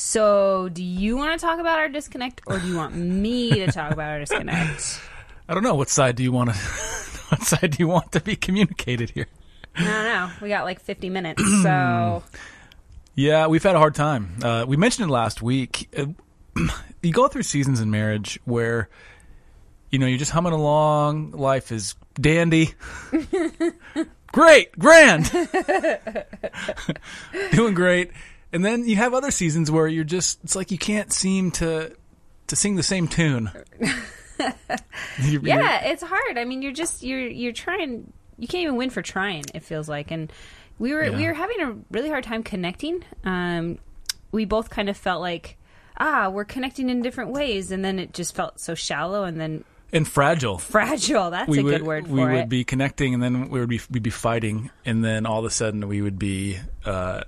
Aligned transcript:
So, 0.00 0.70
do 0.70 0.82
you 0.82 1.14
want 1.18 1.38
to 1.38 1.46
talk 1.46 1.60
about 1.60 1.78
our 1.78 1.90
disconnect, 1.90 2.40
or 2.46 2.58
do 2.58 2.66
you 2.66 2.74
want 2.74 2.96
me 2.96 3.50
to 3.50 3.66
talk 3.66 3.92
about 3.92 4.08
our 4.08 4.18
disconnect? 4.18 4.98
I 5.48 5.52
don't 5.52 5.62
know 5.62 5.74
what 5.74 5.90
side 5.90 6.16
do 6.16 6.22
you 6.22 6.32
want 6.32 6.48
to 6.50 6.56
what 7.28 7.42
side 7.42 7.72
do 7.72 7.76
you 7.78 7.86
want 7.86 8.10
to 8.12 8.20
be 8.20 8.34
communicated 8.34 9.10
here? 9.10 9.26
I 9.76 9.84
don't 9.84 10.04
know. 10.04 10.30
We 10.40 10.48
got 10.48 10.64
like 10.64 10.80
50 10.80 11.10
minutes, 11.10 11.42
so 11.62 12.22
Yeah, 13.14 13.48
we've 13.48 13.62
had 13.62 13.76
a 13.76 13.78
hard 13.78 13.94
time. 13.94 14.38
Uh, 14.42 14.64
we 14.66 14.78
mentioned 14.78 15.10
it 15.10 15.12
last 15.12 15.42
week. 15.42 15.94
Uh, 15.94 16.06
you 17.02 17.12
go 17.12 17.28
through 17.28 17.42
seasons 17.42 17.78
in 17.82 17.90
marriage 17.90 18.40
where 18.46 18.88
you 19.90 19.98
know 19.98 20.06
you're 20.06 20.18
just 20.18 20.32
humming 20.32 20.54
along, 20.54 21.32
life 21.32 21.70
is 21.70 21.94
dandy, 22.14 22.72
great, 24.32 24.78
grand, 24.78 25.30
doing 27.52 27.74
great, 27.74 28.12
and 28.52 28.64
then 28.64 28.86
you 28.88 28.96
have 28.96 29.14
other 29.14 29.30
seasons 29.30 29.70
where 29.70 29.86
you're 29.88 30.04
just 30.04 30.38
it's 30.44 30.56
like 30.56 30.70
you 30.70 30.78
can't 30.78 31.12
seem 31.12 31.50
to 31.52 31.94
to 32.48 32.56
sing 32.56 32.76
the 32.76 32.82
same 32.82 33.06
tune. 33.08 33.50
You're- 35.18 35.32
you're- 35.32 35.42
yeah, 35.44 35.84
it's 35.84 36.02
hard. 36.02 36.38
I 36.38 36.44
mean, 36.44 36.62
you're 36.62 36.72
just 36.72 37.02
you're 37.02 37.20
you're 37.26 37.52
trying. 37.52 38.12
You 38.38 38.48
can't 38.48 38.62
even 38.62 38.76
win 38.76 38.88
for 38.90 39.02
trying. 39.02 39.44
It 39.54 39.62
feels 39.62 39.86
like, 39.88 40.10
and 40.10 40.32
we 40.78 40.94
were 40.94 41.12
we 41.12 41.26
were 41.26 41.34
having 41.34 41.60
a 41.60 41.76
really 41.90 42.08
hard 42.08 42.24
time 42.24 42.42
connecting. 42.42 43.04
Um, 43.24 43.78
we 44.32 44.46
both 44.46 44.70
kind 44.70 44.88
of 44.88 44.96
felt 44.96 45.20
like 45.20 45.58
ah, 45.98 46.30
we're 46.30 46.46
connecting 46.46 46.88
in 46.88 47.02
different 47.02 47.32
ways, 47.32 47.70
and 47.70 47.84
then 47.84 47.98
it 47.98 48.14
just 48.14 48.34
felt 48.34 48.58
so 48.58 48.74
shallow, 48.74 49.24
and 49.24 49.38
then 49.38 49.64
and 49.92 50.08
fragile. 50.08 50.56
fragile. 50.56 51.30
That's 51.30 51.48
we 51.50 51.58
a 51.58 51.62
would 51.64 51.70
good 51.70 51.82
word 51.82 52.06
for 52.06 52.12
it. 52.12 52.14
we 52.14 52.22
it. 52.22 52.32
would 52.36 52.48
be 52.48 52.64
connecting, 52.64 53.12
and 53.12 53.22
then 53.22 53.50
we 53.50 53.60
would 53.60 53.68
be 53.68 53.80
we'd 53.90 54.02
be 54.02 54.08
fighting, 54.08 54.70
and 54.86 55.04
then 55.04 55.26
all 55.26 55.40
of 55.40 55.44
a 55.44 55.50
sudden 55.50 55.86
we 55.86 56.00
would 56.00 56.18
be, 56.18 56.58
uh, 56.86 57.22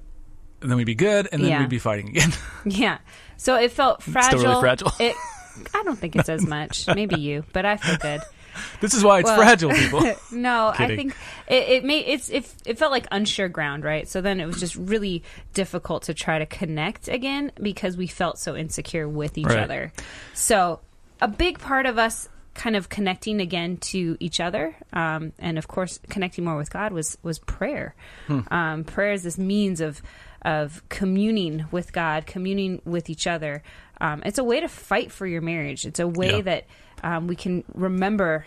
and 0.63 0.71
then 0.71 0.77
we'd 0.79 0.85
be 0.85 0.95
good, 0.95 1.29
and 1.33 1.43
then 1.43 1.51
Yeah. 1.51 1.61
we'd 1.61 1.69
be 1.69 1.79
fighting 1.79 2.09
again. 2.09 2.33
Yeah. 2.65 2.99
So 3.37 3.57
it 3.57 3.73
felt 3.73 4.03
fragile. 4.03 4.41
really 4.41 4.61
fragile. 4.61 4.93
It, 5.01 5.17
I 5.75 5.83
don't 5.83 5.99
think 5.99 6.17
it's 6.17 6.29
as 6.29 6.47
much. 6.47 6.87
Maybe 6.87 7.21
you, 7.21 7.45
but 7.53 7.65
I 7.67 7.77
feel 7.77 7.97
good. 7.97 8.21
this 8.81 8.95
is 8.95 9.03
why 9.03 9.19
it's 9.19 9.27
Well- 9.27 9.37
fragile, 9.39 9.71
people. 9.73 10.01
No, 10.31 10.69
I 10.69 10.77
Kidding. 10.77 10.97
think 11.11 11.17
it, 11.49 11.69
it 11.69 11.85
made 11.85 12.05
it's 12.07 12.29
it, 12.31 12.47
it 12.65 12.79
felt 12.79 12.93
like 12.93 13.07
unsure 13.11 13.49
ground, 13.49 13.83
right? 13.85 14.07
So 14.09 14.21
then 14.21 14.41
it 14.41 14.47
was 14.47 14.61
just 14.61 14.77
really 14.77 15.23
difficult 15.55 16.05
to 16.05 16.15
try 16.15 16.39
to 16.39 16.47
connect 16.47 17.09
again 17.09 17.51
because 17.61 17.97
we 17.97 18.07
felt 18.07 18.39
so 18.39 18.55
insecure 18.57 19.09
with 19.09 19.37
each 19.39 19.47
Right. 19.47 19.59
other. 19.59 19.93
So 20.35 20.81
a 21.21 21.29
big 21.29 21.59
part 21.59 21.87
of 21.87 21.99
us 21.99 22.29
kind 22.55 22.77
of 22.77 22.89
connecting 22.91 23.41
again 23.41 23.79
to 23.79 24.17
each 24.21 24.39
other, 24.39 24.77
um, 24.93 25.33
and 25.39 25.57
of 25.59 25.67
course 25.69 25.99
connecting 26.11 26.45
more 26.45 26.57
with 26.57 26.71
God 26.71 26.93
was 26.93 27.17
was 27.23 27.39
prayer. 27.41 27.95
Hmm. 28.27 28.41
Um, 28.51 28.85
prayer 28.85 29.13
is 29.13 29.23
this 29.23 29.39
means 29.39 29.81
of 29.81 30.01
of 30.45 30.83
communing 30.89 31.65
with 31.71 31.93
God, 31.93 32.27
communing 32.27 32.81
with 32.85 33.09
each 33.11 33.27
other. 33.27 33.63
Um, 34.01 34.23
it's 34.27 34.39
a 34.39 34.45
way 34.45 34.61
to 34.61 34.69
fight 34.69 35.13
for 35.13 35.27
your 35.27 35.41
marriage. 35.41 35.87
It's 35.87 36.01
a 36.01 36.07
way 36.09 36.37
Yeah. 36.37 36.43
that 36.43 36.67
um, 37.03 37.27
we 37.27 37.37
can 37.37 37.65
remember 37.75 38.45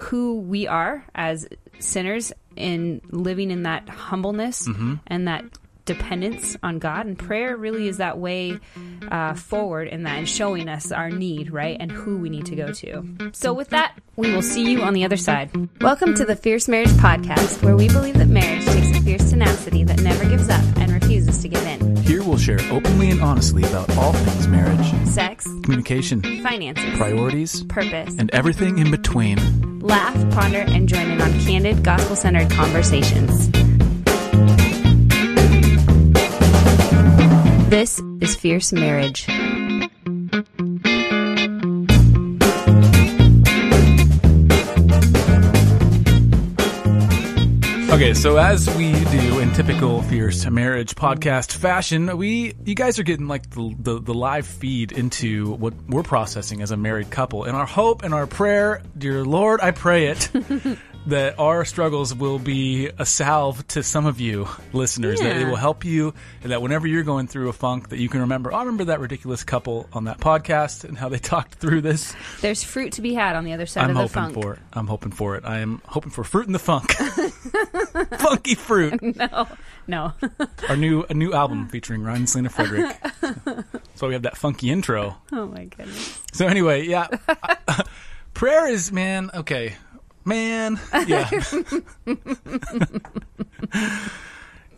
who 0.00 0.40
we 0.40 0.66
are 0.66 1.04
as 1.14 1.46
sinners 1.78 2.32
in 2.56 3.00
living 3.10 3.50
in 3.50 3.62
that 3.64 3.88
humbleness 3.88 4.66
Mm-hmm. 4.68 4.94
and 5.06 5.28
that 5.28 5.44
dependence 5.86 6.56
on 6.62 6.78
God. 6.78 7.04
And 7.04 7.18
prayer 7.18 7.56
really 7.58 7.88
is 7.88 7.98
that 7.98 8.16
way 8.18 8.58
uh, 9.10 9.34
forward 9.34 9.86
in 9.88 10.04
that 10.04 10.16
and 10.16 10.26
showing 10.28 10.66
us 10.68 10.90
our 10.92 11.10
need, 11.10 11.52
right? 11.52 11.76
And 11.78 11.92
who 11.92 12.16
we 12.16 12.30
need 12.30 12.46
to 12.46 12.56
go 12.56 12.72
to. 12.72 13.30
So, 13.34 13.52
with 13.52 13.68
that, 13.70 13.94
we 14.16 14.32
will 14.32 14.40
see 14.40 14.70
you 14.70 14.80
on 14.80 14.94
the 14.94 15.04
other 15.04 15.18
side. 15.18 15.50
Welcome 15.82 16.14
to 16.14 16.24
the 16.24 16.36
Fierce 16.36 16.68
Marriage 16.68 16.88
Podcast, 16.92 17.62
where 17.62 17.76
we 17.76 17.88
believe 17.88 18.14
that 18.16 18.28
marriage 18.28 18.64
takes 18.64 18.73
a 18.73 18.73
fierce 19.04 19.30
tenacity 19.30 19.84
that 19.84 20.00
never 20.00 20.24
gives 20.24 20.48
up 20.48 20.64
and 20.76 20.90
refuses 20.92 21.38
to 21.42 21.48
give 21.48 21.62
in. 21.66 21.96
Here 21.98 22.22
we'll 22.22 22.38
share 22.38 22.60
openly 22.70 23.10
and 23.10 23.20
honestly 23.20 23.62
about 23.64 23.94
all 23.98 24.12
things 24.12 24.48
marriage, 24.48 25.06
Sex, 25.06 25.44
communication, 25.62 26.22
finances, 26.42 26.96
priorities, 26.96 27.62
purpose, 27.64 28.16
and 28.18 28.30
everything 28.32 28.78
in 28.78 28.90
between. 28.90 29.38
laugh, 29.80 30.14
ponder, 30.32 30.60
and 30.60 30.88
join 30.88 31.10
in 31.10 31.20
on 31.20 31.30
candid, 31.40 31.82
gospel 31.84 32.16
centered 32.16 32.50
conversations. 32.50 33.50
This 37.68 38.00
is 38.20 38.36
Fierce 38.36 38.72
Marriage. 38.72 39.26
Okay, 47.94 48.12
so 48.12 48.38
as 48.38 48.68
we 48.74 48.92
do 49.04 49.38
in 49.38 49.52
typical 49.52 50.02
fierce 50.02 50.44
marriage 50.46 50.96
podcast 50.96 51.52
fashion, 51.52 52.18
we 52.18 52.52
you 52.64 52.74
guys 52.74 52.98
are 52.98 53.04
getting 53.04 53.28
like 53.28 53.48
the, 53.50 53.72
the 53.78 54.00
the 54.00 54.12
live 54.12 54.48
feed 54.48 54.90
into 54.90 55.52
what 55.52 55.74
we're 55.86 56.02
processing 56.02 56.60
as 56.60 56.72
a 56.72 56.76
married 56.76 57.12
couple. 57.12 57.44
And 57.44 57.56
our 57.56 57.66
hope 57.66 58.02
and 58.02 58.12
our 58.12 58.26
prayer, 58.26 58.82
dear 58.98 59.24
Lord, 59.24 59.60
I 59.60 59.70
pray 59.70 60.08
it 60.08 60.28
that 61.06 61.38
our 61.38 61.64
struggles 61.66 62.14
will 62.14 62.38
be 62.38 62.88
a 62.98 63.04
salve 63.04 63.66
to 63.68 63.82
some 63.82 64.06
of 64.06 64.20
you 64.20 64.48
listeners. 64.72 65.20
That 65.20 65.36
it 65.36 65.46
will 65.46 65.56
help 65.56 65.84
you, 65.84 66.14
and 66.42 66.50
that 66.52 66.62
whenever 66.62 66.86
you're 66.86 67.02
going 67.02 67.26
through 67.26 67.48
a 67.50 67.52
funk, 67.52 67.90
that 67.90 67.98
you 67.98 68.08
can 68.08 68.20
remember. 68.20 68.52
"Oh, 68.52 68.56
I 68.56 68.60
remember 68.60 68.84
that 68.84 69.00
ridiculous 69.00 69.44
couple 69.44 69.88
on 69.92 70.04
that 70.04 70.18
podcast 70.18 70.84
and 70.84 70.96
how 70.96 71.08
they 71.10 71.18
talked 71.34 71.54
through 71.54 71.82
this. 71.82 72.14
There's 72.40 72.64
fruit 72.64 72.92
to 72.94 73.02
be 73.02 73.12
had 73.14 73.36
on 73.36 73.44
the 73.44 73.52
other 73.52 73.66
side 73.66 73.84
I'm 73.84 73.90
of 73.90 73.96
the 73.96 74.00
hoping 74.02 74.34
funk. 74.34 74.34
for 74.34 74.52
it. 74.54 74.58
I'm 74.72 74.86
hoping 74.86 75.12
for 75.12 75.36
it. 75.36 75.44
I 75.44 75.58
am 75.58 75.82
hoping 75.86 76.10
for 76.10 76.24
fruit 76.24 76.46
in 76.46 76.52
the 76.52 76.58
funk. 76.58 76.92
Funky 78.18 78.54
fruit. 78.54 79.00
No, 79.16 79.46
no. 79.86 80.12
Our 80.68 80.76
new 80.76 81.04
a 81.08 81.14
new 81.14 81.32
album 81.34 81.68
featuring 81.68 82.02
Ryan 82.02 82.20
and 82.20 82.28
Selena 82.28 82.48
Frederick. 82.50 82.96
so 83.94 84.08
we 84.08 84.14
have 84.14 84.22
that 84.22 84.36
funky 84.36 84.70
intro. 84.70 85.16
oh 85.32 85.46
my 85.46 85.64
goodness. 85.66 86.20
So 86.32 86.46
anyway, 86.46 86.86
yeah, 86.86 87.06
prayer 88.32 88.66
is 88.68 88.90
man. 88.92 89.30
Okay, 89.34 89.74
man. 90.24 90.80
Yeah, 91.06 91.28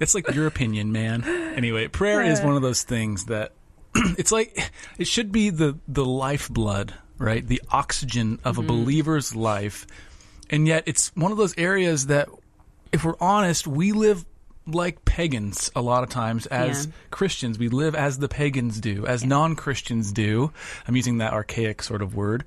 it's 0.01 0.15
like 0.15 0.35
your 0.35 0.47
opinion, 0.47 0.93
man. 0.93 1.25
Anyway, 1.25 1.89
prayer 1.89 2.23
is 2.23 2.41
one 2.41 2.57
of 2.57 2.63
those 2.63 2.83
things 2.83 3.27
that 3.27 3.53
it's 4.19 4.33
like 4.33 4.59
it 4.99 5.07
should 5.07 5.33
be 5.33 5.51
the 5.51 5.79
the 5.89 6.05
lifeblood, 6.05 6.95
right? 7.19 7.47
The 7.47 7.63
oxygen 7.71 8.39
of 8.45 8.59
a 8.59 8.61
mm-hmm. 8.61 8.69
believer's 8.69 9.35
life, 9.35 9.87
and 10.51 10.67
yet 10.67 10.85
it's 10.87 11.15
one 11.15 11.33
of 11.33 11.39
those 11.39 11.57
areas 11.57 12.07
that, 12.07 12.29
if 12.93 13.05
we're 13.05 13.17
honest, 13.21 13.67
we 13.67 13.93
live 13.93 14.25
like 14.67 15.05
pagans 15.05 15.71
a 15.77 15.81
lot 15.81 16.03
of 16.03 16.11
times 16.11 16.47
as 16.47 16.87
Yeah. 16.87 16.93
Christians. 17.11 17.59
We 17.59 17.69
live 17.69 17.95
as 17.95 18.19
the 18.19 18.29
pagans 18.29 18.81
do, 18.81 19.07
as 19.07 19.25
non-Christians 19.25 20.13
do. 20.13 20.53
I'm 20.87 20.97
using 20.97 21.19
that 21.19 21.33
archaic 21.33 21.83
sort 21.83 22.03
of 22.03 22.15
word, 22.15 22.45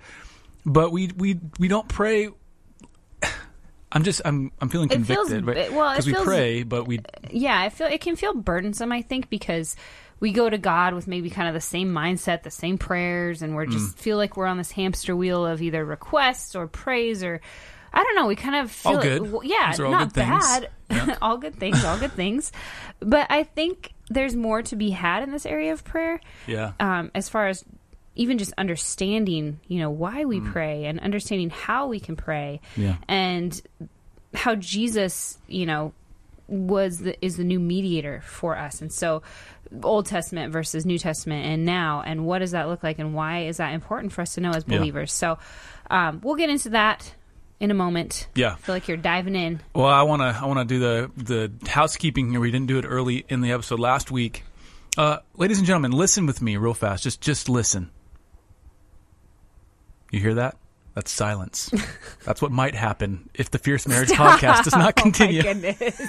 but 0.66 0.92
we 0.92 1.12
we 1.16 1.40
we 1.58 1.68
don't 1.68 1.88
pray. 1.88 2.30
I'm 3.92 4.04
just 4.04 4.22
I'm 4.26 4.52
I'm 4.62 4.70
feeling 4.70 4.90
It 4.92 5.02
feels 5.02 5.30
convicted, 5.30 5.46
bi- 5.46 5.54
right? 5.62 5.74
well, 5.74 5.90
it 5.90 5.94
Because 5.94 6.06
we 6.08 6.14
feels- 6.14 6.26
pray, 6.26 6.64
but 6.64 6.86
we 6.88 7.00
Yeah, 7.32 7.60
I 7.60 7.70
feel 7.70 7.88
it 7.88 8.02
can 8.02 8.16
feel 8.16 8.34
burdensome. 8.34 8.92
I 8.92 9.02
think 9.02 9.30
because 9.30 9.76
we 10.20 10.32
go 10.32 10.50
to 10.50 10.58
God 10.58 10.94
with 10.94 11.08
maybe 11.08 11.30
kind 11.30 11.48
of 11.48 11.54
the 11.54 11.62
same 11.62 11.92
mindset, 11.94 12.44
the 12.44 12.52
same 12.52 12.78
prayers, 12.78 13.42
and 13.42 13.56
we're 13.56 13.66
just 13.66 13.96
Mm. 13.96 14.00
feel 14.00 14.18
like 14.18 14.36
we're 14.38 14.46
on 14.48 14.58
this 14.58 14.72
hamster 14.72 15.16
wheel 15.16 15.46
of 15.46 15.62
either 15.62 15.84
requests 15.86 16.56
or 16.56 16.68
praise 16.68 17.24
or 17.24 17.42
I 17.92 18.04
don't 18.04 18.16
know. 18.16 18.28
We 18.28 18.36
kind 18.36 18.56
of 18.58 18.70
feel 18.70 18.98
All 18.98 19.02
good. 19.02 19.32
well, 19.32 19.44
yeah, 19.44 19.74
all 19.80 19.90
not 19.90 20.14
good 20.14 20.14
things. 20.14 20.30
bad. 20.46 20.70
Yeah. 20.92 21.16
all 21.24 21.38
good 21.38 21.56
things. 21.60 21.84
All 21.84 21.98
good 21.98 22.12
things. 22.12 22.52
But 23.00 23.26
I 23.32 23.44
think 23.44 23.94
there's 24.12 24.36
more 24.36 24.62
to 24.64 24.76
be 24.76 24.92
had 24.92 25.24
in 25.24 25.32
this 25.32 25.46
area 25.48 25.74
of 25.74 25.84
prayer. 25.84 26.20
yeah. 26.46 26.74
um, 26.80 27.10
as 27.16 27.30
far 27.30 27.48
as 27.48 27.64
even 28.20 28.38
just 28.38 28.54
understanding, 28.58 29.60
you 29.68 29.80
know, 29.80 29.90
why 29.90 30.26
we 30.26 30.40
pray 30.42 30.86
and 30.86 31.00
understanding 31.00 31.50
how 31.50 31.88
we 31.88 32.00
can 32.00 32.16
pray, 32.16 32.60
Mm. 32.76 32.84
Yeah. 32.84 32.96
and 33.08 33.62
how 34.34 34.56
Jesus, 34.56 35.38
you 35.48 35.66
know, 35.66 35.94
was 36.48 36.98
the 37.00 37.14
is 37.26 37.38
the 37.38 37.44
new 37.44 37.60
mediator 37.60 38.22
for 38.26 38.58
us, 38.58 38.82
and 38.82 38.92
so 38.92 39.22
Old 39.84 40.08
Testament 40.08 40.52
versus 40.52 40.86
New 40.86 40.98
Testament, 40.98 41.46
and 41.46 41.64
now, 41.64 42.02
and 42.06 42.26
what 42.26 42.40
does 42.40 42.52
that 42.52 42.68
look 42.68 42.82
like, 42.84 42.98
and 43.00 43.14
why 43.14 43.44
is 43.46 43.58
that 43.58 43.72
important 43.74 44.12
for 44.14 44.22
us 44.22 44.34
to 44.36 44.42
know 44.42 44.50
as 44.52 44.64
Yeah. 44.68 44.78
believers? 44.80 45.14
So, 45.14 45.38
um, 45.92 46.20
we'll 46.24 46.36
get 46.36 46.50
into 46.50 46.70
that 46.72 47.14
in 47.60 47.70
a 47.72 47.76
moment. 47.76 48.28
Yeah. 48.36 48.54
I 48.54 48.56
feel 48.56 48.74
like 48.76 48.88
you're 48.88 48.98
diving 48.98 49.36
in. 49.36 49.60
Well, 49.76 49.86
I 49.86 50.02
want 50.04 50.22
to 50.24 50.40
I 50.42 50.46
want 50.48 50.60
to 50.60 50.66
do 50.66 50.80
the 50.80 51.12
the 51.16 51.70
housekeeping 51.70 52.32
here. 52.32 52.40
We 52.40 52.52
didn't 52.52 52.68
do 52.68 52.80
it 52.80 52.86
early 52.86 53.26
in 53.30 53.42
the 53.42 53.52
episode 53.52 53.80
last 53.80 54.10
week. 54.12 54.44
Uh, 54.98 55.18
ladies 55.36 55.60
and 55.60 55.68
gentlemen, 55.68 55.92
listen 55.92 56.26
with 56.26 56.42
me 56.42 56.58
real 56.58 56.74
fast. 56.74 57.04
Just 57.04 57.22
just 57.22 57.48
listen. 57.48 57.92
You 60.12 60.20
hear 60.20 60.36
that? 60.36 60.58
That's 60.96 61.12
silence. 61.12 61.72
That's 62.26 62.42
what 62.42 62.52
might 62.52 62.76
happen 62.76 63.30
if 63.34 63.52
the 63.52 63.58
Fierce 63.58 63.88
Marriage 63.88 64.10
podcast 64.10 64.64
does 64.64 64.76
not 64.76 64.96
continue. 64.96 65.42
Oh 65.42 65.54
my 65.54 65.54
goodness. 65.54 66.02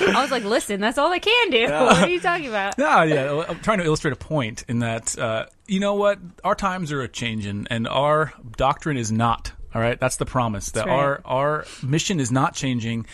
I 0.00 0.22
was 0.22 0.30
like, 0.30 0.44
listen, 0.44 0.80
that's 0.80 0.96
all 0.96 1.12
I 1.12 1.18
can 1.18 1.50
do. 1.50 1.64
What 1.70 1.98
are 1.98 2.08
you 2.08 2.18
talking 2.18 2.48
about? 2.48 2.78
No, 2.78 3.02
yeah, 3.02 3.44
I'm 3.48 3.60
trying 3.60 3.78
to 3.78 3.84
illustrate 3.84 4.12
a 4.12 4.16
point 4.16 4.64
in 4.66 4.78
that 4.78 5.18
uh, 5.18 5.46
you 5.66 5.78
know 5.78 5.94
what, 5.94 6.18
our 6.42 6.54
times 6.54 6.90
are 6.90 7.02
a 7.02 7.08
changing, 7.08 7.66
and 7.70 7.86
our 7.86 8.32
doctrine 8.56 8.96
is 8.96 9.12
not. 9.12 9.52
All 9.74 9.80
right, 9.80 9.98
that's 10.00 10.16
the 10.16 10.26
promise 10.26 10.70
that 10.70 10.86
right. 10.86 10.92
our 10.92 11.20
our 11.24 11.66
mission 11.82 12.18
is 12.18 12.32
not 12.32 12.54
changing, 12.54 13.06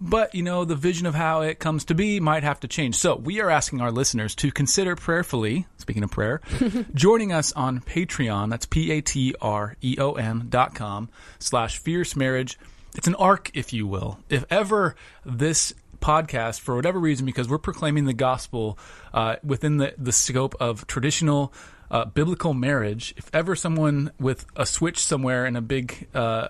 but 0.00 0.34
you 0.34 0.42
know 0.42 0.64
the 0.64 0.76
vision 0.76 1.06
of 1.06 1.14
how 1.14 1.42
it 1.42 1.58
comes 1.58 1.84
to 1.86 1.94
be 1.94 2.20
might 2.20 2.42
have 2.42 2.60
to 2.60 2.68
change. 2.68 2.96
So 2.96 3.16
we 3.16 3.40
are 3.40 3.50
asking 3.50 3.80
our 3.80 3.90
listeners 3.90 4.34
to 4.36 4.50
consider 4.50 4.96
prayerfully. 4.96 5.66
Speaking 5.78 6.02
of 6.04 6.10
prayer, 6.10 6.40
joining 6.94 7.32
us 7.32 7.52
on 7.52 7.80
Patreon. 7.80 8.50
That's 8.50 8.66
p 8.66 8.92
a 8.92 9.00
t 9.00 9.34
r 9.40 9.76
e 9.80 9.96
o 9.98 10.12
n 10.12 10.46
dot 10.48 10.74
com 10.74 11.08
slash 11.38 11.78
fierce 11.78 12.14
marriage. 12.16 12.58
It's 12.94 13.06
an 13.06 13.14
arc, 13.16 13.50
if 13.54 13.72
you 13.72 13.86
will. 13.86 14.18
If 14.28 14.44
ever 14.50 14.96
this 15.24 15.74
podcast, 16.00 16.60
for 16.60 16.76
whatever 16.76 16.98
reason, 16.98 17.26
because 17.26 17.48
we're 17.48 17.58
proclaiming 17.58 18.04
the 18.04 18.14
gospel 18.14 18.78
uh, 19.12 19.36
within 19.42 19.78
the 19.78 19.94
the 19.98 20.12
scope 20.12 20.54
of 20.60 20.86
traditional. 20.86 21.52
Uh, 21.90 22.04
biblical 22.04 22.52
marriage. 22.52 23.14
If 23.16 23.30
ever 23.32 23.56
someone 23.56 24.12
with 24.20 24.44
a 24.54 24.66
switch 24.66 24.98
somewhere 24.98 25.46
in 25.46 25.56
a 25.56 25.62
big 25.62 26.06
uh, 26.12 26.48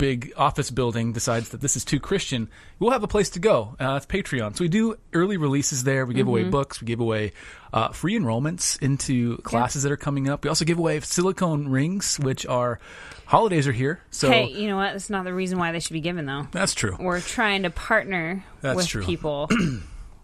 big 0.00 0.32
office 0.36 0.70
building 0.70 1.12
decides 1.12 1.50
that 1.50 1.60
this 1.60 1.76
is 1.76 1.84
too 1.84 2.00
Christian, 2.00 2.48
we'll 2.78 2.90
have 2.90 3.02
a 3.04 3.08
place 3.08 3.30
to 3.30 3.38
go. 3.38 3.76
Uh, 3.78 3.94
it's 3.96 4.06
Patreon. 4.06 4.56
So 4.56 4.64
we 4.64 4.68
do 4.68 4.96
early 5.12 5.36
releases 5.36 5.84
there. 5.84 6.06
We 6.06 6.14
give 6.14 6.26
away 6.26 6.40
Mm-hmm. 6.42 6.50
books. 6.50 6.80
We 6.80 6.86
give 6.86 7.00
away 7.00 7.32
uh, 7.72 7.88
free 7.90 8.18
enrollments 8.18 8.80
into 8.82 9.36
classes 9.38 9.82
that 9.84 9.92
are 9.92 9.96
coming 9.96 10.28
up. 10.28 10.42
We 10.44 10.48
also 10.48 10.64
give 10.64 10.78
away 10.78 10.98
silicone 11.00 11.68
rings, 11.68 12.18
which 12.18 12.46
are 12.46 12.80
holidays 13.26 13.68
are 13.68 13.72
here. 13.72 14.00
So 14.10 14.30
hey, 14.30 14.48
you 14.48 14.66
know 14.68 14.76
what? 14.76 14.92
That's 14.92 15.10
not 15.10 15.24
the 15.24 15.34
reason 15.34 15.58
why 15.58 15.70
they 15.72 15.80
should 15.80 15.92
be 15.92 16.00
given, 16.00 16.24
though. 16.26 16.48
that's 16.50 16.74
true. 16.74 16.96
We're 16.98 17.20
trying 17.20 17.62
to 17.64 17.70
partner 17.70 18.42
That's 18.62 18.76
with 18.76 18.86
true. 18.88 19.04
people. 19.04 19.48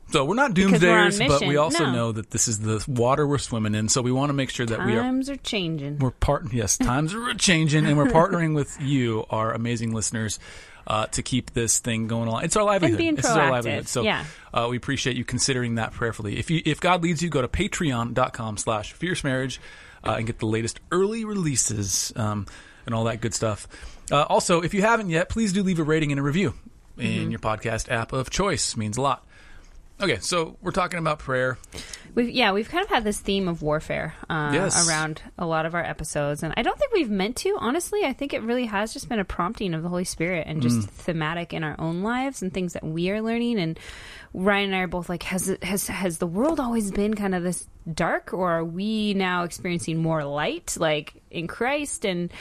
So 0.08 0.24
we're 0.24 0.34
not 0.36 0.54
Because 0.54 0.80
we're 0.80 1.28
but 1.28 1.46
we 1.46 1.56
also 1.56 1.84
No. 1.86 1.92
know 1.92 2.12
that 2.12 2.30
this 2.30 2.46
is 2.48 2.60
the 2.60 2.82
water 2.86 3.26
we're 3.26 3.38
swimming 3.38 3.74
in. 3.74 3.88
So 3.88 4.02
we 4.02 4.12
want 4.12 4.28
to 4.30 4.34
make 4.34 4.50
sure 4.50 4.64
that 4.66 4.86
we 4.86 4.94
are 4.96 5.02
Times 5.02 5.28
are 5.28 5.36
changing. 5.36 5.98
we're 5.98 6.10
part 6.12 6.52
yes 6.52 6.78
times 6.78 7.12
are 7.14 7.34
changing 7.34 7.86
and 7.86 7.96
we're 7.96 8.06
partnering 8.06 8.54
with 8.54 8.80
you 8.80 9.24
our 9.30 9.52
amazing 9.52 9.92
listeners 9.92 10.38
uh, 10.86 11.06
to 11.06 11.22
keep 11.22 11.52
this 11.52 11.80
thing 11.80 12.06
going 12.06 12.28
along 12.28 12.44
it's 12.44 12.54
our 12.56 12.62
livelihood 12.62 12.98
being 12.98 13.16
this 13.16 13.24
is 13.24 13.32
our 13.32 13.50
livelihood 13.50 13.88
so 13.88 14.02
yeah. 14.02 14.24
uh, 14.54 14.68
we 14.70 14.76
appreciate 14.76 15.16
you 15.16 15.24
considering 15.24 15.74
that 15.74 15.92
prayerfully 15.92 16.38
if 16.38 16.48
you 16.48 16.62
if 16.64 16.78
god 16.78 17.02
leads 17.02 17.20
you 17.20 17.28
go 17.28 17.42
to 17.42 17.48
patreon.com 17.48 18.56
slash 18.56 18.92
fierce 18.92 19.24
marriage 19.24 19.60
uh, 20.04 20.14
and 20.18 20.26
get 20.28 20.38
the 20.38 20.46
latest 20.46 20.78
early 20.92 21.24
releases 21.24 22.12
um, 22.14 22.46
and 22.86 22.94
all 22.94 23.02
that 23.04 23.20
good 23.20 23.34
stuff 23.34 23.66
uh, 24.12 24.22
also 24.22 24.60
if 24.62 24.74
you 24.74 24.82
haven't 24.82 25.10
yet 25.10 25.28
please 25.28 25.52
do 25.52 25.64
leave 25.64 25.80
a 25.80 25.82
rating 25.84 26.12
and 26.12 26.20
a 26.20 26.22
review 26.22 26.54
in 26.96 27.04
Mm-hmm. 27.06 27.30
your 27.30 27.40
podcast 27.40 27.90
app 27.90 28.12
of 28.12 28.30
choice 28.30 28.76
means 28.76 28.96
a 28.96 29.02
lot 29.02 29.26
okay 30.00 30.19
so 30.20 30.56
we're 30.62 30.70
talking 30.72 30.98
about 30.98 31.19
prayer 31.19 31.58
We've 32.14 32.31
yeah, 32.31 32.52
we've 32.52 32.69
kind 32.70 32.82
of 32.82 32.88
had 32.88 33.04
this 33.04 33.20
theme 33.20 33.46
of 33.46 33.60
warfare 33.60 34.14
uh, 34.31 34.50
Yes. 34.54 34.88
around 34.88 35.20
a 35.37 35.44
lot 35.44 35.66
of 35.66 35.75
our 35.75 35.84
episodes, 35.84 36.43
and 36.43 36.54
I 36.56 36.62
don't 36.62 36.78
think 36.78 36.94
we've 36.94 37.10
meant 37.10 37.37
to. 37.37 37.58
Honestly, 37.60 38.06
I 38.06 38.14
think 38.14 38.32
it 38.32 38.40
really 38.43 38.64
has 38.64 38.94
just 38.94 39.10
been 39.10 39.19
a 39.19 39.25
prompting 39.25 39.75
of 39.75 39.82
the 39.82 39.90
Holy 39.90 40.04
Spirit 40.04 40.46
and 40.46 40.60
Mm. 40.60 40.62
just 40.62 40.88
thematic 40.88 41.52
in 41.52 41.62
our 41.62 41.76
own 41.78 42.02
lives 42.02 42.40
and 42.40 42.54
things 42.54 42.72
that 42.72 42.82
we 42.84 43.10
are 43.10 43.20
learning. 43.20 43.58
And 43.58 43.78
Ryan 44.32 44.66
and 44.72 44.76
I 44.76 44.78
are 44.78 44.87
both 44.87 45.10
like, 45.10 45.25
has 45.25 45.54
has 45.60 45.88
has 45.88 46.16
the 46.16 46.26
world 46.26 46.58
always 46.58 46.90
been 46.90 47.12
kind 47.12 47.34
of 47.34 47.42
this 47.42 47.66
dark, 47.92 48.32
or 48.32 48.50
are 48.50 48.64
we 48.64 49.14
now 49.14 49.44
experiencing 49.44 49.98
more 49.98 50.24
light, 50.24 50.76
like 50.78 51.14
in 51.30 51.46
Christ? 51.46 52.04
And 52.04 52.32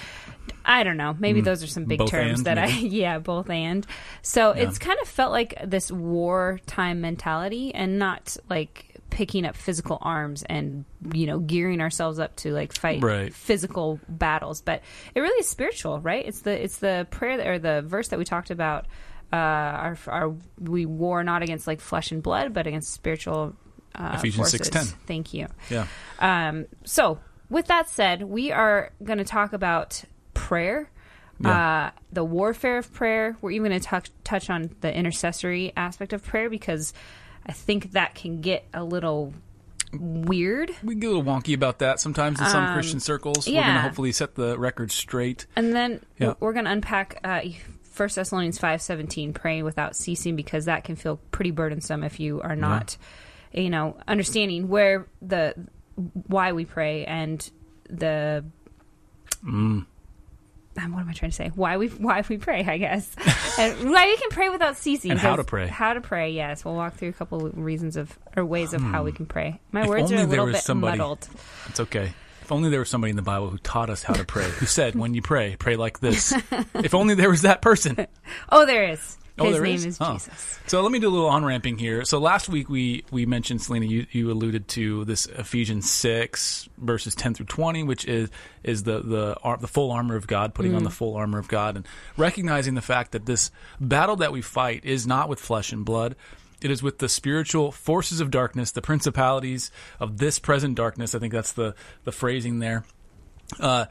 I 0.66 0.84
don't 0.84 0.98
know. 0.98 1.16
Maybe 1.18 1.42
those 1.42 1.64
are 1.64 1.68
some 1.68 1.86
big 1.86 2.00
Mm. 2.00 2.10
Terms 2.10 2.40
and, 2.40 2.46
that 2.48 2.58
I 2.58 2.68
yeah, 2.68 3.20
both 3.20 3.50
and. 3.50 3.86
So 4.22 4.52
it's 4.52 4.78
kind 4.78 4.98
of 5.02 5.08
felt 5.08 5.32
like 5.32 5.56
this 5.64 5.92
wartime 5.92 7.02
mentality 7.02 7.74
and 7.74 8.00
not 8.00 8.38
like 8.50 8.92
picking 9.12 9.46
up 9.46 9.56
physical 9.56 9.98
arms 10.02 10.44
and 10.44 10.84
you 11.14 11.26
know 11.26 11.40
gearing 11.40 11.80
ourselves 11.80 12.20
up 12.20 12.36
to 12.36 12.52
like 12.52 12.74
fight 12.74 13.02
Right. 13.02 13.34
physical 13.34 14.00
battles 14.10 14.62
but 14.62 14.82
it 15.14 15.22
really 15.22 15.40
is 15.40 15.48
spiritual 15.48 16.02
right 16.02 16.26
it's 16.26 16.42
the 16.42 16.52
it's 16.62 16.80
the 16.80 17.08
prayer 17.12 17.38
that, 17.38 17.48
or 17.48 17.60
the 17.60 17.82
verse 17.84 18.10
that 18.10 18.20
we 18.20 18.26
talked 18.26 18.50
about 18.50 18.88
uh 19.32 19.36
our, 19.36 19.98
our 20.08 20.36
we 20.60 20.86
war 20.86 21.24
not 21.24 21.44
against 21.44 21.66
like 21.66 21.80
flesh 21.80 22.12
and 22.12 22.22
blood 22.24 22.54
but 22.54 22.68
against 22.68 22.92
spiritual 22.92 23.56
uh, 23.98 24.16
Ephesians 24.18 24.52
6:10. 24.54 24.94
thank 25.08 25.34
you 25.34 25.48
yeah 25.70 25.88
um, 26.20 26.66
so, 26.86 27.20
with 27.50 27.68
that 27.68 27.90
said, 27.90 28.24
we 28.24 28.52
are 28.52 28.92
going 29.04 29.18
to 29.20 29.26
talk 29.26 29.52
about 29.54 30.02
prayer, 30.34 30.90
Yeah. 31.42 31.88
uh, 31.88 32.00
the 32.14 32.24
warfare 32.24 32.78
of 32.78 32.94
prayer. 32.94 33.36
We're 33.42 33.52
even 33.52 33.70
going 33.72 33.82
to 33.82 33.86
touch 33.86 34.10
touch 34.24 34.50
on 34.50 34.70
the 34.82 34.94
intercessory 34.96 35.74
aspect 35.76 36.14
of 36.14 36.24
prayer 36.24 36.50
because 36.50 36.94
I 37.46 37.52
think 37.52 37.92
that 37.92 38.16
can 38.16 38.40
get 38.42 38.66
a 38.74 38.84
little 38.84 39.34
weird. 39.94 40.72
we 40.84 40.96
get 40.96 41.08
a 41.08 41.16
little 41.18 41.24
wonky 41.24 41.54
about 41.54 41.80
that 41.80 42.00
sometimes 42.00 42.40
in 42.40 42.46
some 42.48 42.74
Christian 42.74 43.00
circles. 43.00 43.48
Yeah. 43.48 43.60
We're 43.60 43.64
going 43.64 43.74
to 43.74 43.80
Um, 43.80 43.84
hopefully 43.86 44.12
set 44.12 44.36
the 44.36 44.58
record 44.58 44.92
straight. 44.92 45.46
And 45.56 45.74
then 45.74 46.02
Yeah. 46.18 46.34
we're 46.40 46.54
going 46.54 46.66
to 46.66 46.72
unpack 46.72 47.20
uh, 47.24 47.42
First 47.84 48.16
Thessalonians 48.18 48.58
five 48.58 48.82
seventeen, 48.82 49.34
praying 49.34 49.64
without 49.64 49.96
ceasing, 49.96 50.36
because 50.36 50.66
that 50.66 50.84
can 50.84 50.96
feel 50.96 51.18
pretty 51.32 51.52
burdensome 51.52 52.04
if 52.04 52.20
you 52.20 52.42
are 52.42 52.56
not, 52.56 52.98
you 53.56 53.70
know, 53.70 53.98
understanding 54.08 54.68
where 54.68 55.08
the 55.22 55.54
why 56.28 56.52
we 56.52 56.66
pray 56.66 57.06
and 57.06 57.50
the. 57.90 58.44
Mm. 59.46 59.50
um, 59.52 59.88
What 60.76 61.02
am 61.02 61.10
I 61.10 61.14
trying 61.14 61.32
to 61.32 61.36
say? 61.36 61.52
Why 61.56 61.78
we 61.78 61.88
why 61.88 62.24
we 62.28 62.38
pray? 62.38 62.64
I 62.66 62.78
guess, 62.78 63.10
and 63.60 63.92
why 63.92 64.08
we 64.08 64.18
can 64.18 64.30
pray 64.30 64.50
without 64.50 64.76
ceasing, 64.78 65.12
And 65.12 65.20
how 65.20 65.36
to 65.36 65.44
pray. 65.44 65.68
How 65.68 65.94
to 65.94 66.02
pray? 66.02 66.32
Yes, 66.32 66.66
we'll 66.66 66.76
walk 66.76 66.96
through 66.96 67.10
a 67.10 67.14
couple 67.14 67.46
of 67.46 67.58
reasons 67.58 67.96
of 67.96 68.18
or 68.36 68.44
ways 68.46 68.74
of 68.74 68.82
how 68.82 69.04
we 69.04 69.12
can 69.12 69.26
pray. 69.26 69.60
My 69.72 69.84
If 69.84 69.88
words 69.88 70.12
are 70.12 70.16
a 70.16 70.24
little 70.26 70.48
bit 70.48 70.58
somebody- 70.58 70.98
muddled. 70.98 71.28
It's 71.70 71.80
okay. 71.80 72.14
If 72.42 72.52
only 72.52 72.70
there 72.70 72.80
was 72.80 72.90
somebody 72.90 73.10
in 73.10 73.16
the 73.16 73.24
Bible 73.24 73.50
who 73.50 73.58
taught 73.58 73.90
us 73.90 74.04
how 74.04 74.14
to 74.14 74.24
pray, 74.24 74.44
who 74.48 74.68
said, 74.68 74.94
when 74.94 75.16
you 75.16 75.24
pray, 75.24 75.56
pray 75.58 75.78
like 75.78 76.00
this. 76.00 76.32
if 76.76 76.94
only 76.94 77.16
there 77.16 77.30
was 77.32 77.42
that 77.42 77.62
person. 77.64 78.06
Oh, 78.50 78.68
there 78.68 78.90
is. 78.90 79.18
Oh, 79.38 79.46
His 79.46 79.54
there 79.56 79.64
name 79.64 79.76
is? 79.76 79.86
is 79.86 79.98
Oh. 80.00 80.14
Jesus. 80.14 80.60
So 80.68 80.82
let 80.82 80.92
me 80.92 81.00
do 81.00 81.10
a 81.10 81.12
little 81.12 81.28
on 81.28 81.44
ramping 81.44 81.78
here. 81.78 82.06
So 82.06 82.20
last 82.20 82.48
week 82.48 82.70
we, 82.70 83.04
we 83.12 83.26
mentioned, 83.26 83.62
Selena, 83.62 83.86
you, 83.86 84.06
you 84.12 84.32
alluded 84.32 84.68
to 84.70 85.04
this 85.04 85.26
Ephesians 85.26 85.92
6 85.92 86.70
verses 86.78 87.16
10 87.16 87.34
through 87.34 87.48
20, 87.48 87.84
which 87.84 88.06
is, 88.06 88.30
is 88.64 88.84
the, 88.84 89.02
the, 89.02 89.38
ar- 89.44 89.58
the 89.58 89.68
full 89.68 89.92
armor 89.92 90.16
of 90.16 90.26
God, 90.26 90.54
putting 90.54 90.74
on 90.74 90.84
the 90.84 90.90
full 90.90 91.16
armor 91.16 91.38
of 91.38 91.50
God 91.50 91.76
and 91.76 91.86
recognizing 92.16 92.76
the 92.76 92.82
fact 92.82 93.12
that 93.12 93.26
this 93.26 93.52
battle 93.80 94.16
that 94.18 94.32
we 94.32 94.42
fight 94.42 94.86
is 94.86 95.06
not 95.06 95.28
with 95.28 95.40
flesh 95.40 95.74
and 95.74 95.84
blood. 95.84 96.16
It 96.62 96.72
is 96.72 96.82
with 96.82 97.00
the 97.00 97.10
spiritual 97.10 97.74
forces 97.74 98.22
of 98.22 98.32
darkness, 98.32 98.72
the 98.72 98.82
principalities 98.82 99.70
of 100.00 100.18
this 100.18 100.40
present 100.40 100.76
darkness. 100.76 101.14
I 101.14 101.20
think 101.20 101.34
that's 101.34 101.52
the, 101.52 101.76
the 102.06 102.14
phrasing 102.14 102.60
there. 102.60 102.86
Uh, 103.60 103.86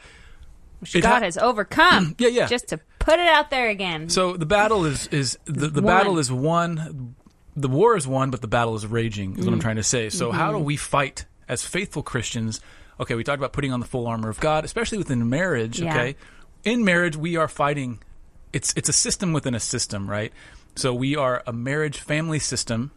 Which 0.80 0.96
It 0.96 1.02
God 1.02 1.18
ha- 1.18 1.20
has 1.20 1.38
overcome. 1.38 2.16
Yeah, 2.24 2.28
yeah. 2.28 2.46
Just 2.46 2.68
to 2.68 2.78
put 2.98 3.18
it 3.18 3.26
out 3.26 3.50
there 3.50 3.68
again. 3.68 4.08
So 4.08 4.36
the 4.36 4.46
battle 4.46 4.84
is 4.84 5.06
is 5.08 5.38
the, 5.44 5.68
the 5.68 5.82
Won. 5.82 5.84
battle 5.84 6.18
is 6.18 6.30
won. 6.30 7.14
The 7.56 7.68
war 7.68 7.96
is 7.96 8.06
won, 8.06 8.30
but 8.30 8.40
the 8.40 8.48
battle 8.48 8.74
is 8.74 8.86
raging. 8.86 9.38
Is 9.38 9.44
what 9.44 9.52
I'm 9.52 9.58
mm. 9.58 9.62
trying 9.62 9.76
to 9.76 9.82
say. 9.82 10.10
So 10.10 10.32
how 10.32 10.50
do 10.50 10.56
mm-hmm. 10.56 10.66
we 10.66 10.76
fight 10.76 11.26
as 11.48 11.64
faithful 11.64 12.02
Christians? 12.02 12.60
Okay, 12.98 13.14
we 13.14 13.24
talked 13.24 13.38
about 13.38 13.52
putting 13.52 13.72
on 13.72 13.80
the 13.80 13.86
full 13.86 14.06
armor 14.06 14.28
of 14.28 14.40
God, 14.40 14.64
especially 14.64 14.98
within 14.98 15.28
marriage. 15.28 15.80
Yeah. 15.80 15.90
Okay, 15.90 16.16
in 16.64 16.84
marriage 16.84 17.16
we 17.16 17.36
are 17.36 17.48
fighting. 17.48 18.02
It's 18.52 18.72
it's 18.76 18.88
a 18.88 18.92
system 18.92 19.32
within 19.32 19.54
a 19.54 19.60
system, 19.60 20.08
right? 20.08 20.32
So 20.76 20.92
we 20.92 21.16
are 21.16 21.42
a 21.46 21.52
marriage 21.52 21.98
family 21.98 22.38
system. 22.38 22.90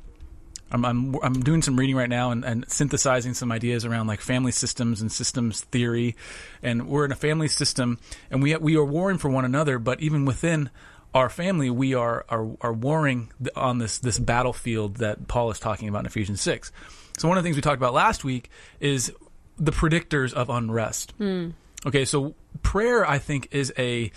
I'm, 0.71 0.85
I'm, 0.85 1.15
I'm 1.23 1.33
doing 1.33 1.61
some 1.61 1.77
reading 1.77 1.95
right 1.95 2.09
now 2.09 2.31
and, 2.31 2.43
and 2.43 2.69
synthesizing 2.69 3.33
some 3.33 3.51
ideas 3.51 3.85
around 3.85 4.07
like 4.07 4.21
family 4.21 4.51
systems 4.51 5.01
and 5.01 5.11
systems 5.11 5.61
theory. 5.61 6.15
And 6.61 6.87
we're 6.87 7.05
in 7.05 7.11
a 7.11 7.15
family 7.15 7.47
system 7.47 7.99
and 8.29 8.43
we, 8.43 8.55
we 8.57 8.75
are 8.75 8.85
warring 8.85 9.17
for 9.17 9.29
one 9.29 9.45
another, 9.45 9.79
but 9.79 10.01
even 10.01 10.25
within 10.25 10.69
our 11.13 11.29
family, 11.29 11.69
we 11.69 11.93
are, 11.93 12.25
are, 12.29 12.47
are 12.61 12.73
warring 12.73 13.31
on 13.55 13.77
this, 13.77 13.97
this 13.99 14.19
battlefield 14.19 14.97
that 14.97 15.27
Paul 15.27 15.51
is 15.51 15.59
talking 15.59 15.87
about 15.87 15.99
in 15.99 16.05
Ephesians 16.07 16.41
6. 16.41 16.71
So 17.17 17.27
one 17.27 17.37
of 17.37 17.43
the 17.43 17.47
things 17.47 17.55
we 17.55 17.61
talked 17.61 17.77
about 17.77 17.93
last 17.93 18.23
week 18.23 18.49
is 18.79 19.11
the 19.57 19.71
predictors 19.71 20.33
of 20.33 20.49
unrest. 20.49 21.13
Hmm. 21.17 21.51
Okay, 21.85 22.05
so 22.05 22.35
prayer, 22.61 23.07
I 23.07 23.17
think, 23.19 23.47
is 23.51 23.73
a, 23.77 24.11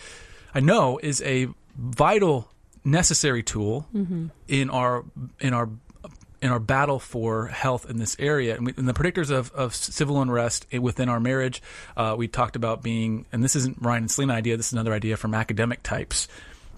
I 0.54 0.60
know, 0.60 0.98
is 0.98 1.22
a 1.22 1.48
vital, 1.76 2.50
necessary 2.84 3.42
tool 3.42 3.86
mm-hmm. 3.94 4.28
in 4.48 4.70
our 4.70 5.04
in 5.38 5.52
our 5.52 5.68
in 6.42 6.50
our 6.50 6.58
battle 6.58 6.98
for 6.98 7.46
health 7.46 7.88
in 7.88 7.98
this 7.98 8.16
area. 8.18 8.56
And, 8.56 8.66
we, 8.66 8.74
and 8.76 8.88
the 8.88 8.94
predictors 8.94 9.30
of, 9.30 9.50
of 9.52 9.74
civil 9.74 10.20
unrest 10.20 10.66
within 10.72 11.08
our 11.08 11.20
marriage, 11.20 11.62
uh, 11.96 12.14
we 12.16 12.28
talked 12.28 12.56
about 12.56 12.82
being, 12.82 13.26
and 13.32 13.44
this 13.44 13.56
isn't 13.56 13.78
Ryan 13.80 14.04
and 14.04 14.10
Selena 14.10 14.34
idea. 14.34 14.56
This 14.56 14.68
is 14.68 14.72
another 14.72 14.92
idea 14.92 15.16
from 15.16 15.34
academic 15.34 15.82
types. 15.82 16.28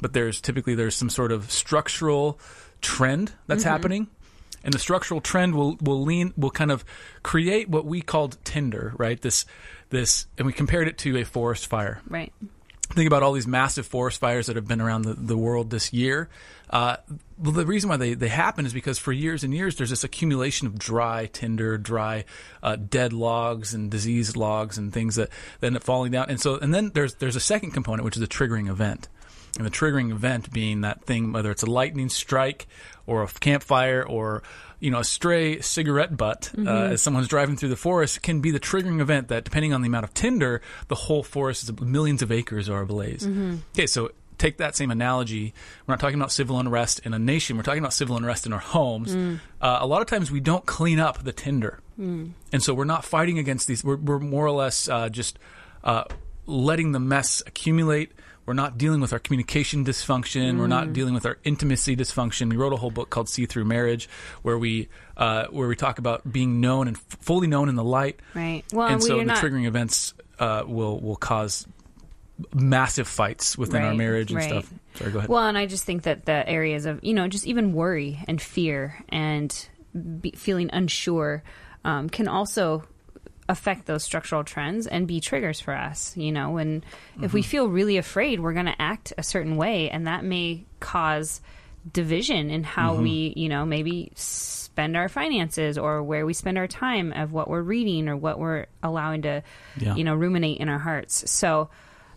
But 0.00 0.12
there's 0.12 0.40
typically 0.40 0.75
there's 0.75 0.97
some 0.97 1.11
sort 1.11 1.31
of 1.31 1.50
structural 1.50 2.40
trend 2.81 3.33
that's 3.47 3.62
happening 3.62 4.09
and 4.64 4.73
the 4.73 4.78
structural 4.78 5.21
trend 5.21 5.54
will 5.54 5.76
will 5.81 6.02
lean 6.02 6.33
will 6.37 6.50
kind 6.50 6.71
of 6.71 6.85
create 7.23 7.69
what 7.69 7.85
we 7.85 8.00
called 8.00 8.37
tinder 8.45 8.92
right 8.97 9.21
this 9.23 9.45
this 9.90 10.26
and 10.38 10.47
we 10.47 10.52
compared 10.52 10.88
it 10.88 10.99
to 10.99 11.16
a 11.19 11.25
forest 11.25 11.66
fire 11.66 12.00
right. 12.09 12.33
Think 12.94 13.06
about 13.06 13.22
all 13.22 13.32
these 13.32 13.46
massive 13.46 13.87
forest 13.87 14.20
fires 14.20 14.46
that 14.46 14.56
have 14.56 14.66
been 14.66 14.80
around 14.80 15.02
the, 15.02 15.14
the 15.14 15.37
world 15.37 15.70
this 15.70 15.92
year. 15.92 16.28
Uh, 16.70 16.96
the 17.38 17.66
reason 17.66 17.90
why 17.90 17.96
they, 17.96 18.14
they 18.14 18.28
happen 18.28 18.64
is 18.64 18.72
because 18.72 18.99
for 18.99 19.12
years 19.12 19.44
and 19.44 19.52
years 19.52 19.76
there's 19.76 19.90
this 19.90 20.04
accumulation 20.04 20.66
of 20.66 20.78
dry 20.78 21.26
tinder 21.26 21.76
dry 21.76 22.25
uh, 22.62 22.76
dead 22.76 23.12
logs 23.12 23.75
and 23.75 23.90
diseased 23.90 24.37
logs 24.37 24.78
and 24.78 24.92
things 24.92 25.16
that, 25.16 25.28
that 25.61 25.66
end 25.66 25.76
up 25.76 25.82
falling 25.82 26.12
down. 26.12 26.26
And 26.30 26.40
so 26.40 26.56
and 26.56 26.72
then 26.72 26.90
there's 26.94 27.14
there's 27.16 27.37
a 27.37 27.40
second 27.40 27.72
component 27.72 28.04
which 28.04 28.16
is 28.16 28.22
a 28.22 28.26
triggering 28.26 28.70
event 28.70 29.08
and 29.59 29.66
the 29.66 29.71
triggering 29.71 30.11
event 30.11 30.50
being 30.52 30.80
that 30.80 31.04
thing, 31.04 31.32
whether 31.32 31.50
it's 31.50 31.62
a 31.62 31.71
lightning 31.71 32.09
strike 32.09 32.66
or 33.06 33.23
a 33.23 33.28
campfire 33.28 34.02
or 34.06 34.42
you 34.80 34.90
know 34.90 35.00
a 35.00 35.04
stray 35.04 35.61
cigarette 35.61 36.16
butt 36.16 36.50
uh, 36.59 36.71
as 36.92 37.02
someone's 37.02 37.28
driving 37.28 37.56
through 37.56 37.68
the 37.68 37.76
forest 37.76 38.23
can 38.23 38.40
be 38.40 38.50
the 38.50 38.59
triggering 38.61 39.00
event 39.00 39.28
that, 39.28 39.44
depending 39.44 39.73
on 39.75 39.82
the 39.82 39.87
amount 39.88 40.04
of 40.04 40.14
tinder, 40.14 40.61
the 40.88 40.94
whole 40.94 41.23
forest 41.23 41.64
is 41.64 41.80
millions 41.80 42.23
of 42.23 42.32
acres 42.32 42.68
are 42.68 42.80
ablaze. 42.82 43.25
Okay, 43.75 43.87
so 43.87 44.11
take 44.38 44.56
that 44.59 44.75
same 44.75 44.90
analogy. 44.90 45.54
We're 45.87 45.92
not 45.92 46.00
talking 46.00 46.18
about 46.18 46.32
civil 46.32 46.59
unrest 46.59 47.00
in 47.04 47.14
a 47.14 47.18
nation. 47.18 47.56
We're 47.56 47.62
talking 47.62 47.78
about 47.78 47.92
civil 47.92 48.16
unrest 48.16 48.47
in 48.47 48.52
our 48.52 48.59
homes. 48.59 49.14
Uh, 49.61 49.78
a 49.80 49.87
lot 49.87 50.00
of 50.00 50.09
times 50.09 50.30
we 50.32 50.40
don't 50.40 50.66
clean 50.66 50.99
up 50.99 51.23
the 51.23 51.32
tinder, 51.32 51.78
and 52.52 52.62
so 52.62 52.75
we're 52.75 52.85
not 52.85 53.04
fighting 53.04 53.38
against 53.38 53.68
these. 53.68 53.85
We're, 53.85 53.97
we're 53.97 54.18
more 54.18 54.47
or 54.47 54.50
less 54.50 54.88
uh, 54.88 55.09
just 55.11 55.38
uh, 55.85 56.04
letting 56.47 56.90
the 56.92 56.99
mess 57.00 57.42
accumulate. 57.47 58.12
We're 58.44 58.54
not 58.54 58.76
dealing 58.76 59.00
with 59.00 59.12
our 59.12 59.18
communication 59.18 59.84
dysfunction. 59.84 60.58
We're 60.58 60.66
not 60.66 60.92
dealing 60.92 61.14
with 61.14 61.26
our 61.26 61.38
intimacy 61.44 61.96
dysfunction. 61.96 62.50
We 62.50 62.56
wrote 62.56 62.72
a 62.72 62.76
whole 62.76 62.90
book 62.90 63.08
called 63.08 63.28
"See 63.28 63.46
Through 63.46 63.66
Marriage," 63.66 64.08
where 64.42 64.58
we 64.58 64.88
uh, 65.16 65.46
where 65.46 65.68
we 65.68 65.76
talk 65.76 65.99
about 65.99 66.30
being 66.30 66.61
known 66.61 66.88
and 66.88 66.96
f- 66.96 67.18
fully 67.20 67.46
known 67.46 67.68
in 67.68 67.76
the 67.76 67.84
light. 67.84 68.18
Right. 68.34 68.64
Well, 68.72 68.88
and 68.88 69.02
so 69.02 69.18
the 69.18 69.25
not. 69.25 69.38
triggering 69.38 69.66
events 69.66 70.14
uh, 70.38 70.64
will 70.66 70.99
will 71.00 71.16
cause 71.16 71.66
massive 72.52 73.06
fights 73.06 73.56
within 73.56 73.82
our 73.82 73.94
marriage 73.94 74.30
and 74.30 74.38
right. 74.38 74.49
stuff. 74.49 74.72
Sorry, 74.94 75.12
go 75.12 75.18
ahead. 75.18 75.30
Well, 75.30 75.44
and 75.44 75.56
I 75.56 75.66
just 75.66 75.84
think 75.84 76.02
that 76.02 76.25
the 76.25 76.49
areas 76.49 76.87
of 76.87 77.02
you 77.04 77.14
know 77.14 77.28
just 77.28 77.46
even 77.46 77.72
worry 77.72 78.25
and 78.26 78.42
fear 78.42 79.04
and 79.08 79.68
be, 80.20 80.32
feeling 80.32 80.70
unsure 80.72 81.42
um, 81.84 82.08
can 82.08 82.28
also 82.28 82.84
affect 83.49 83.87
those 83.87 84.04
structural 84.04 84.44
trends 84.44 84.87
and 84.87 85.06
be 85.06 85.20
triggers 85.20 85.61
for 85.61 85.75
us. 85.75 86.16
You 86.16 86.32
know, 86.32 86.56
and 86.58 86.84
if 87.20 87.32
we 87.32 87.40
mm-hmm. 87.40 87.49
feel 87.49 87.68
really 87.68 87.96
afraid, 87.96 88.40
we're 88.40 88.52
going 88.52 88.66
to 88.66 88.80
act 88.80 89.12
a 89.18 89.22
certain 89.22 89.56
way, 89.56 89.90
and 89.90 90.06
that 90.06 90.25
may 90.25 90.64
cause 90.80 91.40
division 91.90 92.50
in 92.50 92.62
how 92.62 92.94
mm-hmm. 92.94 93.02
we 93.02 93.34
you 93.37 93.49
know 93.49 93.66
maybe 93.66 94.12
spend 94.14 94.96
our 94.96 95.08
finances 95.08 95.76
or 95.76 96.02
where 96.02 96.25
we 96.25 96.32
spend 96.32 96.56
our 96.56 96.68
time 96.68 97.12
of 97.12 97.32
what 97.32 97.49
we're 97.49 97.62
reading 97.62 98.08
or 98.08 98.16
what 98.16 98.38
we're 98.38 98.66
allowing 98.82 99.22
to 99.22 99.42
Yeah. 99.78 99.96
you 99.96 100.04
know 100.04 100.14
ruminate 100.14 100.58
in 100.58 100.68
our 100.68 100.78
hearts 100.78 101.28
so 101.30 101.70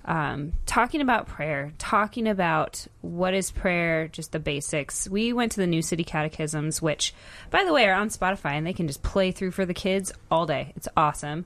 um, 0.05 0.53
talking 0.65 1.01
about 1.01 1.27
prayer, 1.27 1.74
talking 1.77 2.27
about 2.27 2.85
what 3.01 3.33
is 3.33 3.51
prayer, 3.51 4.07
just 4.07 4.31
the 4.31 4.39
basics. 4.39 5.09
We 5.09 5.33
went 5.33 5.53
to 5.53 5.59
the 5.59 5.67
New 5.67 5.81
City 5.81 6.03
Catechisms, 6.03 6.81
which, 6.81 7.13
by 7.50 7.63
the 7.63 7.74
way, 7.74 7.88
are 7.88 7.95
on 7.95 8.09
Spotify, 8.09 8.51
and 8.51 8.65
they 8.65 8.74
can 8.74 8.88
just 8.88 9.01
play 9.01 9.31
through 9.31 9.51
for 9.51 9.65
the 9.65 9.74
kids 9.74 10.13
all 10.29 10.45
day. 10.45 10.74
It's 10.75 10.88
awesome. 10.95 11.45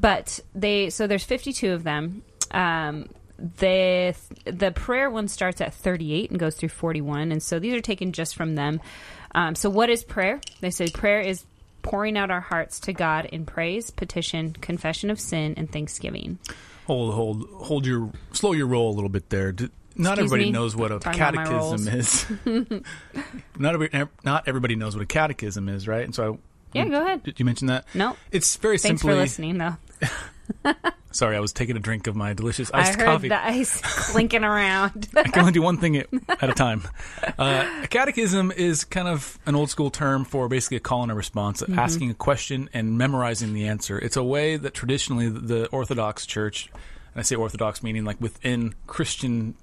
But 0.00 0.40
they, 0.54 0.90
so 0.90 1.06
there's 1.06 1.24
52 1.24 1.72
of 1.72 1.84
them. 1.84 2.22
Um, 2.50 3.08
the 3.38 4.16
the 4.46 4.72
prayer 4.72 5.08
one 5.08 5.28
starts 5.28 5.60
at 5.60 5.72
38 5.72 6.30
and 6.30 6.40
goes 6.40 6.56
through 6.56 6.70
41, 6.70 7.30
and 7.30 7.42
so 7.42 7.58
these 7.58 7.74
are 7.74 7.80
taken 7.80 8.12
just 8.12 8.34
from 8.34 8.56
them. 8.56 8.80
Um, 9.34 9.54
so, 9.54 9.70
what 9.70 9.90
is 9.90 10.02
prayer? 10.02 10.40
They 10.60 10.70
say 10.70 10.88
prayer 10.88 11.20
is 11.20 11.44
pouring 11.82 12.18
out 12.18 12.30
our 12.30 12.40
hearts 12.40 12.80
to 12.80 12.92
God 12.92 13.26
in 13.26 13.46
praise, 13.46 13.90
petition, 13.90 14.54
confession 14.54 15.10
of 15.10 15.20
sin, 15.20 15.54
and 15.56 15.70
thanksgiving. 15.70 16.38
Hold, 16.88 17.14
hold, 17.14 17.48
hold 17.66 17.86
your, 17.86 18.10
slow 18.32 18.52
your 18.52 18.66
roll 18.66 18.90
a 18.90 18.94
little 18.94 19.08
bit 19.10 19.28
there. 19.30 19.52
Not 19.52 19.68
Excuse 19.94 20.08
everybody 20.18 20.44
me? 20.46 20.50
knows 20.50 20.74
what 20.74 20.90
a 20.90 20.98
Talking 20.98 21.18
catechism 21.18 21.88
is. 21.88 22.26
not 23.58 23.74
every, 23.74 23.90
not 24.24 24.48
everybody 24.48 24.74
knows 24.74 24.96
what 24.96 25.02
a 25.02 25.06
catechism 25.06 25.68
is, 25.68 25.86
right? 25.86 26.04
And 26.04 26.14
so, 26.14 26.38
I, 26.74 26.78
Yeah, 26.78 26.88
go 26.88 27.02
ahead. 27.02 27.22
did 27.22 27.38
you 27.38 27.44
mention 27.44 27.66
that? 27.68 27.84
No. 27.94 28.16
It's 28.32 28.56
very 28.56 28.78
Thanks 28.78 29.02
simply. 29.02 29.16
for 29.16 29.20
listening, 29.22 29.58
though. 29.58 29.76
Sorry, 31.10 31.36
I 31.36 31.40
was 31.40 31.52
taking 31.54 31.76
a 31.76 31.80
drink 31.80 32.06
of 32.06 32.14
my 32.14 32.34
delicious 32.34 32.70
iced 32.72 32.98
coffee. 32.98 33.02
I 33.02 33.06
heard 33.06 33.12
coffee. 33.14 33.28
the 33.28 33.44
ice 33.44 33.80
clinking 34.10 34.44
around. 34.44 35.08
I 35.16 35.22
can 35.24 35.40
only 35.40 35.52
do 35.52 35.62
one 35.62 35.78
thing 35.78 35.96
at, 35.96 36.06
at 36.28 36.50
a 36.50 36.52
time. 36.52 36.86
Uh, 37.38 37.80
a 37.82 37.86
catechism 37.88 38.52
is 38.52 38.84
kind 38.84 39.08
of 39.08 39.38
an 39.46 39.54
old 39.56 39.70
school 39.70 39.90
term 39.90 40.24
for 40.26 40.48
basically 40.48 40.76
a 40.76 40.80
call 40.80 41.02
and 41.02 41.10
a 41.10 41.14
response, 41.14 41.62
Mm-hmm. 41.62 41.78
asking 41.78 42.10
a 42.10 42.14
question 42.14 42.68
and 42.74 42.98
memorizing 42.98 43.54
the 43.54 43.68
answer. 43.68 43.98
It's 43.98 44.16
a 44.16 44.22
way 44.22 44.56
that 44.58 44.74
traditionally 44.74 45.28
the, 45.28 45.66
Orthodox 45.68 46.26
Church, 46.26 46.70
and 46.74 47.20
I 47.20 47.22
say 47.22 47.36
Orthodox 47.36 47.82
meaning 47.82 48.04
like 48.04 48.20
within 48.20 48.74
Christian 48.86 49.54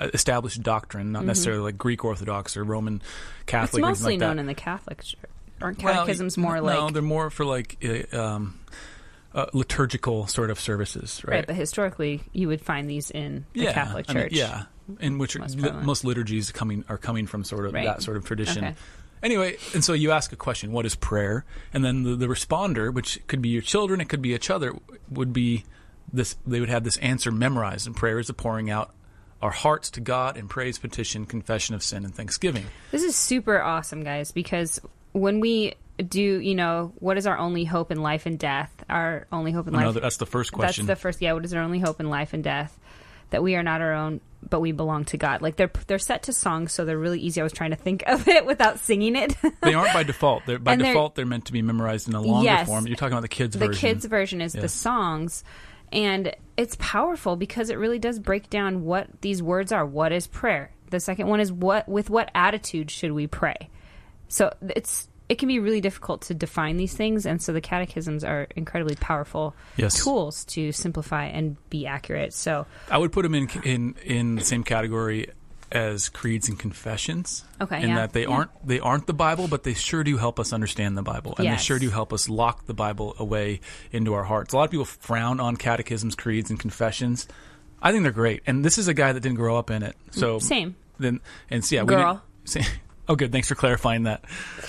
uh, 0.00 0.08
established 0.14 0.62
doctrine, 0.62 1.12
not 1.12 1.24
necessarily 1.24 1.62
like 1.62 1.78
Greek 1.78 2.04
Orthodox 2.04 2.56
or 2.56 2.64
Roman 2.64 3.00
Mm-hmm. 3.00 3.04
it's 3.42 3.44
Catholic 3.46 3.82
or 3.82 3.86
anything 3.86 3.90
mostly 4.02 4.12
like 4.14 4.20
that. 4.20 4.26
known 4.26 4.38
in 4.40 4.46
the 4.46 4.54
Catholic 4.54 5.02
Church. 5.02 5.20
Aren't 5.60 5.82
Well, 5.82 5.94
catechisms 5.94 6.36
more 6.36 6.60
like 6.60 6.74
no, 6.78 6.90
they're 6.90 7.00
more 7.02 7.30
for 7.30 7.44
like 7.44 7.78
uh, 8.12 8.18
um, 8.18 8.58
uh, 9.36 9.46
liturgical 9.52 10.26
sort 10.26 10.50
of 10.50 10.58
services, 10.58 11.22
right? 11.24 11.36
right. 11.36 11.46
but 11.46 11.54
historically, 11.54 12.22
you 12.32 12.48
would 12.48 12.60
find 12.60 12.88
these 12.90 13.10
in 13.10 13.44
the 13.52 13.66
Catholic 13.66 14.06
I 14.08 14.14
mean, 14.14 14.22
Church. 14.24 14.32
yeah, 14.32 14.64
in 14.98 15.18
which 15.18 15.38
Most 15.38 15.58
li- 15.58 15.72
most 15.82 16.04
liturgies 16.04 16.50
coming 16.50 16.84
are 16.88 16.96
coming 16.98 17.26
from 17.26 17.44
sort 17.44 17.66
of 17.66 17.74
Right. 17.74 17.84
that 17.84 18.02
sort 18.02 18.16
of 18.16 18.24
tradition. 18.24 18.64
Okay. 18.64 18.74
Anyway, 19.22 19.56
and 19.74 19.84
so 19.84 19.92
you 19.92 20.10
ask 20.10 20.32
a 20.32 20.36
question: 20.36 20.72
What 20.72 20.86
is 20.86 20.94
prayer? 20.94 21.44
And 21.72 21.84
then 21.84 22.02
the, 22.02 22.16
the 22.16 22.26
responder, 22.26 22.92
which 22.92 23.20
could 23.26 23.42
be 23.42 23.50
your 23.50 23.62
children, 23.62 24.00
it 24.00 24.08
could 24.08 24.22
be 24.22 24.34
each 24.34 24.50
other, 24.50 24.74
would 25.10 25.32
be 25.32 25.64
this. 26.12 26.36
They 26.46 26.60
would 26.60 26.68
have 26.70 26.84
this 26.84 26.96
answer 26.98 27.30
memorized, 27.30 27.86
and 27.86 27.94
prayer 27.94 28.18
is 28.18 28.28
the 28.28 28.34
pouring 28.34 28.70
out 28.70 28.94
our 29.42 29.50
hearts 29.50 29.90
to 29.90 30.00
God 30.00 30.38
in 30.38 30.48
praise, 30.48 30.78
petition, 30.78 31.26
confession 31.26 31.74
of 31.74 31.82
sin, 31.82 32.04
and 32.06 32.14
thanksgiving. 32.14 32.64
This 32.90 33.02
is 33.02 33.14
super 33.16 33.60
awesome, 33.60 34.02
guys, 34.02 34.32
because 34.32 34.80
when 35.12 35.40
we 35.40 35.74
do, 35.96 36.20
you 36.20 36.54
know, 36.54 36.92
what 36.96 37.16
is 37.18 37.26
our 37.26 37.38
only 37.38 37.64
hope 37.64 37.90
in 37.90 38.00
life 38.02 38.26
and 38.26 38.38
death? 38.38 38.70
Our 38.88 39.26
only 39.32 39.52
hope 39.52 39.66
in 39.68 39.74
life. 39.74 39.82
Another, 39.82 40.00
that's 40.00 40.18
the 40.18 40.26
first 40.26 40.52
question. 40.52 40.86
That's 40.86 40.98
the 40.98 41.02
first. 41.02 41.22
Yeah, 41.22 41.32
what 41.32 41.44
is 41.44 41.54
our 41.54 41.62
only 41.62 41.78
hope 41.78 42.00
in 42.00 42.08
life 42.10 42.32
and 42.32 42.42
death? 42.44 42.78
That 43.30 43.42
we 43.42 43.56
are 43.56 43.62
not 43.62 43.80
our 43.80 43.92
own, 43.92 44.20
but 44.48 44.60
we 44.60 44.72
belong 44.72 45.04
to 45.06 45.16
God. 45.16 45.42
Like 45.42 45.56
they're 45.56 45.70
they're 45.86 45.98
set 45.98 46.24
to 46.24 46.32
songs, 46.32 46.72
so 46.72 46.84
they're 46.84 46.98
really 46.98 47.20
easy. 47.20 47.40
I 47.40 47.44
was 47.44 47.52
trying 47.52 47.70
to 47.70 47.76
think 47.76 48.02
of 48.06 48.28
it 48.28 48.46
without 48.46 48.78
singing 48.78 49.16
it. 49.16 49.34
they 49.62 49.74
aren't 49.74 49.92
by 49.92 50.02
default. 50.02 50.44
They're 50.46 50.58
by 50.58 50.76
they're- 50.76 50.86
default. 50.88 51.14
They're 51.14 51.26
meant 51.26 51.46
to 51.46 51.52
be 51.52 51.62
memorized 51.62 52.08
in 52.08 52.14
a 52.14 52.20
longer 52.20 52.44
Yes. 52.44 52.66
form. 52.68 52.86
You're 52.86 52.96
talking 52.96 53.14
about 53.14 53.22
the 53.22 53.28
kids 53.28 53.56
the 53.58 53.66
version. 53.66 53.80
kids 53.80 54.04
version 54.04 54.40
is 54.40 54.52
the 54.52 54.68
songs 54.68 55.42
and 55.92 56.34
it's 56.56 56.76
powerful 56.80 57.36
because 57.36 57.70
it 57.70 57.76
really 57.78 57.98
does 57.98 58.18
break 58.18 58.50
down 58.50 58.84
what 58.84 59.08
these 59.20 59.42
words 59.42 59.70
are 59.72 59.86
what 59.86 60.10
is 60.10 60.26
prayer 60.26 60.72
the 60.90 60.98
second 60.98 61.28
one 61.28 61.38
is 61.38 61.52
what 61.52 61.88
with 61.88 62.10
what 62.10 62.28
attitude 62.34 62.90
should 62.90 63.12
we 63.12 63.26
pray 63.28 63.54
so 64.28 64.52
it's 64.74 65.08
it 65.28 65.36
can 65.38 65.48
be 65.48 65.58
really 65.58 65.80
difficult 65.80 66.22
to 66.22 66.34
define 66.34 66.76
these 66.76 66.94
things 66.94 67.26
and 67.26 67.42
so 67.42 67.52
the 67.52 67.60
catechisms 67.60 68.22
are 68.24 68.46
incredibly 68.56 68.94
powerful 68.96 69.54
Yes. 69.76 70.02
tools 70.02 70.44
to 70.46 70.70
simplify 70.72 71.24
and 71.26 71.56
be 71.70 71.86
accurate 71.86 72.32
so 72.32 72.66
I 72.90 72.98
would 72.98 73.12
put 73.12 73.22
them 73.22 73.34
in 73.34 73.48
in 73.64 73.94
in 74.04 74.34
the 74.36 74.44
same 74.44 74.62
category 74.64 75.28
as 75.72 76.08
creeds 76.10 76.48
and 76.48 76.56
confessions. 76.56 77.44
Okay, 77.60 77.82
in 77.82 77.88
yeah. 77.88 77.96
that 77.96 78.12
they 78.12 78.22
Yeah. 78.22 78.28
aren't 78.28 78.50
they 78.66 78.78
aren't 78.78 79.08
the 79.08 79.12
Bible, 79.12 79.48
but 79.48 79.64
they 79.64 79.74
sure 79.74 80.04
do 80.04 80.16
help 80.16 80.38
us 80.38 80.52
understand 80.52 80.96
the 80.96 81.02
Bible, 81.02 81.34
and 81.38 81.44
Yes. 81.44 81.58
they 81.60 81.64
sure 81.64 81.78
do 81.80 81.90
help 81.90 82.12
us 82.12 82.28
lock 82.28 82.66
the 82.66 82.72
Bible 82.72 83.16
away 83.18 83.60
into 83.90 84.14
our 84.14 84.22
hearts. 84.22 84.54
A 84.54 84.56
lot 84.56 84.64
of 84.66 84.70
people 84.70 84.84
frown 84.84 85.40
on 85.40 85.56
catechisms, 85.56 86.14
creeds, 86.14 86.50
and 86.50 86.60
confessions. 86.60 87.26
I 87.82 87.90
think 87.90 88.04
they're 88.04 88.12
great, 88.12 88.42
and 88.46 88.64
this 88.64 88.78
is 88.78 88.86
a 88.86 88.94
guy 88.94 89.10
that 89.12 89.18
didn't 89.20 89.38
grow 89.38 89.56
up 89.56 89.72
in 89.72 89.82
it, 89.82 89.96
so 90.12 90.38
same 90.38 90.76
then 91.00 91.18
and 91.50 91.64
so 91.64 91.74
yeah, 91.74 91.82
we 91.82 91.88
Girl. 91.96 92.22
say- 92.44 92.62
Oh, 93.08 93.14
good. 93.16 93.30
Thanks 93.32 93.48
for 93.48 93.54
clarifying 93.54 94.04
that. 94.04 94.24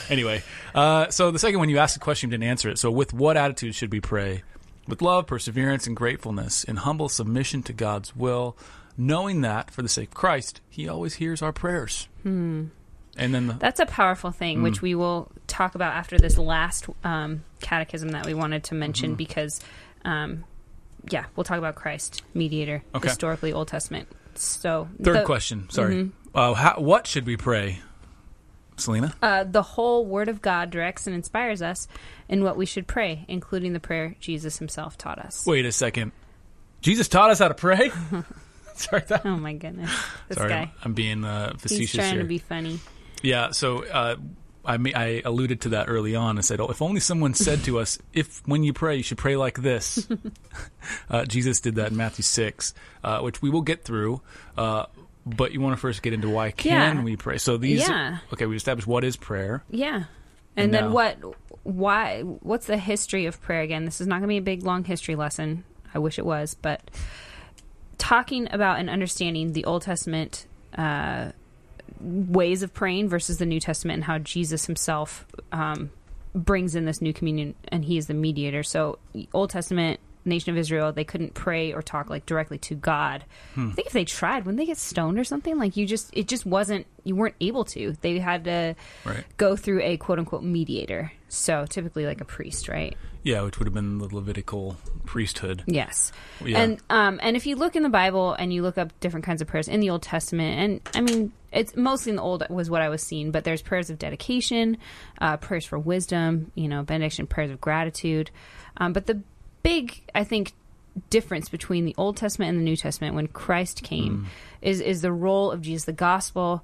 Anyway, 0.10 0.44
uh, 0.76 1.10
so 1.10 1.32
the 1.32 1.40
second 1.40 1.60
one, 1.60 1.70
you 1.70 1.80
asked 1.80 1.98
a 1.98 2.00
question, 2.00 2.30
you 2.30 2.38
didn't 2.38 2.50
answer 2.50 2.70
it. 2.70 2.78
So, 2.78 2.92
with 2.92 3.14
what 3.14 3.36
attitude 3.38 3.74
should 3.76 3.92
we 3.92 4.00
pray? 4.00 4.44
With 4.88 5.02
love, 5.02 5.28
perseverance, 5.28 5.88
and 5.88 5.96
gratefulness, 5.98 6.64
in 6.64 6.78
humble 6.78 7.10
submission 7.10 7.64
to 7.64 7.74
God's 7.74 8.16
will, 8.16 8.56
knowing 8.98 9.42
that 9.42 9.72
for 9.72 9.82
the 9.82 9.90
sake 9.90 10.10
of 10.10 10.14
Christ, 10.14 10.62
He 10.70 10.88
always 10.88 11.16
hears 11.16 11.42
our 11.42 11.52
prayers. 11.52 12.08
Hmm. 12.24 12.66
And 13.20 13.34
then 13.34 13.48
the, 13.48 13.54
that's 13.54 13.80
a 13.80 13.88
powerful 13.88 14.30
thing 14.30 14.60
Mm. 14.60 14.64
which 14.64 14.82
we 14.84 14.94
will 14.94 15.32
talk 15.48 15.74
about 15.74 15.94
after 15.96 16.20
this 16.20 16.38
last 16.38 16.86
um, 17.04 17.44
catechism 17.62 18.10
that 18.10 18.28
we 18.28 18.36
wanted 18.36 18.66
to 18.66 18.76
mention 18.76 19.10
Mm-hmm. 19.12 19.18
because 19.18 19.60
um, 20.06 20.44
yeah 21.10 21.26
we'll 21.36 21.44
talk 21.44 21.58
about 21.58 21.74
christ 21.74 22.22
mediator 22.36 22.84
Okay. 22.94 23.08
historically 23.08 23.52
old 23.54 23.70
testament 23.70 24.08
so 24.36 24.88
third 25.02 25.18
the, 25.18 25.24
question. 25.24 25.68
Sorry. 25.72 26.12
Uh, 26.36 26.54
how, 26.54 26.76
what 26.80 27.08
should 27.08 27.26
we 27.26 27.38
pray, 27.38 27.80
Selena? 28.78 29.14
uh, 29.22 29.44
the 29.44 29.62
whole 29.62 30.06
word 30.06 30.30
of 30.30 30.42
god 30.42 30.70
directs 30.70 31.08
and 31.08 31.16
inspires 31.16 31.62
us 31.62 31.88
in 32.30 32.44
what 32.44 32.56
we 32.58 32.66
should 32.66 32.88
pray 32.88 33.26
including 33.28 33.74
the 33.74 33.80
prayer 33.80 34.16
jesus 34.20 34.58
himself 34.60 34.98
taught 34.98 35.20
us 35.20 35.46
Wait 35.46 35.66
a 35.66 35.72
second. 35.72 36.12
Jesus 36.82 37.08
taught 37.08 37.32
us 37.32 37.40
how 37.40 37.48
to 37.48 37.54
pray. 37.56 37.90
Sorry, 38.76 39.02
that, 39.08 39.26
oh 39.26 39.36
my 39.38 39.54
goodness 39.54 39.90
this 40.28 40.38
sorry, 40.38 40.50
guy 40.50 40.60
I'm, 40.62 40.72
I'm 40.84 40.94
being 40.94 41.26
uh, 41.26 41.52
he's 41.54 41.62
facetious 41.64 41.96
trying 41.96 42.14
here. 42.14 42.22
to 42.22 42.28
be 42.28 42.38
funny 42.38 42.80
Yeah, 43.24 43.50
so 43.52 43.84
uh, 43.86 44.16
I 44.64 44.78
me- 44.78 44.94
I 44.94 45.22
alluded 45.26 45.62
to 45.62 45.70
that 45.70 45.88
early 45.88 46.14
on. 46.16 46.38
I 46.38 46.42
said, 46.42 46.60
"Oh, 46.60 46.68
if 46.68 46.82
only 46.82 47.00
someone 47.00 47.34
said 47.34 47.64
to 47.64 47.80
us, 47.80 47.98
if 48.14 48.46
when 48.46 48.64
you 48.64 48.74
pray, 48.74 48.98
you 48.98 49.04
should 49.04 49.18
pray 49.18 49.38
like 49.38 49.62
this." 49.62 50.06
uh, 51.10 51.24
Jesus 51.26 51.62
did 51.62 51.76
that 51.76 51.92
in 51.92 51.96
Matthew 51.98 52.24
six, 52.24 52.74
uh, 53.02 53.22
which 53.22 53.42
we 53.42 53.50
will 53.50 53.62
get 53.62 53.86
through. 53.86 54.22
Uh, 54.58 54.86
but 55.36 55.52
you 55.52 55.62
want 55.62 55.74
to 55.76 55.80
first 55.80 56.02
get 56.02 56.14
into 56.14 56.30
why 56.30 56.52
can 56.52 56.98
Yeah. 56.98 57.04
we 57.04 57.16
pray? 57.16 57.38
So 57.38 57.58
these, 57.58 57.88
Yeah. 57.88 58.18
okay, 58.34 58.46
we 58.46 58.56
established 58.56 58.88
what 58.88 59.04
is 59.04 59.18
prayer. 59.18 59.64
Yeah. 59.70 59.96
And 60.56 60.66
And 60.66 60.74
then 60.74 60.84
now- 60.86 60.92
what 60.92 61.18
why 61.64 62.22
what's 62.22 62.66
the 62.68 62.78
history 62.78 63.26
of 63.26 63.42
prayer 63.42 63.62
again? 63.62 63.86
This 63.86 64.00
is 64.02 64.08
not 64.08 64.16
going 64.20 64.24
to 64.30 64.34
be 64.34 64.38
a 64.38 64.42
big 64.42 64.64
long 64.64 64.84
history 64.84 65.16
lesson. 65.16 65.64
I 65.94 66.00
wish 66.00 66.18
it 66.18 66.26
was, 66.26 66.56
but 66.56 66.82
talking 67.98 68.48
about 68.52 68.80
and 68.80 68.90
understanding 68.90 69.54
the 69.54 69.66
Old 69.66 69.82
Testament 69.82 70.46
uh, 70.78 71.32
ways 72.00 72.64
of 72.64 72.74
praying 72.74 73.10
versus 73.10 73.38
the 73.38 73.46
New 73.46 73.60
Testament 73.60 73.96
and 73.98 74.04
how 74.04 74.20
Jesus 74.20 74.66
himself 74.66 75.26
um, 75.52 75.90
brings 76.36 76.76
in 76.76 76.86
this 76.86 77.02
new 77.02 77.14
communion 77.14 77.56
and 77.70 77.84
he 77.86 77.98
is 77.98 78.08
the 78.08 78.14
mediator. 78.14 78.62
So, 78.64 79.00
Old 79.34 79.50
Testament, 79.50 80.00
nation 80.30 80.52
of 80.52 80.58
Israel, 80.58 80.92
they 80.92 81.04
couldn't 81.04 81.34
pray 81.34 81.74
or 81.74 81.82
talk 81.82 82.10
like 82.10 82.26
directly 82.26 82.58
to 82.60 82.76
God. 82.76 83.26
I 83.56 83.72
think 83.72 83.88
if 83.88 83.94
they 83.94 84.06
tried, 84.06 84.46
wouldn't 84.46 84.58
they 84.58 84.66
get 84.66 84.78
stoned 84.78 85.18
or 85.20 85.24
something? 85.24 85.58
Like, 85.58 85.78
you 85.78 85.86
just, 85.86 86.10
it 86.14 86.28
just 86.28 86.46
wasn't, 86.46 86.86
you 87.04 87.16
weren't 87.16 87.36
able 87.42 87.64
to. 87.66 87.94
They 88.02 88.20
had 88.20 88.44
to 88.46 88.76
Right. 89.06 89.24
go 89.38 89.56
through 89.56 89.82
a 89.82 89.98
quote 89.98 90.20
unquote 90.20 90.44
mediator. 90.44 91.12
So, 91.30 91.66
typically 91.70 92.06
like 92.06 92.22
a 92.22 92.26
priest, 92.26 92.70
right? 92.70 92.96
Yeah, 93.24 93.42
which 93.42 93.60
would 93.60 93.68
have 93.68 93.74
been 93.74 93.98
the 93.98 94.08
Levitical 94.16 94.78
priesthood. 95.06 95.64
Yes. 95.68 96.14
Yeah. 96.46 96.60
And 96.62 96.82
um 96.90 97.20
and 97.22 97.36
if 97.36 97.46
you 97.46 97.58
look 97.58 97.76
in 97.76 97.84
the 97.84 97.90
Bible 97.90 98.32
and 98.34 98.54
you 98.54 98.62
look 98.62 98.78
up 98.78 98.98
different 99.02 99.26
kinds 99.26 99.42
of 99.42 99.48
prayers 99.50 99.68
in 99.68 99.82
the 99.82 99.90
Old 99.90 100.02
Testament 100.02 100.82
and 100.86 100.90
I 100.96 101.02
mean 101.02 101.34
it's 101.52 101.76
mostly 101.76 102.12
in 102.12 102.16
the 102.16 102.22
old 102.22 102.46
was 102.50 102.70
what 102.70 102.82
I 102.82 102.88
was 102.88 103.02
seeing, 103.04 103.32
but 103.32 103.44
there's 103.44 103.62
prayers 103.62 103.90
of 103.90 104.00
dedication, 104.00 104.78
uh, 105.20 105.36
prayers 105.38 105.66
for 105.66 105.78
wisdom, 105.80 106.52
you 106.56 106.68
know, 106.70 106.84
benediction, 106.84 107.28
prayers 107.28 107.52
of 107.52 107.60
gratitude. 107.60 108.32
Um, 108.78 108.94
but 108.94 109.08
the 109.08 109.22
big 109.68 110.02
I 110.16 110.24
think 110.24 110.54
difference 111.10 111.50
between 111.50 111.86
the 111.86 111.94
Old 111.98 112.18
Testament 112.18 112.50
and 112.50 112.60
the 112.60 112.64
New 112.64 112.78
Testament 112.78 113.16
when 113.16 113.28
Christ 113.28 113.84
came 113.84 114.28
is 114.62 114.82
is 114.82 115.02
the 115.02 115.12
role 115.12 115.52
of 115.52 115.62
Jesus, 115.62 115.86
the 115.86 115.94
gospel, 115.94 116.64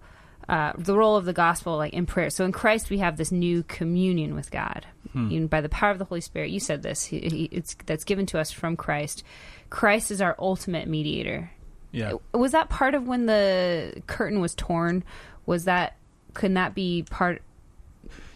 uh, 0.49 0.73
the 0.77 0.95
role 0.95 1.15
of 1.15 1.25
the 1.25 1.33
gospel, 1.33 1.77
like 1.77 1.93
in 1.93 2.05
prayer. 2.05 2.29
So 2.29 2.45
in 2.45 2.51
Christ, 2.51 2.89
we 2.89 2.99
have 2.99 3.17
this 3.17 3.31
new 3.31 3.63
communion 3.63 4.35
with 4.35 4.49
God, 4.51 4.87
and 5.29 5.49
by 5.49 5.61
the 5.61 5.69
power 5.69 5.91
of 5.91 5.99
the 5.99 6.05
Holy 6.05 6.21
Spirit. 6.21 6.49
You 6.49 6.59
said 6.59 6.81
this; 6.81 7.03
he, 7.03 7.19
he, 7.19 7.49
it's 7.51 7.75
that's 7.85 8.05
given 8.05 8.25
to 8.27 8.39
us 8.39 8.51
from 8.51 8.75
Christ. 8.75 9.23
Christ 9.69 10.09
is 10.09 10.21
our 10.21 10.35
ultimate 10.39 10.87
mediator. 10.87 11.51
Yeah. 11.91 12.13
Was 12.33 12.53
that 12.53 12.69
part 12.69 12.95
of 12.95 13.07
when 13.07 13.27
the 13.27 14.01
curtain 14.07 14.39
was 14.39 14.55
torn? 14.55 15.03
Was 15.45 15.65
that 15.65 15.97
couldn't 16.33 16.55
that 16.55 16.73
be 16.73 17.03
part 17.03 17.43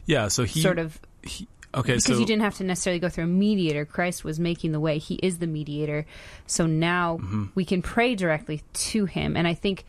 Yeah, 0.05 0.27
so 0.27 0.43
he 0.43 0.61
sort 0.61 0.77
of 0.77 0.99
he, 1.23 1.47
okay, 1.77 1.93
because 1.93 2.05
so 2.05 2.17
you 2.17 2.25
didn't 2.25 2.41
have 2.43 2.55
to 2.57 2.63
necessarily 2.63 2.99
go 2.99 3.09
through 3.09 3.25
a 3.25 3.27
mediator. 3.27 3.85
Christ 3.85 4.23
was 4.23 4.39
making 4.39 4.71
the 4.71 4.79
way. 4.79 4.97
He 4.97 5.15
is 5.15 5.37
the 5.39 5.47
mediator. 5.47 6.05
So 6.45 6.65
now 6.65 7.17
Mm-hmm. 7.17 7.45
we 7.55 7.65
can 7.65 7.81
pray 7.81 8.15
directly 8.15 8.61
to 8.73 9.05
him. 9.05 9.35
And 9.37 9.47
I 9.47 9.53
think, 9.53 9.85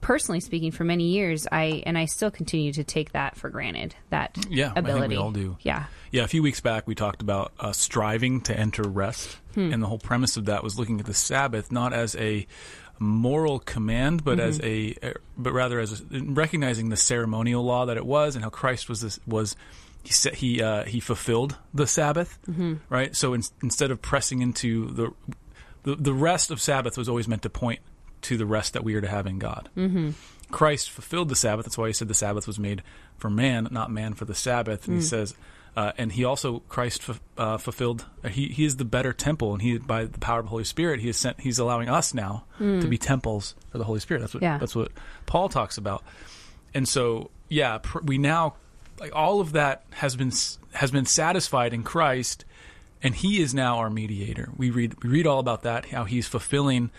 personally 0.00 0.40
speaking, 0.40 0.70
for 0.70 0.84
many 0.84 1.08
years, 1.08 1.46
I 1.50 1.82
and 1.86 1.98
I 1.98 2.04
still 2.04 2.30
continue 2.30 2.72
to 2.74 2.84
take 2.84 3.12
that 3.12 3.36
for 3.36 3.48
granted. 3.50 3.94
That 4.10 4.36
Yeah, 4.48 4.70
I 4.70 4.74
think 4.74 4.86
we 4.86 4.92
ability. 4.92 5.16
all 5.16 5.30
do. 5.32 5.56
Yeah. 5.62 5.84
Yeah, 6.12 6.22
a 6.24 6.28
few 6.28 6.42
weeks 6.42 6.60
back 6.60 6.86
we 6.86 6.94
talked 6.94 7.20
about 7.22 7.52
uh, 7.58 7.72
striving 7.72 8.40
to 8.42 8.56
enter 8.58 8.82
rest, 8.84 9.36
Hmm. 9.54 9.72
and 9.72 9.82
the 9.82 9.86
whole 9.86 9.98
premise 9.98 10.36
of 10.36 10.44
that 10.46 10.62
was 10.62 10.78
looking 10.78 11.00
at 11.00 11.06
the 11.06 11.14
Sabbath 11.14 11.72
not 11.72 11.92
as 11.92 12.14
a 12.16 12.46
moral 12.98 13.58
command, 13.58 14.24
but 14.24 14.40
as 14.40 14.58
Mm-hmm. 14.58 15.06
a, 15.08 15.14
but 15.36 15.52
rather 15.52 15.80
as 15.80 16.00
a, 16.00 16.04
recognizing 16.22 16.88
the 16.88 16.96
ceremonial 16.96 17.62
law 17.64 17.86
that 17.86 17.96
it 17.96 18.06
was, 18.06 18.36
and 18.36 18.44
how 18.44 18.50
Christ 18.50 18.88
was 18.88 19.00
this 19.00 19.18
was 19.26 19.56
he 20.06 20.12
said 20.12 20.34
he 20.36 20.62
uh, 20.62 20.84
he 20.84 21.00
fulfilled 21.00 21.56
the 21.74 21.86
Sabbath, 21.86 22.38
Mm-hmm. 22.48 22.74
right? 22.88 23.14
So 23.16 23.34
in, 23.34 23.42
instead 23.62 23.90
of 23.90 24.00
pressing 24.00 24.40
into 24.42 24.90
the, 24.92 25.10
the 25.82 25.96
the 25.96 26.14
rest 26.14 26.50
of 26.50 26.60
Sabbath 26.60 26.96
was 26.96 27.08
always 27.08 27.28
meant 27.28 27.42
to 27.42 27.50
point 27.50 27.80
to 28.22 28.36
the 28.36 28.46
rest 28.46 28.72
that 28.72 28.82
we 28.84 28.94
are 28.94 29.00
to 29.00 29.08
have 29.08 29.26
in 29.26 29.38
God. 29.38 29.68
Mm-hmm. 29.76 30.10
Christ 30.50 30.90
fulfilled 30.90 31.28
the 31.28 31.36
Sabbath. 31.36 31.66
That's 31.66 31.76
why 31.78 31.88
he 31.88 31.92
said 31.92 32.08
the 32.08 32.14
Sabbath 32.14 32.46
was 32.46 32.58
made 32.58 32.82
for 33.18 33.28
man, 33.30 33.68
not 33.70 33.90
man 33.90 34.14
for 34.14 34.24
the 34.24 34.34
Sabbath. 34.34 34.86
And 34.86 34.96
he 34.96 35.02
says, 35.02 35.34
uh, 35.76 35.92
and 35.98 36.12
he 36.12 36.24
also 36.24 36.60
Christ 36.68 37.02
fu- 37.02 37.14
uh, 37.36 37.58
fulfilled. 37.58 38.06
uh, 38.24 38.28
He 38.28 38.48
he 38.48 38.64
is 38.64 38.76
the 38.76 38.84
better 38.84 39.12
temple, 39.12 39.52
and 39.52 39.60
he 39.60 39.78
by 39.78 40.04
the 40.04 40.18
power 40.20 40.38
of 40.38 40.46
the 40.46 40.50
Holy 40.50 40.64
Spirit, 40.64 41.00
he 41.00 41.08
is 41.08 41.16
sent. 41.16 41.40
He's 41.40 41.58
allowing 41.58 41.88
us 41.88 42.14
now 42.14 42.44
to 42.58 42.86
be 42.88 42.96
temples 42.96 43.54
for 43.70 43.78
the 43.78 43.84
Holy 43.84 44.00
Spirit. 44.00 44.20
That's 44.20 44.34
what 44.34 44.42
Yeah. 44.42 44.58
that's 44.58 44.74
what 44.76 44.92
Paul 45.26 45.48
talks 45.48 45.76
about. 45.78 46.02
And 46.74 46.88
so, 46.88 47.30
yeah, 47.48 47.78
pr- 47.78 48.00
we 48.04 48.16
now 48.18 48.54
like 49.00 49.14
all 49.14 49.40
of 49.40 49.52
that 49.52 49.84
has 49.90 50.16
been 50.16 50.32
has 50.72 50.90
been 50.90 51.06
satisfied 51.06 51.72
in 51.72 51.82
Christ, 51.82 52.44
and 53.02 53.14
He 53.14 53.40
is 53.40 53.54
now 53.54 53.78
our 53.78 53.90
mediator. 53.90 54.50
We 54.56 54.70
read 54.70 55.02
we 55.02 55.10
read 55.10 55.26
all 55.26 55.38
about 55.38 55.62
that 55.62 55.86
how 55.86 56.04
He's 56.04 56.26
fulfilling 56.26 56.90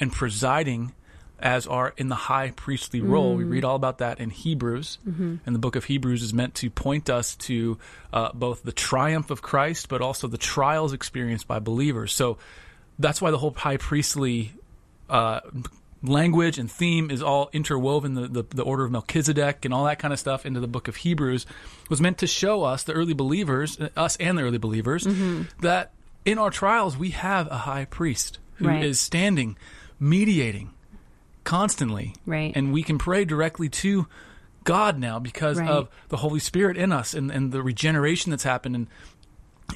and 0.00 0.12
presiding 0.12 0.92
as 1.38 1.66
our 1.66 1.92
in 1.96 2.08
the 2.08 2.14
high 2.14 2.50
priestly 2.50 3.00
role. 3.00 3.34
We 3.34 3.44
read 3.44 3.64
all 3.64 3.76
about 3.76 3.98
that 3.98 4.20
in 4.20 4.30
Hebrews, 4.30 4.98
and 5.44 5.54
the 5.54 5.58
book 5.58 5.76
of 5.76 5.84
Hebrews 5.84 6.22
is 6.22 6.32
meant 6.32 6.54
to 6.56 6.70
point 6.70 7.10
us 7.10 7.34
to 7.36 7.78
uh, 8.12 8.30
both 8.32 8.62
the 8.62 8.72
triumph 8.72 9.30
of 9.30 9.42
Christ, 9.42 9.88
but 9.88 10.00
also 10.00 10.26
the 10.28 10.38
trials 10.38 10.92
experienced 10.92 11.46
by 11.46 11.58
believers. 11.58 12.12
So 12.12 12.38
that's 12.98 13.20
why 13.20 13.30
the 13.30 13.38
whole 13.38 13.52
high 13.52 13.76
priestly 13.76 14.52
uh, 15.10 15.40
language 16.04 16.58
and 16.58 16.70
theme 16.70 17.10
is 17.10 17.22
all 17.22 17.48
interwoven 17.54 18.12
the, 18.14 18.28
the, 18.28 18.42
the 18.50 18.62
order 18.62 18.84
of 18.84 18.90
melchizedek 18.90 19.64
and 19.64 19.72
all 19.72 19.84
that 19.84 19.98
kind 19.98 20.12
of 20.12 20.20
stuff 20.20 20.44
into 20.44 20.60
the 20.60 20.68
book 20.68 20.86
of 20.86 20.96
hebrews 20.96 21.46
was 21.88 21.98
meant 22.00 22.18
to 22.18 22.26
show 22.26 22.62
us 22.62 22.82
the 22.82 22.92
early 22.92 23.14
believers 23.14 23.78
us 23.96 24.14
and 24.16 24.36
the 24.36 24.42
early 24.42 24.58
believers 24.58 25.04
mm-hmm. 25.04 25.42
that 25.62 25.92
in 26.26 26.36
our 26.38 26.50
trials 26.50 26.96
we 26.98 27.10
have 27.10 27.50
a 27.50 27.56
high 27.58 27.86
priest 27.86 28.38
who 28.56 28.68
is 28.68 28.68
Right. 28.68 28.96
standing 28.96 29.56
mediating 29.98 30.72
constantly 31.44 32.14
Right. 32.26 32.52
and 32.54 32.72
we 32.72 32.82
can 32.82 32.98
pray 32.98 33.24
directly 33.24 33.68
to 33.70 34.06
god 34.64 34.98
now 34.98 35.18
because 35.18 35.58
Right. 35.58 35.68
of 35.68 35.88
the 36.08 36.18
holy 36.18 36.40
spirit 36.40 36.76
in 36.76 36.92
us 36.92 37.14
and, 37.14 37.30
and 37.30 37.52
the 37.52 37.62
regeneration 37.62 38.30
that's 38.30 38.44
happened 38.44 38.74
and 38.74 38.86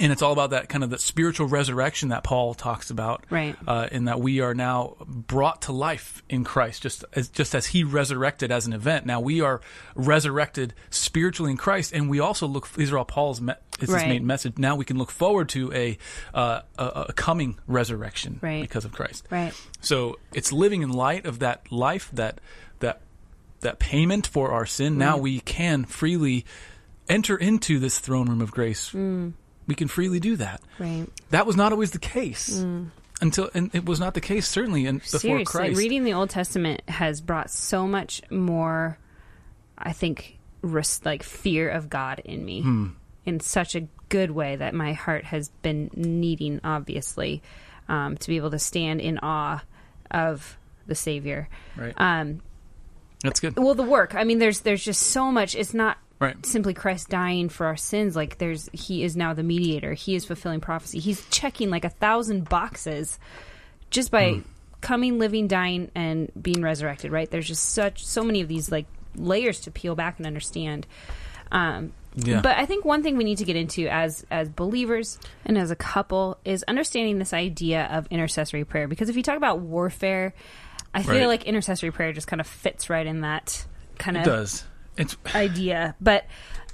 and 0.00 0.12
it's 0.12 0.22
all 0.22 0.32
about 0.32 0.50
that 0.50 0.68
kind 0.68 0.84
of 0.84 0.90
the 0.90 0.98
spiritual 0.98 1.46
resurrection 1.48 2.10
that 2.10 2.22
Paul 2.22 2.54
talks 2.54 2.90
about, 2.90 3.24
Right. 3.30 3.56
Uh, 3.66 3.88
in 3.90 4.04
that 4.04 4.20
we 4.20 4.40
are 4.40 4.54
now 4.54 4.96
brought 5.06 5.62
to 5.62 5.72
life 5.72 6.22
in 6.28 6.44
Christ, 6.44 6.82
just 6.82 7.04
as 7.14 7.28
just 7.28 7.54
as 7.54 7.66
He 7.66 7.84
resurrected 7.84 8.52
as 8.52 8.66
an 8.66 8.72
event. 8.72 9.06
Now 9.06 9.20
we 9.20 9.40
are 9.40 9.60
resurrected 9.94 10.74
spiritually 10.90 11.50
in 11.52 11.56
Christ, 11.56 11.92
and 11.92 12.08
we 12.08 12.20
also 12.20 12.46
look. 12.46 12.70
These 12.72 12.92
are 12.92 12.98
all 12.98 13.04
Paul's. 13.04 13.40
Me- 13.40 13.54
it's 13.80 13.90
Right. 13.92 14.02
his 14.02 14.08
main 14.08 14.26
message. 14.26 14.58
Now 14.58 14.74
we 14.76 14.84
can 14.84 14.98
look 14.98 15.10
forward 15.10 15.48
to 15.50 15.72
a 15.72 15.98
uh, 16.34 16.60
a, 16.78 16.84
a 17.08 17.12
coming 17.14 17.58
resurrection 17.66 18.38
Right. 18.42 18.60
because 18.62 18.84
of 18.84 18.92
Christ. 18.92 19.26
Right. 19.30 19.52
So 19.80 20.18
it's 20.32 20.52
living 20.52 20.82
in 20.82 20.90
light 20.90 21.26
of 21.26 21.38
that 21.40 21.70
life, 21.72 22.10
that 22.12 22.40
that 22.80 23.00
that 23.60 23.78
payment 23.78 24.26
for 24.26 24.52
our 24.52 24.66
sin. 24.66 24.98
Now 24.98 25.16
we 25.16 25.40
can 25.40 25.84
freely 25.84 26.44
enter 27.08 27.36
into 27.36 27.78
this 27.78 27.98
throne 27.98 28.28
room 28.28 28.40
of 28.40 28.50
grace. 28.52 28.94
We 29.68 29.74
can 29.76 29.86
freely 29.86 30.18
do 30.18 30.34
that. 30.36 30.60
Right. 30.80 31.06
That 31.30 31.46
was 31.46 31.54
not 31.54 31.70
always 31.72 31.92
the 31.92 31.98
case 32.00 32.64
until, 33.20 33.50
and 33.54 33.70
it 33.74 33.84
was 33.84 34.00
not 34.00 34.14
the 34.14 34.20
case 34.20 34.48
certainly 34.48 34.86
in, 34.86 34.98
before 34.98 35.20
Seriously, 35.20 35.44
Christ. 35.44 35.78
reading 35.78 36.02
the 36.04 36.14
Old 36.14 36.30
Testament 36.30 36.82
has 36.88 37.20
brought 37.20 37.50
so 37.50 37.86
much 37.86 38.22
more, 38.30 38.98
I 39.76 39.92
think, 39.92 40.38
res- 40.62 41.00
like 41.04 41.22
fear 41.22 41.68
of 41.68 41.88
God 41.90 42.20
in 42.24 42.44
me 42.44 42.62
Hmm. 42.62 42.86
in 43.26 43.40
such 43.40 43.74
a 43.76 43.86
good 44.08 44.30
way 44.30 44.56
that 44.56 44.74
my 44.74 44.94
heart 44.94 45.24
has 45.26 45.50
been 45.62 45.90
needing, 45.94 46.60
obviously, 46.64 47.42
um, 47.90 48.16
to 48.16 48.28
be 48.28 48.36
able 48.36 48.50
to 48.52 48.58
stand 48.58 49.00
in 49.02 49.18
awe 49.18 49.62
of 50.10 50.56
the 50.86 50.94
Savior. 50.94 51.48
right. 51.76 51.92
Um, 51.98 52.40
That's 53.22 53.40
good. 53.40 53.58
well, 53.58 53.74
the 53.74 53.82
work. 53.82 54.14
I 54.14 54.24
mean, 54.24 54.38
there's 54.38 54.60
there's 54.60 54.82
just 54.82 55.02
so 55.02 55.30
much. 55.30 55.54
It's 55.54 55.74
not 55.74 55.98
Right. 56.20 56.44
simply 56.44 56.74
Christ 56.74 57.08
dying 57.08 57.48
for 57.48 57.66
our 57.66 57.76
sins. 57.76 58.16
Like 58.16 58.38
there's 58.38 58.68
he 58.72 59.04
is 59.04 59.16
now 59.16 59.34
the 59.34 59.42
mediator. 59.44 59.94
He 59.94 60.14
is 60.16 60.24
fulfilling 60.24 60.60
prophecy. 60.60 60.98
He's 60.98 61.24
checking 61.30 61.70
like 61.70 61.84
a 61.84 61.90
thousand 61.90 62.48
boxes 62.48 63.18
just 63.90 64.10
by 64.10 64.32
Hmm. 64.32 64.40
coming, 64.80 65.18
living, 65.18 65.46
dying, 65.48 65.90
and 65.94 66.30
being 66.40 66.60
resurrected. 66.62 67.12
Right? 67.12 67.30
There's 67.30 67.46
just 67.46 67.64
such 67.70 68.04
so 68.04 68.24
many 68.24 68.40
of 68.40 68.48
these 68.48 68.70
like 68.72 68.86
layers 69.14 69.60
to 69.60 69.70
peel 69.70 69.94
back 69.94 70.18
and 70.18 70.26
understand. 70.26 70.86
Um, 71.52 71.92
Yeah. 72.16 72.40
But 72.40 72.56
I 72.58 72.66
think 72.66 72.84
one 72.84 73.04
thing 73.04 73.16
we 73.16 73.22
need 73.22 73.38
to 73.38 73.44
get 73.44 73.54
into 73.54 73.86
as 73.86 74.26
as 74.28 74.48
believers 74.48 75.20
and 75.44 75.56
as 75.56 75.70
a 75.70 75.76
couple 75.76 76.36
is 76.44 76.64
understanding 76.66 77.18
this 77.20 77.32
idea 77.32 77.84
of 77.92 78.08
intercessory 78.10 78.64
prayer. 78.64 78.88
Because 78.88 79.08
if 79.08 79.16
you 79.16 79.22
talk 79.22 79.36
about 79.36 79.60
warfare, 79.60 80.34
I 80.92 81.04
feel 81.04 81.14
Right. 81.18 81.26
like 81.28 81.44
intercessory 81.44 81.92
prayer 81.92 82.12
just 82.12 82.26
kind 82.26 82.40
of 82.40 82.46
fits 82.48 82.90
right 82.90 83.06
in 83.06 83.20
that 83.20 83.64
kind 83.98 84.16
It 84.16 84.20
of 84.20 84.26
does. 84.26 84.64
It's 84.98 85.16
idea. 85.34 85.94
But 86.00 86.26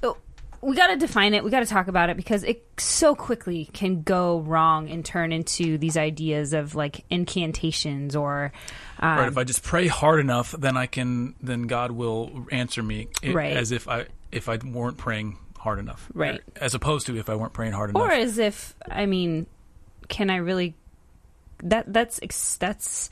uh, 0.02 0.14
we 0.60 0.74
got 0.74 0.88
to 0.88 0.96
define 0.96 1.34
it. 1.34 1.44
We 1.44 1.50
got 1.50 1.60
to 1.60 1.66
talk 1.66 1.86
about 1.88 2.10
it 2.10 2.16
because 2.16 2.42
it 2.42 2.64
so 2.78 3.14
quickly 3.14 3.66
can 3.72 4.02
go 4.02 4.40
wrong 4.40 4.88
and 4.90 5.04
turn 5.04 5.30
into 5.32 5.78
these 5.78 5.96
ideas 5.96 6.52
of 6.54 6.74
like 6.74 7.04
incantations 7.10 8.16
or 8.16 8.52
um, 8.98 9.18
right. 9.18 9.28
If 9.28 9.36
I 9.38 9.44
just 9.44 9.62
pray 9.62 9.86
hard 9.86 10.20
enough, 10.20 10.52
then 10.58 10.76
I 10.76 10.86
can. 10.86 11.34
Then 11.42 11.62
God 11.62 11.90
will 11.92 12.46
answer 12.50 12.82
me. 12.82 13.08
It- 13.22 13.34
Right. 13.34 13.56
As 13.56 13.70
if 13.72 13.86
I 13.88 14.06
if 14.32 14.48
I 14.48 14.56
weren't 14.56 14.96
praying 14.96 15.38
hard 15.58 15.78
enough. 15.78 16.10
Right. 16.14 16.40
As 16.60 16.74
opposed 16.74 17.06
to 17.06 17.16
if 17.16 17.28
I 17.28 17.34
weren't 17.36 17.52
praying 17.52 17.72
hard 17.72 17.90
enough. 17.90 18.02
or 18.02 18.10
as 18.12 18.38
if 18.38 18.74
I 18.90 19.06
mean, 19.06 19.46
can 20.08 20.30
I 20.30 20.36
really? 20.36 20.74
That 21.62 21.92
that's 21.92 22.56
that's 22.58 23.10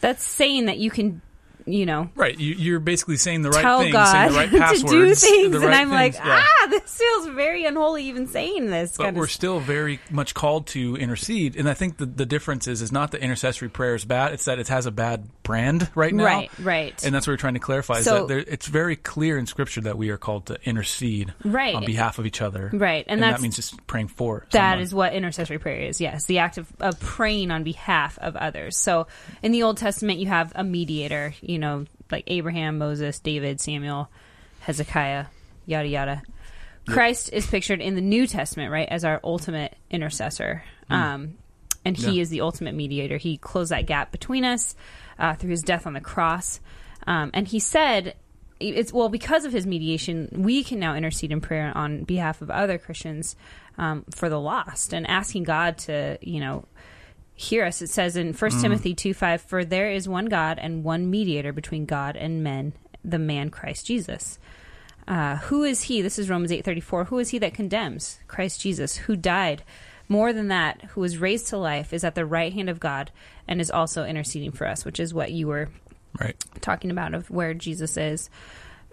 that's 0.00 0.24
saying 0.24 0.66
that 0.66 0.78
you 0.78 0.90
can 0.90 1.22
you 1.66 1.86
know, 1.86 2.10
Right. 2.14 2.38
You, 2.38 2.54
you're 2.54 2.80
basically 2.80 3.16
saying 3.16 3.42
the 3.42 3.50
right 3.50 3.62
tell 3.62 3.80
things, 3.80 3.92
God 3.92 4.12
saying 4.12 4.32
the 4.32 4.38
right 4.38 4.50
to 4.50 4.58
passwords. 4.58 4.90
do 4.92 5.14
things, 5.14 5.52
the 5.52 5.66
and 5.66 5.74
I'm 5.74 5.90
like, 5.90 6.14
yeah. 6.14 6.42
ah, 6.44 6.66
this 6.70 6.96
feels 6.98 7.28
very 7.28 7.64
unholy 7.64 8.04
even 8.04 8.26
saying 8.26 8.66
this. 8.70 8.96
But 8.96 9.14
we're 9.14 9.24
of 9.24 9.30
still 9.30 9.60
very 9.60 10.00
much 10.10 10.34
called 10.34 10.66
to 10.68 10.96
intercede, 10.96 11.56
and 11.56 11.68
I 11.68 11.74
think 11.74 11.96
the, 11.98 12.06
the 12.06 12.26
difference 12.26 12.66
is 12.68 12.82
is 12.82 12.92
not 12.92 13.12
that 13.12 13.20
intercessory 13.22 13.68
prayer 13.68 13.94
is 13.94 14.04
bad; 14.04 14.32
it's 14.32 14.44
that 14.46 14.58
it 14.58 14.68
has 14.68 14.86
a 14.86 14.90
bad 14.90 15.28
brand 15.42 15.88
right 15.94 16.14
now. 16.14 16.24
Right, 16.24 16.50
right. 16.60 17.04
And 17.04 17.14
that's 17.14 17.26
what 17.26 17.32
we're 17.32 17.36
trying 17.38 17.54
to 17.54 17.60
clarify. 17.60 17.98
Is 17.98 18.04
So- 18.04 18.26
that 18.26 18.28
there, 18.28 18.38
it's 18.38 18.66
very 18.66 18.96
clear 18.96 19.38
in 19.38 19.46
Scripture 19.46 19.80
that 19.82 19.98
we 19.98 20.10
are 20.10 20.18
called 20.18 20.46
to 20.46 20.58
intercede 20.64 21.32
Right. 21.44 21.74
on 21.74 21.84
behalf 21.84 22.18
of 22.18 22.26
each 22.26 22.40
other. 22.42 22.70
Right, 22.72 23.04
and 23.06 23.14
and, 23.14 23.22
that's- 23.22 23.40
that 23.40 23.42
means 23.42 23.56
just 23.56 23.86
praying 23.86 24.08
for. 24.08 24.46
That 24.52 24.70
someone. 24.72 24.78
is 24.82 24.94
what 24.94 25.12
intercessory 25.14 25.58
prayer 25.58 25.80
is. 25.80 26.00
Yes, 26.00 26.24
the 26.26 26.38
act 26.38 26.58
of, 26.58 26.72
of 26.80 26.98
praying 27.00 27.50
on 27.50 27.62
behalf 27.64 28.18
of 28.18 28.36
others. 28.36 28.76
So 28.76 29.06
in 29.42 29.52
the 29.52 29.62
Old 29.62 29.76
Testament, 29.78 30.18
you 30.18 30.26
have 30.26 30.52
a 30.54 30.64
mediator. 30.64 31.34
You 31.40 31.51
know, 31.58 31.86
like 32.10 32.24
Abraham, 32.26 32.78
Moses, 32.78 33.18
David, 33.18 33.60
Samuel, 33.60 34.10
Hezekiah, 34.60 35.26
yada 35.66 35.88
yada. 35.88 36.22
Christ 36.88 37.32
is 37.32 37.46
pictured 37.46 37.80
in 37.80 37.94
the 37.94 38.00
New 38.00 38.26
Testament, 38.26 38.72
right, 38.72 38.88
as 38.88 39.04
our 39.04 39.20
ultimate 39.22 39.76
intercessor. 39.90 40.64
Um, 40.90 41.34
and 41.84 41.96
he. 41.96 42.12
Yeah. 42.12 42.22
is 42.22 42.30
the 42.30 42.40
ultimate 42.40 42.74
mediator. 42.74 43.16
He 43.16 43.36
closed 43.36 43.70
that 43.70 43.86
gap 43.86 44.12
between 44.12 44.44
us 44.44 44.74
uh, 45.18 45.34
through 45.34 45.50
his 45.50 45.62
death 45.62 45.86
on 45.86 45.92
the 45.92 46.00
cross. 46.00 46.60
Um, 47.06 47.30
and 47.34 47.46
he 47.46 47.58
said, 47.58 48.14
it's 48.60 48.92
well 48.92 49.08
because 49.08 49.44
of 49.44 49.52
his 49.52 49.66
mediation, 49.66 50.28
we 50.32 50.62
can 50.62 50.78
now 50.78 50.94
intercede 50.94 51.32
in 51.32 51.40
prayer 51.40 51.72
on 51.76 52.04
behalf 52.04 52.42
of 52.42 52.50
other 52.50 52.78
Christians 52.78 53.34
um, 53.78 54.04
for 54.14 54.28
the 54.28 54.38
lost 54.38 54.92
and 54.92 55.06
asking 55.06 55.44
God 55.44 55.78
to, 55.78 56.18
you 56.20 56.40
know, 56.40 56.64
hear 57.34 57.64
us. 57.64 57.82
It 57.82 57.90
says 57.90 58.16
in 58.16 58.32
1 58.32 58.50
Timothy 58.60 58.94
2 58.94 59.14
5, 59.14 59.42
For 59.42 59.64
there 59.64 59.90
is 59.90 60.08
one 60.08 60.26
God 60.26 60.58
and 60.58 60.84
one 60.84 61.10
mediator 61.10 61.52
between 61.52 61.86
God 61.86 62.16
and 62.16 62.42
men, 62.42 62.72
the 63.04 63.18
man 63.18 63.50
Christ 63.50 63.86
Jesus. 63.86 64.38
Uh, 65.06 65.36
who 65.36 65.64
is 65.64 65.82
he? 65.82 66.00
This 66.00 66.18
is 66.18 66.30
Romans 66.30 66.52
eight 66.52 66.64
thirty 66.64 66.80
four. 66.80 67.04
Who 67.04 67.18
is 67.18 67.30
he 67.30 67.38
that 67.38 67.54
condemns? 67.54 68.20
Christ 68.28 68.60
Jesus, 68.60 68.96
who 68.96 69.16
died. 69.16 69.64
More 70.08 70.32
than 70.32 70.48
that, 70.48 70.82
who 70.90 71.00
was 71.00 71.18
raised 71.18 71.48
to 71.48 71.56
life, 71.56 71.92
is 71.92 72.04
at 72.04 72.14
the 72.14 72.26
right 72.26 72.52
hand 72.52 72.68
of 72.68 72.78
God 72.78 73.10
and 73.48 73.60
is 73.60 73.70
also 73.70 74.04
interceding 74.04 74.52
for 74.52 74.66
us, 74.66 74.84
which 74.84 75.00
is 75.00 75.14
what 75.14 75.32
you 75.32 75.48
were 75.48 75.70
right. 76.20 76.36
talking 76.60 76.90
about 76.90 77.14
of 77.14 77.30
where 77.30 77.54
Jesus 77.54 77.96
is. 77.96 78.30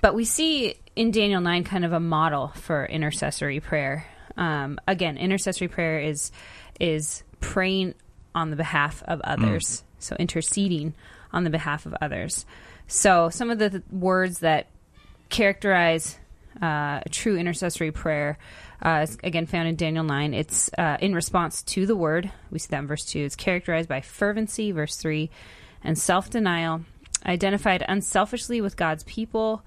But 0.01 0.15
we 0.15 0.25
see 0.25 0.75
in 0.95 1.11
Daniel 1.11 1.41
9 1.41 1.63
kind 1.65 1.83
of 1.83 1.93
a 1.93 1.99
model 1.99 2.49
for 2.55 2.85
intercessory 2.85 3.59
prayer. 3.59 4.05
Um, 4.37 4.79
again, 4.87 5.17
intercessory 5.17 5.67
prayer 5.67 5.99
is 5.99 6.31
is 6.79 7.23
praying 7.41 7.95
on 8.35 8.49
the 8.49 8.55
behalf 8.55 9.03
of 9.07 9.21
others. 9.21 9.83
So 9.99 10.15
interceding 10.17 10.93
on 11.31 11.43
the 11.43 11.49
behalf 11.49 11.85
of 11.85 11.95
others. 12.01 12.45
So 12.87 13.29
some 13.29 13.49
of 13.49 13.59
the 13.59 13.69
th- 13.69 13.83
words 13.91 14.39
that 14.39 14.67
characterize 15.29 16.17
uh, 16.61 17.01
true 17.11 17.37
intercessory 17.37 17.91
prayer 17.91 18.37
uh, 18.83 19.01
is 19.03 19.17
again 19.23 19.45
found 19.45 19.67
in 19.67 19.75
Daniel 19.75 20.03
9. 20.03 20.33
It's 20.33 20.69
uh, 20.77 20.97
in 20.99 21.13
response 21.13 21.61
to 21.63 21.85
the 21.85 21.95
word. 21.95 22.31
We 22.49 22.59
see 22.59 22.67
that 22.71 22.79
in 22.79 22.87
verse 22.87 23.05
2. 23.05 23.19
It's 23.19 23.35
characterized 23.35 23.89
by 23.89 24.01
fervency, 24.01 24.71
verse 24.71 24.95
3, 24.95 25.29
and 25.83 25.97
self 25.97 26.29
denial, 26.29 26.81
identified 27.25 27.83
unselfishly 27.87 28.61
with 28.61 28.77
God's 28.77 29.03
people. 29.03 29.63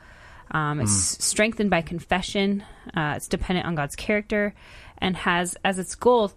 Um, 0.50 0.80
it's 0.80 1.24
strengthened 1.24 1.70
by 1.70 1.80
confession. 1.80 2.62
Uh, 2.94 3.14
it's 3.16 3.28
dependent 3.28 3.66
on 3.66 3.74
God's 3.74 3.96
character 3.96 4.54
and 4.98 5.16
has 5.16 5.56
as 5.64 5.78
its 5.78 5.94
goal 5.94 6.32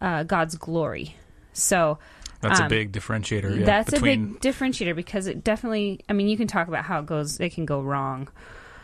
uh, 0.00 0.22
God's 0.22 0.56
glory. 0.56 1.16
So 1.52 1.98
That's 2.40 2.60
um, 2.60 2.66
a 2.66 2.68
big 2.68 2.92
differentiator. 2.92 3.60
Yeah, 3.60 3.66
that's 3.66 3.90
between, 3.90 4.24
a 4.24 4.26
big 4.28 4.40
differentiator 4.40 4.96
because 4.96 5.26
it 5.26 5.44
definitely, 5.44 6.00
I 6.08 6.12
mean, 6.12 6.28
you 6.28 6.36
can 6.36 6.46
talk 6.46 6.68
about 6.68 6.84
how 6.84 7.00
it 7.00 7.06
goes, 7.06 7.38
it 7.40 7.50
can 7.50 7.66
go 7.66 7.80
wrong. 7.80 8.28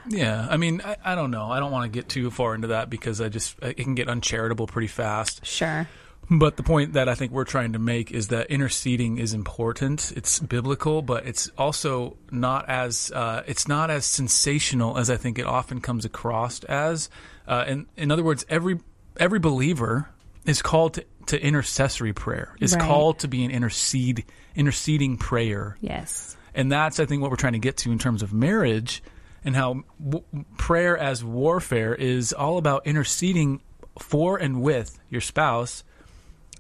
Yeah, 0.09 0.47
I 0.49 0.57
mean, 0.57 0.83
I, 0.85 0.97
I 1.05 1.15
don't 1.15 1.31
know. 1.31 1.51
I 1.51 1.59
don't 1.59 1.73
want 1.73 1.93
to 1.93 1.97
get 1.97 2.09
too 2.09 2.31
far 2.31 2.55
into 2.55 2.69
that 2.69 2.91
because 2.91 3.21
I 3.21 3.29
just 3.29 3.59
it 3.61 3.75
can 3.75 3.95
get 3.95 4.09
uncharitable 4.09 4.67
pretty 4.67 4.89
fast. 4.89 5.45
Sure. 5.45 5.89
But 6.29 6.57
the 6.57 6.65
point 6.65 6.95
that 6.95 7.09
I 7.09 7.15
think 7.15 7.31
we're 7.31 7.45
trying 7.45 7.75
to 7.75 7.79
make 7.79 8.11
is 8.11 8.29
that 8.29 8.51
interceding 8.51 9.19
is 9.19 9.33
important. 9.33 10.13
It's 10.17 10.41
biblical, 10.41 11.01
but 11.01 11.25
it's 11.27 11.51
also 11.57 12.17
not 12.33 12.69
as 12.69 13.13
uh, 13.13 13.43
it's 13.47 13.69
not 13.69 13.91
as 13.91 14.07
sensational 14.07 14.99
as 14.99 15.09
I 15.09 15.17
think 15.17 15.39
it 15.39 15.47
often 15.47 15.81
comes 15.81 16.05
across 16.05 16.65
as. 16.65 17.09
Uh, 17.47 17.65
and 17.67 17.87
in 17.97 18.11
other 18.11 18.25
words, 18.25 18.45
every 18.49 18.81
every 19.19 19.39
believer 19.39 20.09
is 20.47 20.63
called 20.63 20.95
to, 20.95 21.05
to 21.27 21.41
intercessory 21.43 22.13
prayer. 22.13 22.55
Is 22.61 22.75
Right. 22.75 22.83
called 22.85 23.19
to 23.21 23.29
be 23.29 23.45
an 23.45 23.51
intercede 23.51 24.25
interceding 24.55 25.17
prayer. 25.19 25.77
Yes. 25.81 26.37
And 26.55 26.73
that's, 26.73 26.99
I 27.01 27.05
think, 27.07 27.21
what 27.21 27.31
we're 27.31 27.37
trying 27.37 27.53
to 27.53 27.59
get 27.59 27.77
to 27.79 27.93
in 27.93 27.99
terms 27.99 28.23
of 28.23 28.33
marriage 28.33 29.03
and 29.45 29.55
how 29.55 29.85
w- 30.03 30.25
prayer 30.57 30.97
as 30.97 31.23
warfare 31.23 31.95
is 31.95 32.33
all 32.33 32.57
about 32.59 32.87
interceding 32.87 33.61
for 33.99 34.39
and 34.39 34.63
with 34.63 34.99
your 35.11 35.21
spouse 35.21 35.85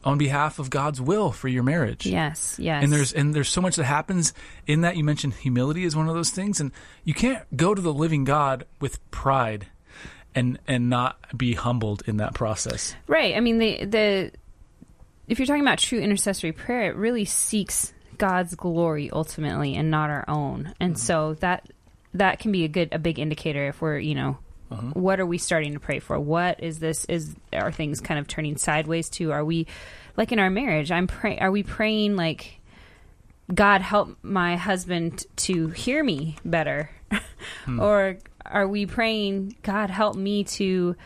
on 0.04 0.18
behalf 0.18 0.58
of 0.58 0.70
God's 0.70 1.00
will 1.00 1.32
for 1.32 1.48
your 1.48 1.62
marriage. 1.62 2.06
Yes. 2.06 2.56
Yes. 2.58 2.84
And 2.84 2.92
there's 2.92 3.12
and 3.12 3.34
there's 3.34 3.48
so 3.48 3.60
much 3.60 3.76
that 3.76 3.84
happens 3.84 4.32
in 4.66 4.82
that. 4.82 4.96
You 4.96 5.04
mentioned 5.04 5.34
humility 5.34 5.84
is 5.84 5.96
one 5.96 6.08
of 6.08 6.14
those 6.14 6.30
things, 6.30 6.60
and 6.60 6.70
you 7.04 7.14
can't 7.14 7.44
go 7.56 7.74
to 7.74 7.80
the 7.82 7.92
living 7.92 8.24
God 8.24 8.66
with 8.80 8.98
pride 9.10 9.66
and 10.36 10.58
and 10.68 10.88
not 10.88 11.18
be 11.36 11.54
humbled 11.54 12.02
in 12.06 12.18
that 12.18 12.34
process. 12.34 12.94
Right. 13.08 13.34
I 13.34 13.40
mean, 13.40 13.58
the 13.58 13.84
the 13.84 14.32
if 15.26 15.40
you're 15.40 15.46
talking 15.46 15.62
about 15.62 15.78
true 15.78 15.98
intercessory 15.98 16.52
prayer, 16.52 16.90
it 16.90 16.96
really 16.96 17.24
seeks 17.24 17.92
God's 18.18 18.54
glory 18.54 19.10
ultimately, 19.10 19.74
and 19.74 19.90
not 19.90 20.10
our 20.10 20.24
own. 20.28 20.74
And 20.78 20.94
mm-hmm. 20.94 21.00
so 21.00 21.34
that 21.40 21.68
that 22.14 22.38
can 22.38 22.52
be 22.52 22.64
a 22.64 22.68
good 22.68 22.90
a 22.92 22.98
big 22.98 23.18
indicator 23.18 23.66
if 23.66 23.80
we're 23.80 23.98
you 23.98 24.14
know. 24.14 24.38
Uh-huh. 24.68 24.88
What 24.94 25.20
are 25.20 25.26
we 25.26 25.38
starting 25.38 25.74
to 25.74 25.80
pray 25.80 26.00
for? 26.00 26.18
What 26.18 26.60
is 26.60 26.80
this? 26.80 27.04
Is 27.04 27.34
are 27.52 27.70
things 27.70 28.00
kind 28.00 28.18
of 28.18 28.26
turning 28.26 28.56
sideways 28.56 29.08
to? 29.10 29.30
Are 29.30 29.44
we, 29.44 29.68
like 30.16 30.32
in 30.32 30.40
our 30.40 30.50
marriage? 30.50 30.90
I'm 30.90 31.06
pray. 31.06 31.38
Are 31.38 31.52
we 31.52 31.62
praying 31.62 32.16
like, 32.16 32.58
God 33.54 33.80
help 33.80 34.18
my 34.24 34.56
husband 34.56 35.24
to 35.36 35.68
hear 35.68 36.02
me 36.02 36.34
better, 36.44 36.90
hmm. 37.64 37.78
or 37.78 38.18
are 38.52 38.68
we 38.68 38.86
praying 38.86 39.56
God 39.62 39.90
help 39.90 40.16
me 40.16 40.44
to 40.44 40.96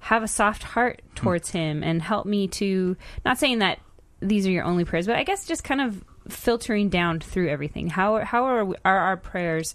have 0.00 0.22
a 0.22 0.28
soft 0.28 0.62
heart 0.62 1.02
hmm. 1.10 1.14
towards 1.16 1.50
him 1.50 1.82
and 1.82 2.00
help 2.00 2.26
me 2.26 2.48
to 2.48 2.96
not 3.24 3.38
saying 3.38 3.58
that 3.60 3.78
these 4.20 4.46
are 4.46 4.50
your 4.50 4.64
only 4.64 4.84
prayers 4.84 5.06
but 5.06 5.16
i 5.16 5.24
guess 5.24 5.46
just 5.46 5.64
kind 5.64 5.80
of 5.80 6.04
filtering 6.28 6.88
down 6.88 7.20
through 7.20 7.48
everything. 7.48 7.88
How 7.88 8.18
how 8.18 8.44
are, 8.44 8.64
we, 8.64 8.76
are 8.84 8.98
our 8.98 9.16
prayers 9.16 9.74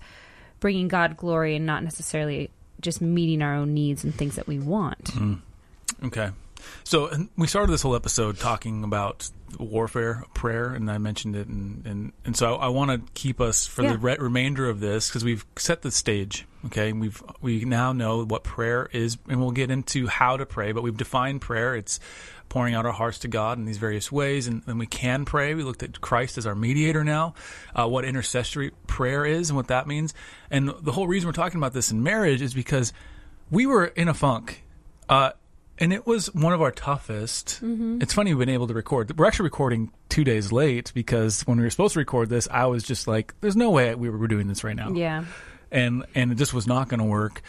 bringing 0.60 0.88
god 0.88 1.18
glory 1.18 1.56
and 1.56 1.66
not 1.66 1.84
necessarily 1.84 2.50
just 2.82 3.02
meeting 3.02 3.42
our 3.42 3.56
own 3.56 3.74
needs 3.74 4.04
and 4.04 4.14
things 4.14 4.36
that 4.36 4.48
we 4.48 4.60
want? 4.60 5.10
Hmm. 5.10 5.34
Okay. 6.04 6.32
So 6.84 7.08
and 7.08 7.30
we 7.38 7.48
started 7.48 7.72
this 7.72 7.82
whole 7.82 7.96
episode 7.96 8.38
talking 8.40 8.84
about 8.84 9.30
warfare, 9.60 10.24
prayer, 10.34 10.70
and 10.74 10.90
I 10.92 10.98
mentioned 10.98 11.36
it, 11.36 11.48
and 11.48 11.86
and, 11.86 12.14
and 12.26 12.36
so 12.38 12.56
I, 12.56 12.66
I 12.66 12.68
want 12.70 12.92
to 12.92 13.12
keep 13.14 13.40
us 13.42 13.66
for 13.68 13.84
Yeah. 13.84 13.94
the 13.94 13.98
re- 13.98 14.18
remainder 14.20 14.70
of 14.70 14.80
this 14.80 15.08
because 15.10 15.24
we've 15.24 15.46
set 15.58 15.82
the 15.82 15.92
stage. 15.92 16.46
Okay, 16.66 16.94
we've 16.94 17.22
we 17.42 17.64
now 17.66 17.94
know 17.94 18.26
what 18.26 18.44
prayer 18.44 18.90
is, 18.92 19.18
and 19.30 19.40
we'll 19.40 19.52
get 19.52 19.70
into 19.72 20.08
how 20.08 20.38
to 20.38 20.46
pray. 20.46 20.72
But 20.72 20.84
we've 20.84 20.98
defined 20.98 21.42
prayer. 21.42 21.76
It's 21.76 22.00
pouring 22.48 22.76
out 22.76 22.86
our 22.86 22.92
hearts 22.92 23.20
to 23.20 23.28
God 23.28 23.58
in 23.58 23.66
these 23.66 23.78
various 23.78 24.12
ways, 24.12 24.48
and, 24.48 24.62
and 24.68 24.78
we 24.80 24.86
can 24.86 25.26
pray. 25.26 25.54
We 25.56 25.64
looked 25.64 25.84
at 25.84 26.00
Christ 26.00 26.38
as 26.38 26.46
our 26.46 26.56
mediator 26.56 27.04
now, 27.04 27.34
uh, 27.76 27.88
what 27.88 28.06
intercessory 28.06 28.72
prayer 28.88 29.26
is, 29.26 29.50
and 29.50 29.58
what 29.58 29.68
that 29.68 29.88
means. 29.88 30.14
And 30.52 30.70
the 30.82 30.92
whole 30.92 31.08
reason 31.08 31.28
we're 31.28 31.34
talking 31.34 31.58
about 31.60 31.74
this 31.74 31.92
in 31.92 32.04
marriage 32.04 32.42
is 32.42 32.54
because 32.54 32.94
we 33.52 33.66
were 33.66 33.86
in 33.86 34.08
a 34.08 34.14
funk. 34.14 34.64
Uh, 35.10 35.32
and 35.80 35.94
it 35.94 36.06
was 36.08 36.34
one 36.34 36.54
of 36.54 36.62
our 36.62 36.72
toughest. 36.72 37.60
Mm-hmm. 37.62 38.02
It's 38.02 38.14
funny 38.14 38.34
we've 38.34 38.46
been 38.46 38.54
able 38.54 38.68
to 38.68 38.74
record. 38.74 39.18
We're 39.18 39.26
actually 39.26 39.46
recording 39.46 39.92
two 40.10 40.24
days 40.24 40.52
late 40.52 40.92
because 40.94 41.42
when 41.42 41.58
we 41.58 41.64
were 41.64 41.70
supposed 41.70 41.94
to 41.94 42.00
record 42.00 42.30
this, 42.30 42.48
I 42.50 42.66
was 42.66 42.84
just 42.84 43.08
like, 43.08 43.34
"There's 43.42 43.56
no 43.56 43.72
way 43.72 43.94
we 43.96 44.10
were 44.10 44.28
doing 44.28 44.48
this 44.48 44.64
right 44.64 44.76
now," 44.76 44.92
yeah 44.92 45.26
and 45.72 46.06
and 46.16 46.32
it 46.32 46.36
just 46.36 46.54
was 46.54 46.66
not 46.66 46.90
going 46.90 47.00
to 47.00 47.06
work. 47.06 47.42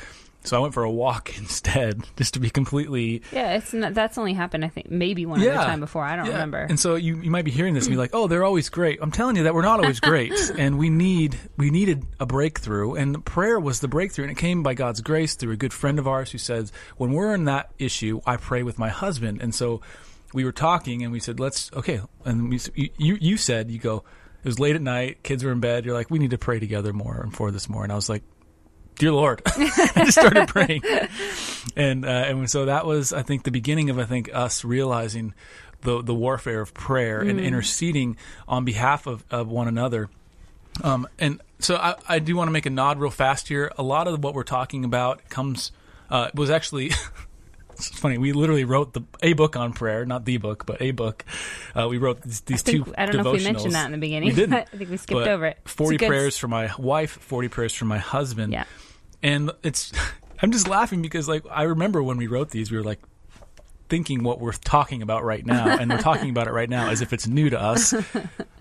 So 0.46 0.56
I 0.56 0.60
went 0.60 0.74
for 0.74 0.84
a 0.84 0.90
walk 0.90 1.36
instead, 1.38 2.04
just 2.16 2.34
to 2.34 2.40
be 2.40 2.50
completely 2.50 3.22
yeah 3.32 3.54
it's 3.56 3.72
not, 3.72 3.94
that's 3.94 4.18
only 4.18 4.32
happened 4.32 4.64
i 4.64 4.68
think 4.68 4.90
maybe 4.90 5.26
one 5.26 5.40
other 5.40 5.52
time 5.52 5.80
before 5.80 6.04
i 6.04 6.16
don't 6.16 6.26
yeah. 6.26 6.32
remember 6.32 6.58
And 6.58 6.78
so 6.78 6.94
you 6.94 7.20
you 7.20 7.30
might 7.30 7.44
be 7.44 7.50
hearing 7.50 7.74
this 7.74 7.86
and 7.86 7.92
be 7.92 7.96
like, 7.96 8.10
"Oh, 8.12 8.26
they're 8.26 8.44
always 8.44 8.68
great." 8.68 8.98
I'm 9.02 9.10
telling 9.10 9.36
you 9.36 9.44
that 9.44 9.54
we're 9.54 9.62
not 9.62 9.80
always 9.80 10.00
great, 10.00 10.32
and 10.58 10.78
we 10.78 10.90
need 10.90 11.38
we 11.56 11.70
needed 11.70 12.06
a 12.20 12.26
breakthrough, 12.26 12.94
and 12.94 13.24
prayer 13.24 13.58
was 13.58 13.80
the 13.80 13.88
breakthrough, 13.88 14.24
and 14.24 14.32
it 14.32 14.38
came 14.38 14.62
by 14.62 14.74
God's 14.74 15.00
grace 15.00 15.34
through 15.34 15.52
a 15.52 15.56
good 15.56 15.72
friend 15.72 15.98
of 15.98 16.06
ours 16.06 16.30
who 16.30 16.38
says, 16.38 16.72
"When 16.96 17.12
we're 17.12 17.34
in 17.34 17.44
that 17.44 17.70
issue, 17.78 18.20
I 18.26 18.36
pray 18.36 18.62
with 18.62 18.78
my 18.78 18.88
husband." 18.88 19.40
And 19.42 19.54
so 19.54 19.80
we 20.32 20.44
were 20.44 20.52
talking, 20.52 21.02
and 21.02 21.12
we 21.12 21.20
said, 21.20 21.40
"Let's 21.40 21.70
okay." 21.72 22.00
And 22.24 22.50
we, 22.50 22.60
you 22.74 23.18
you 23.20 23.36
said 23.36 23.70
you 23.70 23.78
go. 23.78 24.04
It 24.44 24.48
was 24.48 24.60
late 24.60 24.76
at 24.76 24.82
night, 24.82 25.24
kids 25.24 25.42
were 25.42 25.50
in 25.50 25.58
bed. 25.58 25.84
You're 25.84 25.94
like, 25.94 26.10
"We 26.10 26.18
need 26.18 26.30
to 26.30 26.38
pray 26.38 26.60
together 26.60 26.92
more 26.92 27.20
and 27.20 27.34
for 27.34 27.50
this 27.50 27.68
more." 27.68 27.82
And 27.82 27.92
I 27.92 27.96
was 27.96 28.08
like, 28.08 28.22
dear 28.98 29.12
Lord, 29.12 29.42
I 29.46 30.02
just 30.04 30.18
started 30.18 30.48
praying, 30.48 30.82
and 31.76 32.04
uh, 32.04 32.08
and 32.08 32.50
so 32.50 32.66
that 32.66 32.86
was, 32.86 33.12
I 33.12 33.22
think, 33.22 33.44
the 33.44 33.50
beginning 33.50 33.90
of 33.90 33.98
I 33.98 34.04
think 34.04 34.30
us 34.32 34.64
realizing 34.64 35.34
the 35.82 36.02
the 36.02 36.14
warfare 36.14 36.60
of 36.60 36.74
prayer 36.74 37.20
and 37.20 37.40
interceding 37.40 38.16
on 38.48 38.64
behalf 38.64 39.06
of, 39.06 39.24
of 39.30 39.48
one 39.48 39.68
another. 39.68 40.08
Um, 40.82 41.08
and 41.18 41.40
so 41.58 41.76
I, 41.76 41.94
I 42.06 42.18
do 42.18 42.36
want 42.36 42.48
to 42.48 42.52
make 42.52 42.66
a 42.66 42.70
nod 42.70 42.98
real 42.98 43.10
fast 43.10 43.48
here. 43.48 43.72
A 43.78 43.82
lot 43.82 44.08
of 44.08 44.22
what 44.22 44.34
we're 44.34 44.42
talking 44.42 44.84
about 44.84 45.28
comes 45.28 45.72
uh, 46.10 46.30
was 46.34 46.50
actually. 46.50 46.90
It's 47.78 47.88
funny. 47.88 48.16
We 48.16 48.32
literally 48.32 48.64
wrote 48.64 48.94
the 48.94 49.02
a 49.22 49.34
book 49.34 49.54
on 49.54 49.74
prayer, 49.74 50.06
not 50.06 50.24
the 50.24 50.38
book, 50.38 50.64
but 50.64 50.80
a 50.80 50.92
book. 50.92 51.26
Uh, 51.74 51.88
we 51.90 51.98
wrote 51.98 52.22
these, 52.22 52.40
these 52.40 52.62
I, 52.62 52.64
think, 52.64 52.86
two. 52.86 52.94
I 52.96 53.04
don't 53.04 53.22
know 53.22 53.34
if 53.34 53.38
we 53.38 53.44
mentioned 53.44 53.74
that 53.74 53.84
in 53.84 53.92
the 53.92 53.98
beginning. 53.98 54.30
We 54.30 54.34
didn't. 54.34 54.54
I 54.54 54.64
think 54.64 54.88
we 54.88 54.96
skipped 54.96 55.26
over 55.26 55.44
it. 55.44 55.58
Forty 55.66 55.98
good- 55.98 56.08
prayers 56.08 56.38
for 56.38 56.48
my 56.48 56.72
wife, 56.78 57.10
forty 57.10 57.48
prayers 57.48 57.74
for 57.74 57.84
my 57.84 57.98
husband. 57.98 58.54
Yeah. 58.54 58.64
And 59.22 59.50
it's, 59.62 59.92
I'm 60.42 60.52
just 60.52 60.68
laughing 60.68 61.02
because 61.02 61.28
like 61.28 61.44
I 61.50 61.62
remember 61.64 62.02
when 62.02 62.16
we 62.16 62.26
wrote 62.26 62.50
these, 62.50 62.70
we 62.70 62.76
were 62.76 62.84
like 62.84 63.00
thinking 63.88 64.24
what 64.24 64.40
we're 64.40 64.50
talking 64.52 65.00
about 65.00 65.22
right 65.24 65.46
now, 65.46 65.78
and 65.78 65.88
we're 65.90 65.98
talking 65.98 66.28
about 66.30 66.48
it 66.48 66.52
right 66.52 66.68
now 66.68 66.88
as 66.90 67.00
if 67.02 67.12
it's 67.12 67.26
new 67.26 67.50
to 67.50 67.60
us. 67.60 67.94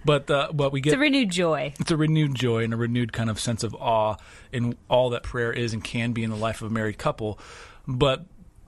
But 0.05 0.29
uh, 0.29 0.51
but 0.53 0.71
we 0.71 0.81
get 0.81 0.91
It's 0.93 0.97
a 0.97 0.99
renewed 0.99 1.31
joy. 1.31 1.73
it's 1.79 1.89
a 1.89 1.97
renewed 1.97 2.35
joy 2.35 2.63
and 2.63 2.71
a 2.75 2.77
renewed 2.77 3.11
kind 3.11 3.27
of 3.27 3.39
sense 3.39 3.63
of 3.63 3.73
awe 3.73 4.17
in 4.51 4.77
all 4.87 5.09
that 5.09 5.23
prayer 5.23 5.51
is 5.51 5.73
and 5.73 5.83
can 5.83 6.13
be 6.13 6.23
in 6.23 6.29
the 6.29 6.35
life 6.35 6.61
of 6.61 6.69
a 6.69 6.71
married 6.71 6.99
couple. 6.99 7.39
But 7.87 8.23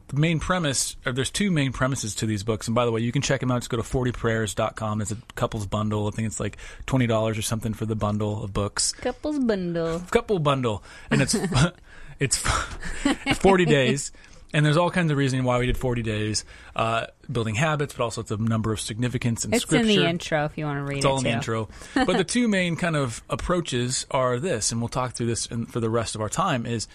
the 0.07 0.19
main 0.19 0.39
premise, 0.39 0.95
or 1.05 1.11
there's 1.11 1.29
two 1.29 1.51
main 1.51 1.71
premises 1.73 2.15
to 2.15 2.25
these 2.25 2.43
books. 2.43 2.67
And 2.67 2.75
by 2.75 2.85
the 2.85 2.91
way, 2.91 3.01
you 3.01 3.11
can 3.11 3.21
check 3.21 3.39
them 3.41 3.51
out. 3.51 3.59
Just 3.59 3.69
go 3.69 3.77
to 3.77 3.83
40prayers.com. 3.83 5.01
It's 5.01 5.11
a 5.11 5.17
couples 5.35 5.65
bundle. 5.65 6.07
I 6.07 6.11
think 6.11 6.27
it's 6.27 6.39
like 6.39 6.57
$20 6.85 7.37
or 7.37 7.41
something 7.41 7.73
for 7.73 7.85
the 7.85 7.95
bundle 7.95 8.43
of 8.43 8.53
books. 8.53 8.93
Couples 8.93 9.39
bundle. 9.39 9.99
Couple 10.11 10.39
bundle. 10.39 10.83
And 11.11 11.21
it's, 11.21 11.35
it's 12.19 12.37
40 13.39 13.65
days. 13.65 14.11
And 14.53 14.65
there's 14.65 14.77
all 14.77 14.89
kinds 14.89 15.11
of 15.11 15.17
reasoning 15.17 15.43
why 15.43 15.59
we 15.59 15.65
did 15.65 15.77
40 15.77 16.03
days, 16.03 16.45
uh, 16.73 17.07
building 17.29 17.55
habits, 17.55 17.93
but 17.93 18.01
also 18.05 18.21
it's 18.21 18.31
a 18.31 18.37
number 18.37 18.71
of 18.71 18.79
significance 18.79 19.43
in 19.43 19.53
It's 19.53 19.63
scripture. 19.63 19.81
in 19.89 19.95
the 20.03 20.05
intro 20.07 20.45
if 20.45 20.57
you 20.57 20.63
want 20.63 20.77
to 20.79 20.83
read 20.83 20.97
It's 20.99 21.05
it 21.05 21.09
all 21.09 21.17
in 21.17 21.25
the 21.25 21.31
intro. 21.31 21.67
but 21.93 22.15
the 22.15 22.23
two 22.23 22.47
main 22.47 22.77
kind 22.77 22.95
of 22.95 23.21
approaches 23.29 24.05
are 24.09 24.39
this, 24.39 24.71
and 24.71 24.79
we'll 24.79 24.87
talk 24.87 25.11
through 25.15 25.25
this 25.27 25.47
in, 25.47 25.65
for 25.65 25.81
the 25.81 25.89
rest 25.89 26.15
of 26.15 26.21
our 26.21 26.29
time, 26.29 26.65
is 26.65 26.87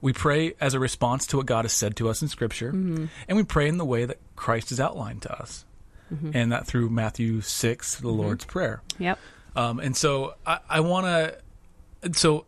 we 0.00 0.12
pray 0.12 0.54
as 0.60 0.74
a 0.74 0.78
response 0.80 1.26
to 1.28 1.38
what 1.38 1.46
God 1.46 1.64
has 1.64 1.72
said 1.72 1.96
to 1.96 2.08
us 2.08 2.22
in 2.22 2.28
Scripture, 2.28 2.72
Mm-hmm. 2.72 3.06
and 3.28 3.36
we 3.36 3.44
pray 3.44 3.68
in 3.68 3.78
the 3.78 3.84
way 3.84 4.04
that 4.04 4.18
Christ 4.36 4.70
has 4.70 4.80
outlined 4.80 5.22
to 5.22 5.32
us. 5.40 5.64
Mm-hmm. 6.12 6.30
And 6.34 6.52
that 6.52 6.66
through 6.66 6.90
Matthew 6.90 7.40
6, 7.40 7.96
the 7.96 8.08
Lord's 8.08 8.44
Prayer. 8.44 8.80
Yep. 8.98 9.18
Um, 9.56 9.80
and 9.80 9.96
so 9.96 10.34
I, 10.46 10.60
I 10.68 10.80
want 10.80 11.06
to, 11.06 12.12
so 12.16 12.44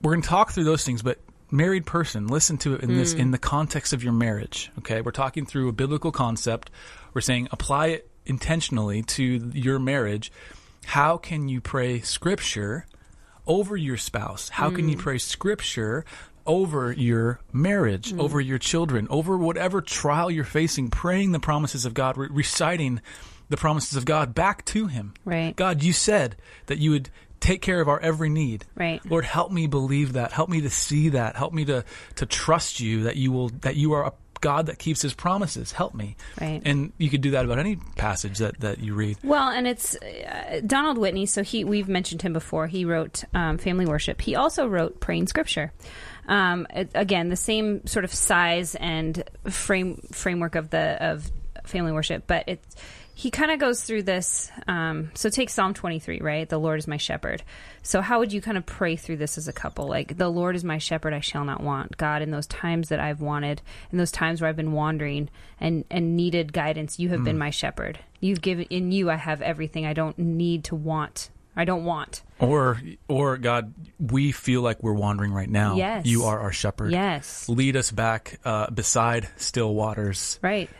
we're 0.00 0.12
going 0.12 0.22
to 0.22 0.28
talk 0.28 0.52
through 0.52 0.62
those 0.64 0.84
things, 0.84 1.02
but 1.02 1.18
married 1.50 1.86
person, 1.86 2.28
listen 2.28 2.56
to 2.58 2.74
it 2.74 2.82
in 2.82 2.96
this, 2.96 3.12
in 3.12 3.32
the 3.32 3.38
context 3.38 3.92
of 3.92 4.04
your 4.04 4.12
marriage. 4.12 4.70
Okay. 4.78 5.00
We're 5.00 5.10
talking 5.10 5.44
through 5.44 5.68
a 5.68 5.72
biblical 5.72 6.12
concept. 6.12 6.70
We're 7.12 7.20
saying 7.22 7.48
apply 7.50 7.88
it 7.88 8.10
intentionally 8.26 9.02
to 9.02 9.24
your 9.54 9.80
marriage. 9.80 10.30
How 10.84 11.16
can 11.16 11.48
you 11.48 11.60
pray 11.60 12.00
scripture 12.00 12.86
over 13.46 13.76
your 13.76 13.96
spouse? 13.96 14.50
How 14.50 14.70
can 14.70 14.88
you 14.88 14.96
pray 14.96 15.18
scripture 15.18 16.04
over 16.50 16.90
your 16.90 17.38
marriage, 17.52 18.12
over 18.18 18.40
your 18.40 18.58
children, 18.58 19.06
over 19.08 19.38
whatever 19.38 19.80
trial 19.80 20.28
you're 20.28 20.42
facing, 20.42 20.90
praying 20.90 21.30
the 21.30 21.38
promises 21.38 21.86
of 21.86 21.94
God, 21.94 22.16
re- 22.16 22.26
reciting 22.28 23.00
the 23.50 23.56
promises 23.56 23.96
of 23.96 24.04
God 24.04 24.34
back 24.34 24.64
to 24.64 24.88
Him. 24.88 25.14
Right. 25.24 25.54
God, 25.54 25.84
you 25.84 25.92
said 25.92 26.34
that 26.66 26.78
you 26.78 26.90
would 26.90 27.08
take 27.38 27.62
care 27.62 27.80
of 27.80 27.88
our 27.88 28.00
every 28.00 28.28
need. 28.28 28.64
Right. 28.74 29.00
Lord, 29.08 29.24
help 29.24 29.52
me 29.52 29.68
believe 29.68 30.14
that. 30.14 30.32
Help 30.32 30.50
me 30.50 30.62
to 30.62 30.70
see 30.70 31.10
that. 31.10 31.36
Help 31.36 31.52
me 31.52 31.66
to 31.66 31.84
to 32.16 32.26
trust 32.26 32.80
you 32.80 33.04
that 33.04 33.14
you 33.14 33.30
will 33.30 33.50
that 33.60 33.76
you 33.76 33.92
are 33.92 34.06
a 34.08 34.12
God 34.40 34.66
that 34.66 34.78
keeps 34.78 35.02
his 35.02 35.14
promises. 35.14 35.70
Help 35.70 35.94
me. 35.94 36.16
Right. 36.40 36.60
And 36.64 36.92
you 36.98 37.10
could 37.10 37.20
do 37.20 37.32
that 37.32 37.44
about 37.44 37.58
any 37.58 37.76
passage 37.76 38.38
that, 38.38 38.58
that 38.60 38.78
you 38.78 38.94
read. 38.94 39.18
Well, 39.22 39.50
and 39.50 39.68
it's 39.68 39.94
uh, 39.96 40.62
Donald 40.66 40.98
Whitney. 40.98 41.26
So 41.26 41.42
he, 41.42 41.64
we've 41.64 41.88
mentioned 41.88 42.22
him 42.22 42.32
before. 42.32 42.66
He 42.66 42.84
wrote 42.84 43.22
um, 43.34 43.58
Family 43.58 43.86
Worship. 43.86 44.20
He 44.20 44.34
also 44.36 44.66
wrote 44.66 45.00
Praying 45.00 45.26
Scripture. 45.28 45.72
Um, 46.28 46.66
it- 46.74 46.90
again, 46.94 47.28
the 47.28 47.36
same 47.36 47.86
sort 47.86 48.04
of 48.04 48.12
size 48.12 48.74
and 48.76 49.22
frame 49.48 49.96
framework 50.12 50.54
of 50.54 50.70
the 50.70 51.02
of 51.02 51.30
Family 51.64 51.92
Worship, 51.92 52.24
but 52.26 52.44
it's 52.46 52.76
he 53.14 53.30
kind 53.30 53.50
of 53.50 53.58
goes 53.58 53.82
through 53.82 54.04
this. 54.04 54.50
Um, 54.66 55.10
so 55.14 55.28
take 55.28 55.50
Psalm 55.50 55.74
twenty 55.74 55.98
three, 55.98 56.20
right? 56.20 56.48
The 56.48 56.58
Lord 56.58 56.78
is 56.78 56.88
my 56.88 56.96
shepherd. 56.96 57.42
So 57.82 58.00
how 58.00 58.18
would 58.18 58.32
you 58.32 58.40
kind 58.40 58.56
of 58.56 58.64
pray 58.64 58.96
through 58.96 59.18
this 59.18 59.36
as 59.36 59.46
a 59.46 59.52
couple? 59.52 59.86
Like 59.88 60.16
the 60.16 60.28
Lord 60.30 60.56
is 60.56 60.64
my 60.64 60.78
shepherd, 60.78 61.12
I 61.12 61.20
shall 61.20 61.44
not 61.44 61.62
want. 61.62 61.96
God, 61.98 62.22
in 62.22 62.30
those 62.30 62.46
times 62.46 62.88
that 62.88 62.98
I've 63.00 63.20
wanted, 63.20 63.60
in 63.92 63.98
those 63.98 64.10
times 64.12 64.40
where 64.40 64.48
I've 64.48 64.56
been 64.56 64.72
wandering 64.72 65.28
and 65.60 65.84
and 65.90 66.16
needed 66.16 66.52
guidance, 66.54 66.98
you 66.98 67.10
have 67.10 67.22
been 67.24 67.36
my 67.38 67.50
shepherd. 67.50 67.98
You've 68.20 68.40
given 68.40 68.64
in 68.70 68.90
you 68.92 69.10
I 69.10 69.16
have 69.16 69.42
everything 69.42 69.84
I 69.84 69.92
don't 69.92 70.18
need 70.18 70.64
to 70.64 70.74
want. 70.74 71.28
I 71.56 71.64
don't 71.66 71.84
want. 71.84 72.22
Or 72.40 72.80
or 73.08 73.36
God, 73.36 73.74
we 73.98 74.32
feel 74.32 74.62
like 74.62 74.82
we're 74.82 74.94
wandering 74.94 75.32
right 75.32 75.48
now. 75.48 75.76
Yes. 75.76 76.06
You 76.06 76.24
are 76.24 76.40
our 76.40 76.52
shepherd. 76.52 76.92
Yes. 76.92 77.48
Lead 77.48 77.76
us 77.76 77.90
back 77.90 78.40
uh, 78.44 78.70
beside 78.70 79.28
still 79.36 79.74
waters. 79.74 80.38
Right. 80.42 80.70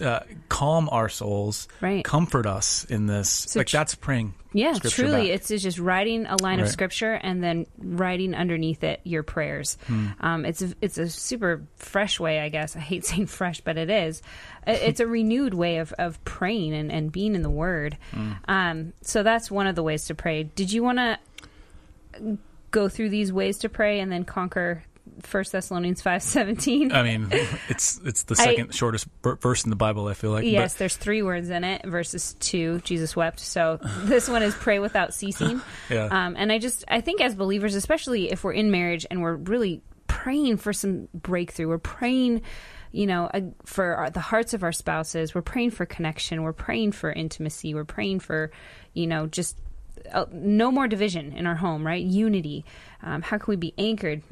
Uh, 0.00 0.20
calm 0.48 0.88
our 0.90 1.08
souls. 1.08 1.68
Right. 1.80 2.04
Comfort 2.04 2.46
us 2.46 2.84
in 2.84 3.06
this. 3.06 3.56
like 3.56 3.68
tr- 3.68 3.76
that's 3.78 3.94
praying. 3.94 4.34
Yeah, 4.56 4.72
truly, 4.72 5.32
it's, 5.32 5.50
it's 5.50 5.62
just 5.62 5.78
writing 5.78 6.24
a 6.24 6.40
line 6.42 6.60
of 6.60 6.68
scripture 6.70 7.12
and 7.12 7.44
then 7.44 7.66
writing 7.76 8.34
underneath 8.34 8.84
it 8.84 9.00
your 9.04 9.22
prayers. 9.22 9.76
Hmm. 9.86 10.06
Um, 10.18 10.44
it's 10.46 10.62
a, 10.62 10.72
it's 10.80 10.96
a 10.96 11.10
super 11.10 11.66
fresh 11.76 12.18
way, 12.18 12.40
I 12.40 12.48
guess. 12.48 12.74
I 12.74 12.78
hate 12.78 13.04
saying 13.04 13.26
fresh, 13.26 13.60
but 13.60 13.76
it 13.76 13.90
is. 13.90 14.22
It's 14.66 15.00
a 15.00 15.06
renewed 15.18 15.52
way 15.52 15.76
of, 15.76 15.92
of 15.98 16.24
praying 16.24 16.72
and, 16.72 16.90
and 16.90 17.12
being 17.12 17.34
in 17.34 17.42
the 17.42 17.50
Word. 17.50 17.98
Hmm. 18.12 18.32
Um, 18.48 18.92
so 19.02 19.22
that's 19.22 19.50
one 19.50 19.66
of 19.66 19.74
the 19.74 19.82
ways 19.82 20.06
to 20.06 20.14
pray. 20.14 20.44
Did 20.44 20.72
you 20.72 20.82
want 20.82 20.98
to 20.98 21.05
go 22.70 22.88
through 22.88 23.10
these 23.10 23.32
ways 23.32 23.58
to 23.58 23.68
pray 23.68 24.00
and 24.00 24.10
then 24.10 24.24
conquer 24.24 24.84
First 25.22 25.52
Thessalonians 25.52 26.02
five 26.02 26.22
seventeen? 26.22 26.92
I 26.92 27.02
mean, 27.02 27.28
it's 27.68 28.00
it's 28.04 28.24
the 28.24 28.34
I- 28.38 28.44
second 28.44 28.74
shortest 28.74 29.06
verse 29.22 29.64
in 29.64 29.70
the 29.70 29.76
Bible. 29.76 30.08
I 30.08 30.14
feel 30.14 30.30
like. 30.32 30.44
Yes, 30.44 30.74
But, 30.74 30.78
there's 30.80 30.96
three 30.96 31.22
words 31.22 31.48
in 31.48 31.62
it 31.64 31.84
versus 31.86 32.34
two. 32.40 32.80
Jesus 32.80 33.14
wept. 33.14 33.38
So 33.40 33.78
this 34.02 34.28
one 34.28 34.42
is 34.42 34.54
pray 34.54 34.78
without 34.78 35.14
ceasing. 35.14 35.60
Yeah. 35.88 36.06
Um, 36.10 36.34
and 36.36 36.50
I 36.50 36.58
just, 36.58 36.84
I 36.88 37.00
think 37.00 37.20
as 37.20 37.36
believers, 37.36 37.76
especially 37.76 38.32
if 38.32 38.42
we're 38.42 38.52
in 38.52 38.72
marriage 38.72 39.06
and 39.08 39.22
we're 39.22 39.36
really 39.36 39.80
praying 40.08 40.56
for 40.56 40.72
some 40.72 41.08
breakthrough, 41.14 41.68
we're 41.68 41.78
praying, 41.78 42.42
you 42.90 43.06
know, 43.06 43.30
uh, 43.32 43.40
for 43.64 43.94
our, 43.94 44.10
the 44.10 44.20
hearts 44.20 44.52
of 44.52 44.64
our 44.64 44.72
spouses, 44.72 45.32
we're 45.32 45.42
praying 45.42 45.70
for 45.70 45.86
connection, 45.86 46.42
we're 46.42 46.52
praying 46.52 46.90
for 46.90 47.12
intimacy, 47.12 47.72
we're 47.72 47.84
praying 47.84 48.18
for, 48.18 48.50
you 48.94 49.06
know, 49.06 49.28
just 49.28 49.56
uh, 50.12 50.26
no 50.32 50.70
more 50.70 50.88
division 50.88 51.32
in 51.32 51.46
our 51.46 51.56
home, 51.56 51.86
right? 51.86 52.02
Unity. 52.02 52.64
Um, 53.02 53.22
how 53.22 53.38
can 53.38 53.52
we 53.52 53.56
be 53.56 53.74
anchored? 53.78 54.22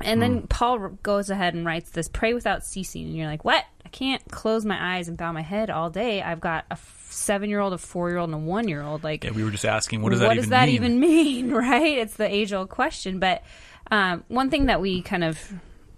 And 0.00 0.20
then 0.20 0.46
Paul 0.48 0.98
goes 1.02 1.30
ahead 1.30 1.54
and 1.54 1.64
writes 1.64 1.90
this 1.90 2.08
pray 2.08 2.34
without 2.34 2.64
ceasing. 2.64 3.04
And 3.04 3.16
you're 3.16 3.28
like, 3.28 3.44
what? 3.44 3.64
I 3.84 3.88
can't 3.90 4.22
close 4.30 4.64
my 4.64 4.96
eyes 4.96 5.08
and 5.08 5.16
bow 5.16 5.32
my 5.32 5.42
head 5.42 5.70
all 5.70 5.88
day. 5.88 6.20
I've 6.20 6.40
got 6.40 6.66
a 6.70 6.76
seven 7.08 7.48
year 7.48 7.60
old, 7.60 7.72
a 7.72 7.78
four 7.78 8.08
year 8.10 8.18
old, 8.18 8.30
and 8.30 8.34
a 8.34 8.44
one 8.44 8.68
year 8.68 8.82
old. 8.82 9.04
Like, 9.04 9.24
yeah, 9.24 9.30
we 9.30 9.44
were 9.44 9.50
just 9.50 9.64
asking, 9.64 10.02
what 10.02 10.10
does 10.10 10.20
that, 10.20 10.36
even, 10.68 11.00
mean? 11.00 11.26
even 11.26 11.48
mean? 11.48 11.50
Right? 11.54 11.98
It's 11.98 12.16
the 12.16 12.26
age 12.26 12.52
old 12.52 12.68
question. 12.68 13.18
But 13.18 13.42
um, 13.90 14.24
one 14.28 14.50
thing 14.50 14.66
that 14.66 14.80
we 14.80 15.00
kind 15.02 15.24
of 15.24 15.40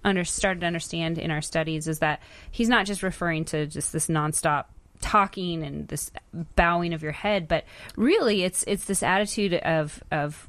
under, 0.04 0.24
started 0.24 0.60
to 0.60 0.66
understand 0.66 1.18
in 1.18 1.30
our 1.30 1.42
studies 1.42 1.88
is 1.88 2.00
that 2.00 2.20
he's 2.50 2.68
not 2.68 2.86
just 2.86 3.02
referring 3.02 3.44
to 3.46 3.66
just 3.66 3.92
this 3.92 4.08
nonstop 4.08 4.66
talking 5.00 5.62
and 5.62 5.88
this 5.88 6.10
bowing 6.56 6.92
of 6.94 7.02
your 7.02 7.12
head, 7.12 7.48
but 7.48 7.64
really 7.96 8.42
it's 8.44 8.62
it's 8.66 8.84
this 8.84 9.02
attitude 9.02 9.54
of 9.54 10.02
of 10.10 10.48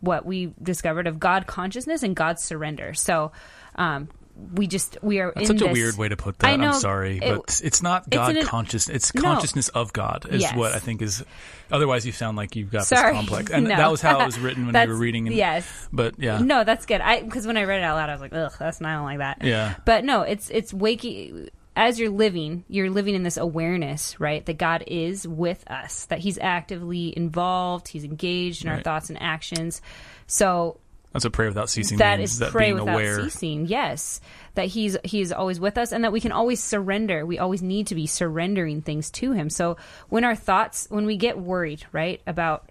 what 0.00 0.24
we 0.24 0.52
discovered 0.62 1.06
of 1.06 1.18
God 1.20 1.46
consciousness 1.46 2.02
and 2.02 2.16
God 2.16 2.40
surrender. 2.40 2.94
So 2.94 3.32
um, 3.76 4.08
we 4.54 4.66
just 4.66 4.96
we 5.02 5.20
are 5.20 5.32
That's 5.34 5.48
such 5.48 5.60
a 5.60 5.66
weird 5.66 5.98
way 5.98 6.08
to 6.08 6.16
put 6.16 6.38
that. 6.38 6.48
I 6.48 6.56
know, 6.56 6.68
I'm 6.68 6.74
sorry, 6.80 7.18
it- 7.18 7.36
but 7.36 7.60
it's 7.62 7.82
not 7.82 8.08
God 8.08 8.30
in 8.30 8.38
an- 8.38 8.46
conscious. 8.46 8.88
It's 8.88 9.12
No. 9.14 9.20
consciousness 9.20 9.68
of 9.68 9.92
God 9.92 10.26
is 10.30 10.40
Yes. 10.40 10.54
what 10.56 10.72
I 10.72 10.78
think 10.78 11.02
is. 11.02 11.22
Otherwise, 11.70 12.06
you 12.06 12.12
sound 12.12 12.36
like 12.38 12.56
you've 12.56 12.70
got 12.70 12.86
Sorry. 12.86 13.12
this 13.12 13.18
complex, 13.20 13.50
and 13.52 13.64
No. 13.64 13.76
that 13.76 13.90
was 13.90 14.00
how 14.00 14.20
it 14.20 14.24
was 14.26 14.38
written 14.38 14.62
when 14.62 14.68
you 14.68 14.72
That's- 14.72 14.88
were 14.88 14.96
reading. 14.96 15.26
And, 15.26 15.36
yes. 15.36 15.88
but 15.92 16.14
yeah, 16.18 16.38
No, 16.38 16.64
that's 16.64 16.86
good. 16.86 17.02
I 17.02 17.20
because 17.22 17.46
when 17.46 17.58
I 17.58 17.64
read 17.64 17.80
it 17.80 17.84
out 17.84 17.96
loud, 17.96 18.08
I 18.08 18.12
was 18.12 18.22
like, 18.22 18.32
ugh, 18.32 18.52
that's 18.58 18.80
not 18.80 19.02
like 19.02 19.18
that. 19.18 19.42
Yeah. 19.42 19.74
But 19.84 20.04
no, 20.04 20.22
it's 20.22 20.48
it's 20.48 20.72
waking 20.72 21.50
as 21.80 21.98
you're 21.98 22.10
living, 22.10 22.62
you're 22.68 22.90
living 22.90 23.14
in 23.14 23.22
this 23.22 23.38
awareness, 23.38 24.20
right? 24.20 24.44
That 24.44 24.58
God 24.58 24.84
is 24.86 25.26
with 25.26 25.64
us, 25.66 26.04
that 26.06 26.18
He's 26.18 26.36
actively 26.38 27.16
involved, 27.16 27.88
He's 27.88 28.04
engaged 28.04 28.66
in 28.66 28.70
our 28.70 28.82
thoughts 28.82 29.08
and 29.08 29.20
actions. 29.20 29.80
So 30.26 30.78
that's 31.12 31.24
a 31.24 31.30
prayer 31.30 31.48
without 31.48 31.70
ceasing 31.70 31.96
that 31.96 32.18
means. 32.18 32.32
is 32.32 32.38
that 32.40 32.50
pray 32.50 32.66
being 32.66 32.80
without 32.80 32.92
aware. 32.92 33.22
ceasing. 33.22 33.64
Yes, 33.66 34.20
that 34.56 34.66
He's 34.66 34.98
He's 35.04 35.32
always 35.32 35.58
with 35.58 35.78
us, 35.78 35.90
and 35.90 36.04
that 36.04 36.12
we 36.12 36.20
can 36.20 36.32
always 36.32 36.62
surrender. 36.62 37.24
We 37.24 37.38
always 37.38 37.62
need 37.62 37.86
to 37.86 37.94
be 37.94 38.06
surrendering 38.06 38.82
things 38.82 39.10
to 39.12 39.32
Him. 39.32 39.48
So 39.48 39.78
when 40.10 40.22
our 40.24 40.36
thoughts, 40.36 40.86
when 40.90 41.06
we 41.06 41.16
get 41.16 41.38
worried, 41.38 41.86
right, 41.92 42.20
about 42.26 42.68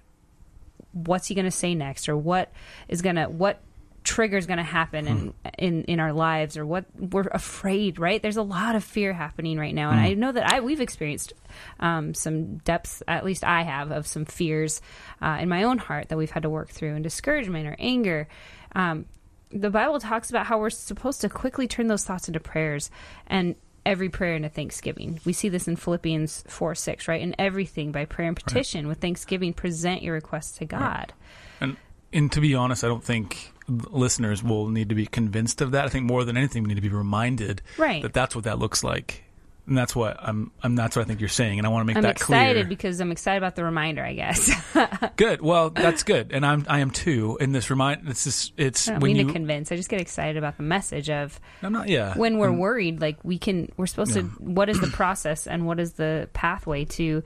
what's 0.92 1.26
He 1.26 1.34
going 1.34 1.46
to 1.46 1.52
say 1.52 1.74
next, 1.74 2.10
or 2.10 2.16
what 2.16 2.52
is 2.88 3.02
going 3.02 3.16
to 3.16 3.26
what 3.26 3.60
trigger's 4.04 4.46
going 4.46 4.58
to 4.58 4.64
happen 4.64 5.08
in, 5.08 5.34
in 5.58 5.84
in 5.84 6.00
our 6.00 6.14
lives 6.14 6.58
or 6.58 6.66
what 6.66 6.86
we're 6.98 7.28
afraid 7.32 8.00
right? 8.00 8.22
There's 8.22 8.38
a 8.38 8.44
lot 8.44 8.76
of 8.76 8.84
fear 8.84 9.14
happening 9.14 9.58
right 9.58 9.74
now. 9.74 9.92
And 9.92 10.00
i 10.00 10.14
know 10.14 10.32
that 10.32 10.52
i 10.52 10.60
we've 10.60 10.82
experienced 10.82 11.34
um, 11.80 12.14
some 12.14 12.58
depths 12.58 13.04
at 13.08 13.26
least 13.26 13.44
i 13.44 13.64
have 13.64 13.92
of 13.92 14.08
some 14.08 14.26
fears 14.26 14.82
uh, 15.22 15.38
in 15.40 15.50
my 15.50 15.64
own 15.64 15.78
heart 15.78 16.10
that 16.10 16.18
we've 16.18 16.32
had 16.32 16.44
to 16.44 16.50
work 16.50 16.70
through 16.70 16.96
and 16.96 17.04
discouragement 17.04 17.68
or 17.68 17.76
anger. 17.80 18.28
Um, 18.76 19.06
the 19.52 19.70
bible 19.70 20.00
talks 20.00 20.30
about 20.30 20.46
how 20.46 20.60
we're 20.60 20.70
supposed 20.70 21.22
to 21.22 21.30
quickly 21.30 21.68
turn 21.68 21.88
those 21.88 22.04
thoughts 22.04 22.28
into 22.28 22.40
prayers 22.40 22.92
and 23.28 23.56
every 23.86 24.10
prayer 24.10 24.36
into 24.36 24.50
thanksgiving. 24.50 25.20
We 25.26 25.34
see 25.34 25.50
this 25.50 25.68
in 25.68 25.76
philippians 25.76 26.44
4 26.48 26.76
6 26.76 27.08
right? 27.08 27.22
In 27.22 27.36
everything 27.40 27.92
by 27.92 28.06
prayer 28.06 28.28
and 28.28 28.38
petition 28.38 28.88
with 28.88 29.00
thanksgiving 29.00 29.54
present 29.54 30.04
your 30.04 30.14
requests 30.14 30.58
to 30.60 30.66
god. 30.66 31.14
And 31.60 31.78
and 32.12 32.32
to 32.32 32.42
be 32.42 32.56
honest, 32.56 32.84
I 32.84 32.88
don't 32.88 33.04
think 33.04 33.54
listeners 33.70 34.44
will 34.44 34.68
need 34.70 34.90
to 34.90 34.96
be 34.96 35.06
convinced 35.06 35.62
of 35.62 35.72
that. 35.72 35.86
I 35.86 35.90
think 35.90 36.06
more 36.06 36.24
than 36.24 36.38
anything, 36.38 36.64
we 36.64 36.68
need 36.70 36.76
to 36.76 36.82
be 36.82 36.90
reminded 36.90 37.62
Right. 37.78 38.02
that 38.02 38.14
that's 38.14 38.36
what 38.36 38.44
that 38.46 38.60
looks 38.60 38.84
like, 38.84 39.24
and 39.68 39.78
that's 39.78 39.96
what 39.96 40.18
I'm. 40.20 40.52
I'm 40.64 40.76
that's 40.76 40.96
what 40.96 41.04
I 41.04 41.06
think 41.06 41.20
you're 41.20 41.30
saying, 41.30 41.60
and 41.60 41.66
I 41.66 41.70
want 41.70 41.82
to 41.84 41.86
make 41.86 41.98
i'm 41.98 42.04
that 42.04 42.12
excited 42.18 42.68
because 42.70 43.00
i'm 43.00 43.12
excited 43.12 43.38
about 43.38 43.56
the 43.56 43.64
reminder 43.64 44.04
i 44.04 44.14
guess 44.14 44.50
Good. 45.16 45.42
Well, 45.42 45.70
that's 45.70 46.04
good, 46.04 46.32
and 46.32 46.46
I'm. 46.46 46.66
I 46.70 46.80
am 46.80 46.92
too. 46.92 47.38
And 47.42 47.54
this 47.54 47.70
remind. 47.70 48.08
It's 48.08 48.24
just. 48.24 48.54
It's 48.58 48.88
I 48.88 48.94
don't 48.94 49.04
mean 49.04 49.16
you. 49.18 49.26
to 49.28 49.34
convince. 49.34 49.72
I 49.72 49.76
just 49.76 49.90
get 49.90 50.00
excited 50.02 50.38
about 50.38 50.58
the 50.58 50.64
message 50.64 51.10
of 51.10 51.40
I'm 51.62 51.74
not. 51.74 51.90
Yeah. 51.90 52.14
when 52.18 52.38
we're 52.38 52.50
And- 52.50 52.60
worried, 52.60 53.02
like 53.02 53.18
we 53.24 53.38
can, 53.38 53.70
we're 53.78 53.86
supposed 53.88 54.14
to, 54.14 54.22
what 54.40 54.70
is 54.70 54.80
the 54.80 54.88
process 55.00 55.46
and 55.48 55.66
what 55.68 55.80
is 55.80 55.94
the 55.94 56.30
pathway 56.34 56.86
to 56.86 57.22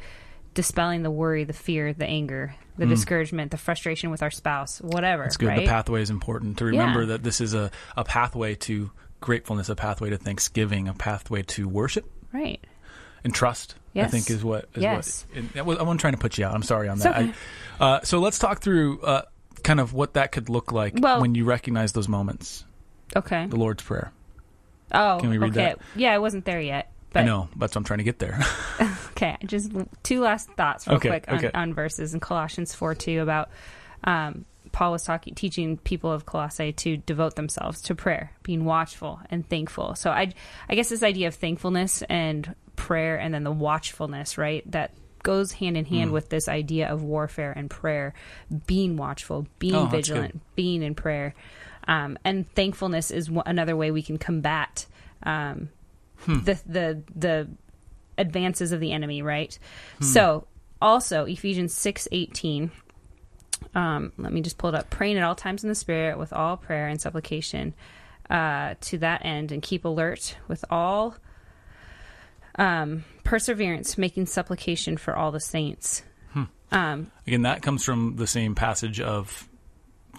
dispelling 0.53 1.03
the 1.03 1.11
worry, 1.11 1.43
the 1.43 1.53
fear, 1.53 1.93
the 1.93 2.05
anger, 2.05 2.55
the 2.77 2.85
discouragement, 2.85 3.51
the 3.51 3.57
frustration 3.57 4.09
with 4.11 4.21
our 4.23 4.31
spouse, 4.31 4.79
whatever. 4.81 5.23
It's 5.23 5.37
good. 5.37 5.47
Right? 5.47 5.59
The 5.61 5.67
pathway 5.67 6.01
is 6.01 6.09
important 6.09 6.57
to 6.59 6.65
remember 6.65 7.01
Yeah. 7.01 7.07
that 7.07 7.23
this 7.23 7.41
is 7.41 7.53
a, 7.53 7.71
a 7.95 8.03
pathway 8.03 8.55
to 8.55 8.91
gratefulness, 9.21 9.69
a 9.69 9.75
pathway 9.75 10.09
to 10.09 10.17
thanksgiving, 10.17 10.87
a 10.87 10.93
pathway 10.93 11.43
to 11.43 11.67
worship 11.67 12.09
right. 12.33 12.59
and 13.23 13.33
trust. 13.33 13.75
I 13.95 14.05
think 14.07 14.29
is 14.31 14.43
what. 14.43 14.69
Is 14.73 14.81
Yes. 14.81 15.25
What, 15.53 15.79
I 15.79 15.83
wasn't 15.83 15.99
trying 15.99 16.13
to 16.13 16.19
put 16.19 16.37
you 16.39 16.45
out. 16.45 16.55
I'm 16.55 16.63
sorry 16.63 16.89
on 16.89 16.97
that. 16.99 17.15
okay. 17.15 17.33
I, 17.79 17.83
uh, 17.85 18.01
so 18.01 18.19
let's 18.19 18.39
talk 18.39 18.59
through 18.59 19.01
uh, 19.01 19.21
kind 19.63 19.79
of 19.79 19.93
what 19.93 20.15
that 20.15 20.31
could 20.31 20.49
look 20.49 20.71
like 20.71 20.93
Well- 20.97 21.21
when 21.21 21.35
you 21.35 21.45
recognize 21.45 21.91
those 21.91 22.07
moments. 22.09 22.65
Okay. 23.15 23.45
The 23.45 23.55
Lord's 23.55 23.83
Prayer. 23.83 24.11
Oh, 24.91 25.17
Can 25.19 25.29
we 25.29 25.37
read 25.37 25.51
okay. 25.51 25.63
that? 25.63 25.79
Yeah, 25.95 26.13
I 26.13 26.17
wasn't 26.19 26.45
there 26.45 26.59
yet. 26.61 26.91
But 27.13 27.21
I 27.21 27.25
know. 27.25 27.47
That's 27.55 27.75
what 27.75 27.77
I'm 27.77 27.83
trying 27.85 27.99
to 27.99 28.03
get 28.03 28.19
there. 28.19 28.39
Okay, 29.15 29.37
just 29.45 29.71
two 30.01 30.21
last 30.21 30.49
thoughts 30.57 30.87
real 30.87 30.97
Okay, 30.97 31.07
quick 31.07 31.25
on, 31.27 31.37
okay. 31.37 31.51
on 31.53 31.73
verses 31.75 32.13
in 32.15 32.19
Colossians 32.19 32.73
4 32.73 32.95
2 32.95 33.21
about 33.21 33.51
um, 34.03 34.43
Paul 34.71 34.91
was 34.91 35.03
talking, 35.03 35.35
teaching 35.35 35.77
people 35.77 36.11
of 36.11 36.25
Colossae 36.25 36.73
to 36.73 36.97
devote 36.97 37.35
themselves 37.35 37.81
to 37.83 37.95
prayer, 37.95 38.31
being 38.41 38.65
watchful 38.65 39.21
and 39.29 39.47
thankful. 39.47 39.93
So 39.95 40.09
I, 40.09 40.33
I 40.67 40.75
guess 40.75 40.89
this 40.89 41.03
idea 41.03 41.27
of 41.27 41.35
thankfulness 41.35 42.01
and 42.09 42.55
prayer, 42.75 43.17
and 43.17 43.33
then 43.33 43.43
the 43.43 43.51
watchfulness, 43.51 44.37
right? 44.37 44.69
That 44.71 44.91
goes 45.21 45.51
hand 45.53 45.77
in 45.77 45.85
hand 45.85 46.11
with 46.11 46.29
this 46.29 46.49
idea 46.49 46.91
of 46.91 47.03
warfare 47.03 47.53
and 47.55 47.69
prayer, 47.69 48.13
being 48.65 48.97
watchful, 48.97 49.47
being 49.59 49.75
Oh, 49.75 49.85
vigilant, 49.85 50.41
being 50.55 50.81
in 50.81 50.95
prayer, 50.95 51.35
um, 51.87 52.17
and 52.25 52.49
thankfulness 52.55 53.11
is 53.11 53.29
one, 53.29 53.43
another 53.45 53.75
way 53.77 53.91
we 53.91 54.01
can 54.01 54.17
combat 54.17 54.85
um, 55.21 55.69
Hmm. 56.25 56.39
the 56.43 56.59
the 56.65 57.03
the 57.15 57.49
advances 58.17 58.71
of 58.71 58.79
the 58.79 58.91
enemy, 58.91 59.21
right? 59.21 59.57
Hmm. 59.99 60.05
So 60.05 60.47
also 60.81 61.25
Ephesians 61.25 61.73
six 61.73 62.07
eighteen. 62.11 62.71
Um, 63.75 64.11
let 64.17 64.33
me 64.33 64.41
just 64.41 64.57
pull 64.57 64.69
it 64.69 64.75
up. 64.75 64.89
Praying 64.89 65.17
at 65.17 65.23
all 65.23 65.35
times 65.35 65.63
in 65.63 65.69
the 65.69 65.75
Spirit 65.75 66.17
with 66.17 66.33
all 66.33 66.57
prayer 66.57 66.87
and 66.87 66.99
supplication 66.99 67.73
uh, 68.29 68.75
to 68.81 68.97
that 68.99 69.25
end, 69.25 69.51
and 69.51 69.61
keep 69.61 69.85
alert 69.85 70.37
with 70.47 70.63
all 70.69 71.15
um, 72.55 73.03
perseverance, 73.23 73.97
making 73.97 74.25
supplication 74.27 74.97
for 74.97 75.15
all 75.15 75.31
the 75.31 75.39
saints. 75.39 76.03
Hmm. 76.31 76.43
Um, 76.71 77.11
Again, 77.25 77.43
that 77.43 77.61
comes 77.61 77.83
from 77.83 78.15
the 78.17 78.27
same 78.27 78.53
passage 78.53 78.99
of 78.99 79.47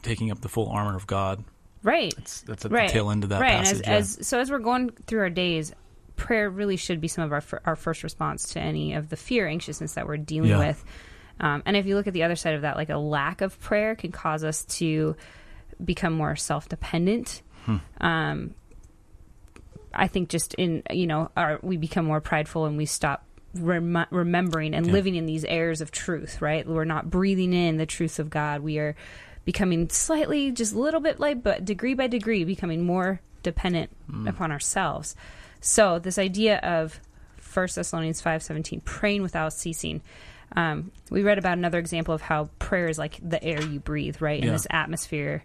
taking 0.02 0.30
up 0.30 0.40
the 0.40 0.48
full 0.48 0.68
armor 0.68 0.96
of 0.96 1.06
God. 1.06 1.44
right. 1.84 2.12
It's, 2.18 2.40
that's 2.42 2.64
at 2.64 2.72
right. 2.72 2.88
the 2.88 2.92
tail 2.92 3.10
end 3.10 3.22
of 3.22 3.30
that 3.30 3.40
right. 3.40 3.58
passage. 3.58 3.78
And 3.78 3.86
yeah. 3.86 3.92
as, 3.94 4.18
as 4.18 4.26
so 4.26 4.40
as 4.40 4.50
we're 4.50 4.58
going 4.58 4.90
through 5.06 5.20
our 5.20 5.30
days, 5.30 5.72
prayer 6.16 6.48
really 6.50 6.77
should 6.77 7.00
be 7.00 7.09
some 7.09 7.24
of 7.24 7.33
our 7.33 7.40
fir- 7.40 7.61
our 7.64 7.77
first 7.77 8.03
response 8.03 8.50
to 8.50 8.61
any 8.61 8.94
of 8.94 9.09
the 9.09 9.16
fear, 9.16 9.46
anxiousness 9.48 9.94
that 9.94 10.07
we're 10.07 10.16
dealing 10.16 10.50
Yeah. 10.50 10.59
with. 10.59 10.85
Um, 11.40 11.62
and 11.66 11.77
if 11.77 11.87
you 11.87 11.96
look 11.96 12.07
at 12.07 12.12
the 12.14 12.22
other 12.22 12.37
side 12.37 12.55
of 12.55 12.62
that, 12.62 12.77
like 12.77 12.90
a 12.90 12.96
lack 12.98 13.40
of 13.40 13.59
prayer 13.61 13.96
can 13.96 14.12
cause 14.12 14.44
us 14.44 14.64
to 14.79 15.16
become 15.85 16.12
more 16.12 16.37
self 16.37 16.68
dependent. 16.68 17.42
Hmm. 17.64 17.77
Um, 18.00 18.55
I 19.92 20.09
think 20.09 20.29
just 20.29 20.55
in 20.55 20.83
you 20.90 21.07
know, 21.07 21.31
our, 21.37 21.59
we 21.62 21.77
become 21.77 22.05
more 22.05 22.20
prideful 22.20 22.66
and 22.66 22.77
we 22.77 22.87
stop 22.87 23.24
rem- 23.55 24.07
remembering 24.11 24.74
and 24.74 24.87
Yeah. 24.87 24.92
living 24.92 25.14
in 25.14 25.27
these 25.27 25.44
airs 25.44 25.81
of 25.81 25.90
truth. 25.90 26.40
Right, 26.40 26.66
we're 26.66 26.85
not 26.85 27.11
breathing 27.11 27.53
in 27.53 27.77
the 27.77 27.87
truth 27.87 28.18
of 28.18 28.31
God. 28.31 28.61
We 28.61 28.79
are 28.79 28.94
becoming 29.44 29.88
slightly, 29.90 30.53
just 30.53 30.72
a 30.72 30.79
little 30.79 31.00
bit 31.00 31.20
like, 31.20 31.42
but 31.42 31.64
degree 31.64 31.94
by 31.94 32.07
degree, 32.07 32.44
becoming 32.44 32.85
more 32.87 33.20
dependent 33.42 33.90
Hmm. 34.11 34.27
upon 34.29 34.50
ourselves. 34.53 35.14
So 35.64 35.98
this 35.98 36.18
idea 36.18 36.59
of 36.59 37.00
First 37.38 37.77
Thessalonians 37.77 38.20
five 38.20 38.42
seventeen, 38.42 38.81
praying 38.83 39.22
without 39.22 39.55
ceasing. 39.55 40.03
Um, 40.55 40.92
we 41.11 41.22
read 41.22 41.38
about 41.38 41.57
another 41.57 41.79
example 41.79 42.14
of 42.14 42.20
how 42.20 42.50
prayer 42.59 42.87
is 42.88 42.98
like 42.98 43.18
the 43.22 43.42
air 43.42 43.62
you 43.62 43.81
breathe, 43.81 44.20
right? 44.20 44.38
In 44.38 44.46
Yeah. 44.46 44.53
this 44.53 44.66
atmosphere, 44.68 45.42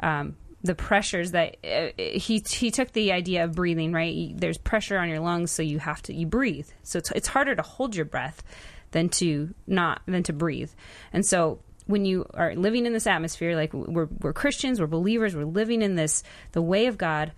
um, 0.00 0.36
the 0.62 0.74
pressures 0.74 1.30
that 1.30 1.56
uh, 1.64 1.90
he 1.96 2.42
he 2.46 2.70
took 2.72 2.92
the 2.92 3.12
idea 3.12 3.44
of 3.44 3.54
breathing, 3.54 3.92
right? 3.92 4.32
There's 4.34 4.58
pressure 4.58 4.98
on 4.98 5.08
your 5.08 5.20
lungs, 5.20 5.52
so 5.52 5.62
you 5.62 5.78
have 5.78 6.02
to 6.02 6.14
you 6.14 6.26
breathe. 6.26 6.68
So 6.82 6.98
it's 6.98 7.12
it's 7.12 7.28
harder 7.28 7.54
to 7.54 7.62
hold 7.62 7.94
your 7.94 8.06
breath 8.06 8.42
than 8.90 9.08
to 9.10 9.54
not 9.68 10.02
than 10.06 10.24
to 10.24 10.32
breathe. 10.32 10.72
And 11.12 11.24
so 11.24 11.60
when 11.86 12.04
you 12.04 12.26
are 12.34 12.56
living 12.56 12.86
in 12.86 12.92
this 12.92 13.06
atmosphere, 13.06 13.54
like 13.54 13.72
we're 13.72 14.08
we're 14.20 14.32
Christians, 14.32 14.80
we're 14.80 14.88
believers, 14.88 15.36
we're 15.36 15.44
living 15.44 15.80
in 15.80 15.94
this 15.94 16.24
the 16.52 16.62
way 16.62 16.86
of 16.86 16.98
God. 16.98 17.30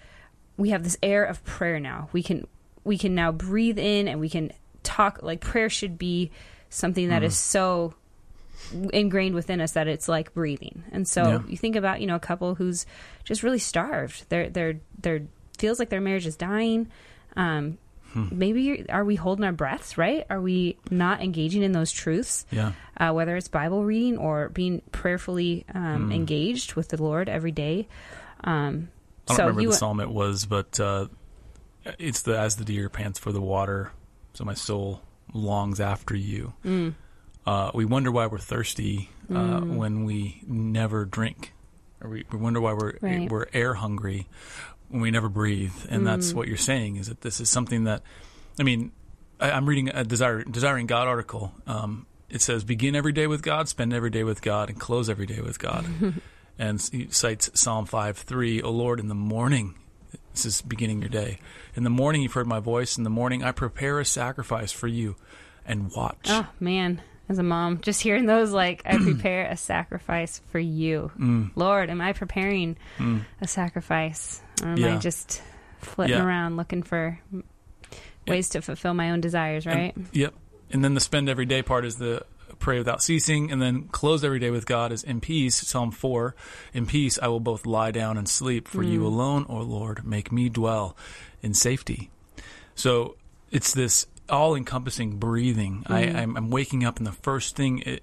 We 0.63 0.71
have 0.71 0.83
this 0.85 0.97
air 1.03 1.25
of 1.25 1.43
prayer 1.45 1.81
now. 1.81 2.09
We 2.13 2.23
can 2.23 2.47
we 2.85 2.97
can 2.99 3.15
now 3.15 3.33
breathe 3.33 3.79
in 3.79 4.07
and 4.09 4.21
we 4.21 4.29
can 4.29 4.53
talk 4.83 5.23
like 5.23 5.41
prayer 5.41 5.69
should 5.69 5.99
be 5.99 6.31
something 6.71 7.09
that 7.11 7.23
is 7.23 7.37
so 7.37 7.95
ingrained 8.93 9.35
within 9.35 9.61
us 9.61 9.73
that 9.73 9.89
it's 9.89 10.09
like 10.09 10.33
breathing. 10.35 10.85
And 10.93 11.07
so 11.07 11.23
Yeah. 11.25 11.43
you 11.49 11.57
think 11.57 11.77
about, 11.77 12.01
you 12.01 12.07
know, 12.07 12.15
a 12.17 12.21
couple 12.21 12.55
who's 12.55 12.87
just 13.25 13.43
really 13.43 13.59
starved. 13.59 14.25
They're 14.29 14.49
they're 14.51 14.81
they're 15.01 15.23
feels 15.59 15.79
like 15.79 15.91
their 15.91 16.01
marriage 16.01 16.27
is 16.27 16.37
dying. 16.37 16.89
Um 17.37 17.79
maybe 18.31 18.61
you're, 18.63 18.79
are 18.91 19.05
we 19.07 19.17
holding 19.17 19.45
our 19.45 19.53
breaths, 19.53 19.97
right? 19.97 20.27
Are 20.29 20.41
we 20.41 20.77
not 20.91 21.23
engaging 21.23 21.63
in 21.63 21.73
those 21.73 21.91
truths? 21.91 22.45
yeah. 22.51 22.73
Uh, 22.97 23.11
whether 23.13 23.37
it's 23.39 23.49
Bible 23.49 23.85
reading 23.85 24.19
or 24.19 24.51
being 24.51 24.83
prayerfully 24.93 25.65
um, 25.75 26.13
engaged 26.13 26.75
with 26.75 26.89
the 26.89 27.03
Lord 27.03 27.29
every 27.31 27.53
day. 27.53 27.89
Um, 28.45 28.91
I 29.29 29.29
don't 29.29 29.37
so 29.37 29.43
remember 29.47 29.63
the 29.71 29.77
psalm 29.77 30.01
it 30.01 30.11
was, 30.11 30.47
but 30.47 30.79
uh, 30.81 31.07
it's 31.99 32.23
the 32.23 32.39
as 32.39 32.57
the 32.57 32.65
deer 32.65 32.89
pants 32.89 33.19
for 33.19 33.33
the 33.33 33.41
water, 33.41 33.93
so 34.35 34.45
my 34.45 34.55
soul 34.55 35.01
longs 35.33 35.81
after 35.81 36.15
you. 36.15 36.53
Mm. 36.65 36.95
Uh, 37.47 37.71
we 37.75 37.85
wonder 37.85 38.11
why 38.13 38.27
we're 38.27 38.39
thirsty 38.39 39.11
uh, 39.35 39.61
when 39.61 40.05
we 40.05 40.43
never 40.47 41.05
drink, 41.05 41.53
or 42.01 42.11
we, 42.11 42.25
we 42.31 42.39
wonder 42.39 42.61
why 42.61 42.73
we're 42.73 42.95
Right. 43.01 43.31
we're 43.31 43.47
air 43.53 43.75
hungry 43.75 44.29
when 44.89 45.01
we 45.01 45.11
never 45.11 45.29
breathe. 45.29 45.73
And 45.89 46.03
Mm. 46.03 46.05
that's 46.05 46.35
what 46.35 46.47
you're 46.49 46.57
saying 46.57 46.97
is 46.97 47.09
that 47.09 47.23
this 47.23 47.41
is 47.41 47.49
something 47.49 47.85
that, 47.85 48.03
I 48.61 48.63
mean, 48.63 48.93
I, 49.41 49.51
I'm 49.53 49.67
reading 49.69 49.89
a 49.89 50.05
Desire, 50.05 50.45
Desiring 50.45 50.87
God 50.87 51.09
article. 51.09 51.53
Um, 51.67 52.07
it 52.29 52.43
says, 52.43 52.63
"Begin 52.65 52.95
every 52.95 53.13
day 53.13 53.27
with 53.27 53.43
God, 53.43 53.69
spend 53.69 53.93
every 53.93 54.11
day 54.11 54.23
with 54.25 54.41
God, 54.43 54.69
and 54.69 54.79
close 54.79 55.09
every 55.11 55.27
day 55.27 55.41
with 55.41 55.59
God." 55.59 55.85
and 56.63 56.81
he 56.93 57.09
cites 57.11 57.51
Psalm 57.55 57.87
5 57.87 58.17
3, 58.19 58.63
O 58.63 58.71
Lord, 58.71 59.01
in 59.01 59.09
the 59.09 59.15
morning, 59.15 59.75
this 60.33 60.47
is 60.47 60.63
beginning 60.63 61.01
your 61.01 61.09
day. 61.09 61.39
In 61.75 61.83
the 61.83 61.91
morning, 61.91 62.23
you've 62.23 62.33
heard 62.35 62.47
my 62.47 62.61
voice. 62.61 62.97
In 62.97 63.05
the 63.05 63.11
morning, 63.11 63.43
I 63.43 63.51
prepare 63.53 63.99
a 63.99 64.05
sacrifice 64.05 64.71
for 64.71 64.87
you 64.87 65.17
and 65.67 65.91
watch. 65.91 66.27
Oh 66.29 66.47
man, 66.61 67.03
as 67.29 67.39
a 67.39 67.43
mom, 67.43 67.81
just 67.81 68.01
hearing 68.01 68.27
those 68.27 68.53
like 68.53 68.83
I 68.85 68.97
prepare 69.03 69.47
a 69.47 69.57
sacrifice 69.57 70.41
for 70.51 70.59
you. 70.61 71.11
Mm. 71.19 71.51
Lord, 71.57 71.91
am 71.91 72.01
I 72.01 72.13
preparing 72.13 72.77
a 73.41 73.49
sacrifice? 73.49 74.41
Or 74.63 74.69
am 74.69 74.85
I 74.85 74.99
just 74.99 75.43
flitting 75.81 76.17
Yeah. 76.17 76.25
around 76.25 76.57
looking 76.57 76.83
for 76.85 77.19
ways 78.29 78.51
to 78.51 78.63
fulfill 78.63 78.95
my 78.95 79.11
own 79.11 79.21
desires, 79.21 79.67
right? 79.67 79.95
And- 79.97 80.09
yep. 80.13 80.35
And 80.71 80.83
then 80.83 80.95
the 80.95 81.01
spend 81.01 81.29
every 81.29 81.45
day 81.45 81.63
part 81.63 81.85
is 81.85 81.97
the 81.97 82.25
pray 82.57 82.79
without 82.79 83.03
ceasing. 83.03 83.51
And 83.51 83.61
then 83.61 83.89
close 83.89 84.25
every 84.25 84.39
day 84.39 84.51
with 84.51 84.67
God 84.67 84.93
is 84.93 85.03
in 85.03 85.21
peace. 85.21 85.57
Psalm 85.57 85.91
4 85.91 86.35
In 86.75 86.87
peace, 86.87 87.19
I 87.21 87.29
will 87.29 87.41
both 87.41 87.67
lie 87.67 87.91
down 87.91 88.17
and 88.17 88.29
sleep. 88.29 88.69
For 88.69 88.83
you 88.83 89.01
hmm. 89.01 89.07
alone, 89.07 89.47
O 89.49 89.59
Lord, 89.59 90.07
make 90.07 90.33
me 90.33 90.49
dwell 90.49 90.97
in 91.43 91.55
safety. 91.55 92.11
So 92.75 93.17
it's 93.51 93.73
this 93.73 94.07
all 94.29 94.55
encompassing 94.55 95.19
breathing. 95.19 95.85
I, 95.87 96.07
hmm. 96.07 96.17
I'm, 96.17 96.37
I'm 96.37 96.51
waking 96.51 96.85
up, 96.85 96.99
and 96.99 97.07
the 97.07 97.13
first 97.13 97.57
thing 97.57 97.81
it, 97.81 98.03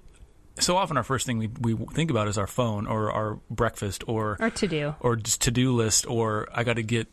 so 0.58 0.76
often 0.76 0.96
our 0.96 1.02
first 1.02 1.26
thing 1.26 1.38
we, 1.38 1.48
we 1.60 1.74
think 1.92 2.10
about 2.10 2.28
is 2.28 2.38
our 2.38 2.46
phone 2.46 2.86
or 2.86 3.10
our 3.10 3.38
breakfast 3.50 4.04
or 4.06 4.36
Or 4.40 4.50
to 4.50 4.66
do. 4.66 4.94
or 5.00 5.16
just 5.16 5.42
to 5.42 5.50
do 5.50 5.72
list 5.74 6.06
or 6.06 6.48
I 6.52 6.64
got 6.64 6.74
to 6.74 6.82
get 6.82 7.08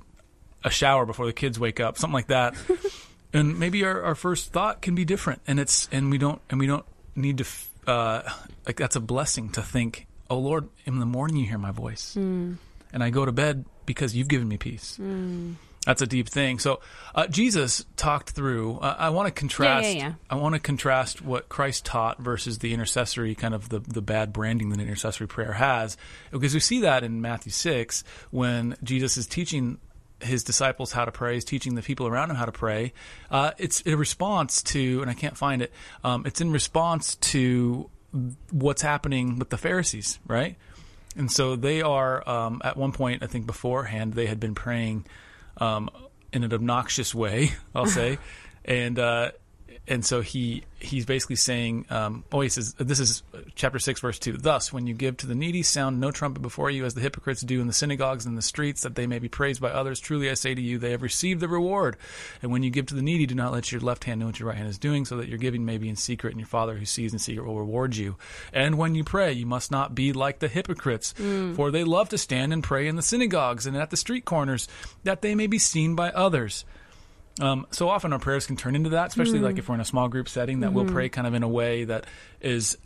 a 0.63 0.69
shower 0.69 1.05
before 1.05 1.25
the 1.25 1.33
kids 1.33 1.59
wake 1.59 1.79
up, 1.79 1.97
something 1.97 2.13
like 2.13 2.27
that. 2.27 2.55
and 3.33 3.59
maybe 3.59 3.85
our, 3.85 4.01
our 4.03 4.15
first 4.15 4.51
thought 4.51 4.81
can 4.81 4.95
be 4.95 5.05
different, 5.05 5.41
and 5.47 5.59
it's 5.59 5.87
and 5.91 6.11
we 6.11 6.17
don't 6.17 6.41
and 6.49 6.59
we 6.59 6.67
don't 6.67 6.85
need 7.17 7.39
to 7.39 7.45
uh, 7.91 8.21
like 8.65 8.77
that's 8.77 8.95
a 8.95 9.01
blessing 9.01 9.49
to 9.53 9.61
think, 9.61 10.07
oh 10.29 10.37
Lord, 10.39 10.69
in 10.85 10.99
the 10.99 11.05
morning 11.05 11.37
you 11.37 11.45
hear 11.47 11.57
my 11.57 11.71
voice, 11.71 12.15
and 12.15 12.57
I 12.93 13.09
go 13.09 13.25
to 13.25 13.31
bed 13.31 13.65
because 13.85 14.15
you've 14.15 14.27
given 14.27 14.47
me 14.47 14.57
peace. 14.57 14.97
That's 15.85 16.01
a 16.01 16.07
deep 16.07 16.27
thing. 16.27 16.59
So 16.59 16.81
uh, 17.15 17.27
Jesus 17.27 17.85
talked 17.95 18.31
through. 18.31 18.79
Uh, 18.79 18.95
I 18.99 19.09
want 19.11 19.27
to 19.27 19.31
contrast. 19.31 19.87
yeah. 19.95 20.13
I 20.29 20.35
want 20.35 20.53
to 20.53 20.59
contrast 20.59 21.21
what 21.21 21.47
Christ 21.47 21.85
taught 21.85 22.19
versus 22.19 22.59
the 22.59 22.73
intercessory 22.73 23.35
kind 23.35 23.53
of 23.53 23.69
the 23.69 23.79
the 23.79 24.01
bad 24.01 24.33
branding 24.33 24.69
that 24.71 24.81
intercessory 24.81 25.27
prayer 25.29 25.53
has, 25.53 25.95
because 26.29 26.53
we 26.53 26.59
see 26.59 26.81
that 26.81 27.05
in 27.05 27.21
Matthew 27.21 27.53
six 27.53 28.03
when 28.31 28.75
Jesus 28.83 29.15
is 29.15 29.27
teaching 29.27 29.77
his 30.21 30.43
disciples 30.43 30.91
how 30.91 31.05
to 31.05 31.11
pray, 31.11 31.35
he's 31.35 31.45
teaching 31.45 31.75
the 31.75 31.81
people 31.81 32.07
around 32.07 32.29
him 32.29 32.35
how 32.35 32.45
to 32.45 32.51
pray. 32.51 32.93
Uh, 33.29 33.51
it's 33.57 33.83
a 33.85 33.95
response 33.95 34.61
to, 34.63 35.01
and 35.01 35.09
I 35.09 35.13
can't 35.13 35.37
find 35.37 35.61
it. 35.61 35.71
Um, 36.03 36.25
it's 36.25 36.41
in 36.41 36.51
response 36.51 37.15
to 37.15 37.89
what's 38.51 38.81
happening 38.81 39.37
with 39.37 39.49
the 39.49 39.57
Pharisees, 39.57 40.19
right? 40.27 40.55
And 41.15 41.31
so 41.31 41.55
they 41.55 41.81
are 41.81 42.27
um, 42.29 42.61
at 42.63 42.77
one 42.77 42.91
point, 42.91 43.23
I 43.23 43.27
think 43.27 43.45
beforehand, 43.45 44.13
they 44.13 44.27
had 44.27 44.39
been 44.39 44.55
praying 44.55 45.05
um, 45.57 45.89
in 46.31 46.43
an 46.43 46.53
obnoxious 46.53 47.13
way, 47.13 47.51
I'll 47.75 47.87
say, 47.87 48.17
and 48.65 48.97
uh, 48.99 49.31
and 49.87 50.05
so 50.05 50.21
he 50.21 50.63
he's 50.79 51.05
basically 51.05 51.37
saying, 51.37 51.85
um, 51.89 52.23
oh, 52.31 52.41
he 52.41 52.49
says 52.49 52.73
this 52.73 52.99
is 52.99 53.23
chapter 53.55 53.79
six, 53.79 53.99
verse 54.01 54.19
two. 54.19 54.33
Thus, 54.33 54.71
when 54.71 54.85
you 54.85 54.93
give 54.93 55.17
to 55.17 55.27
the 55.27 55.35
needy, 55.35 55.63
sound 55.63 55.99
no 55.99 56.11
trumpet 56.11 56.41
before 56.41 56.69
you, 56.69 56.85
as 56.85 56.93
the 56.93 57.01
hypocrites 57.01 57.41
do 57.41 57.61
in 57.61 57.67
the 57.67 57.73
synagogues 57.73 58.25
and 58.25 58.37
the 58.37 58.41
streets, 58.41 58.83
that 58.83 58.95
they 58.95 59.07
may 59.07 59.19
be 59.19 59.29
praised 59.29 59.61
by 59.61 59.69
others. 59.69 59.99
Truly, 59.99 60.29
I 60.29 60.33
say 60.35 60.53
to 60.53 60.61
you, 60.61 60.77
they 60.77 60.91
have 60.91 61.01
received 61.01 61.39
the 61.39 61.47
reward. 61.47 61.97
And 62.41 62.51
when 62.51 62.63
you 62.63 62.69
give 62.69 62.87
to 62.87 62.95
the 62.95 63.01
needy, 63.01 63.25
do 63.25 63.35
not 63.35 63.53
let 63.53 63.71
your 63.71 63.81
left 63.81 64.03
hand 64.03 64.19
know 64.19 64.27
what 64.27 64.39
your 64.39 64.49
right 64.49 64.57
hand 64.57 64.69
is 64.69 64.77
doing, 64.77 65.05
so 65.05 65.17
that 65.17 65.29
your 65.29 65.39
giving 65.39 65.65
may 65.65 65.77
be 65.77 65.89
in 65.89 65.95
secret, 65.95 66.31
and 66.31 66.39
your 66.39 66.47
Father 66.47 66.75
who 66.75 66.85
sees 66.85 67.13
in 67.13 67.19
secret 67.19 67.45
will 67.45 67.59
reward 67.59 67.95
you. 67.95 68.15
And 68.53 68.77
when 68.77 68.93
you 68.93 69.03
pray, 69.03 69.31
you 69.31 69.45
must 69.45 69.71
not 69.71 69.95
be 69.95 70.13
like 70.13 70.39
the 70.39 70.47
hypocrites, 70.47 71.13
for 71.55 71.71
they 71.71 71.83
love 71.83 72.09
to 72.09 72.17
stand 72.17 72.53
and 72.53 72.63
pray 72.63 72.87
in 72.87 72.95
the 72.95 73.01
synagogues 73.01 73.65
and 73.65 73.75
at 73.77 73.89
the 73.89 73.97
street 73.97 74.25
corners, 74.25 74.67
that 75.03 75.21
they 75.21 75.33
may 75.33 75.47
be 75.47 75.59
seen 75.59 75.95
by 75.95 76.11
others. 76.11 76.65
Um, 77.39 77.67
so 77.71 77.89
often 77.89 78.13
our 78.13 78.19
prayers 78.19 78.47
can 78.47 78.55
turn 78.55 78.75
into 78.75 78.89
that, 78.91 79.09
especially 79.09 79.39
like 79.39 79.57
if 79.57 79.69
we're 79.69 79.75
in 79.75 79.81
a 79.81 79.85
small 79.85 80.07
group 80.07 80.27
setting, 80.27 80.61
that 80.61 80.73
we'll 80.73 80.85
pray 80.85 81.09
kind 81.09 81.27
of 81.27 81.33
in 81.33 81.43
a 81.43 81.47
way 81.47 81.83
that 81.83 82.05
is 82.41 82.77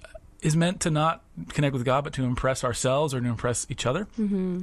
is 0.41 0.56
meant 0.56 0.82
to 0.82 0.89
not 0.89 1.24
connect 1.49 1.72
with 1.74 1.86
God, 1.86 2.04
but 2.04 2.14
to 2.14 2.24
impress 2.24 2.64
ourselves 2.64 3.14
or 3.14 3.22
to 3.22 3.28
impress 3.28 3.68
each 3.70 3.86
other. 3.86 4.06
Mm-hmm. 4.20 4.62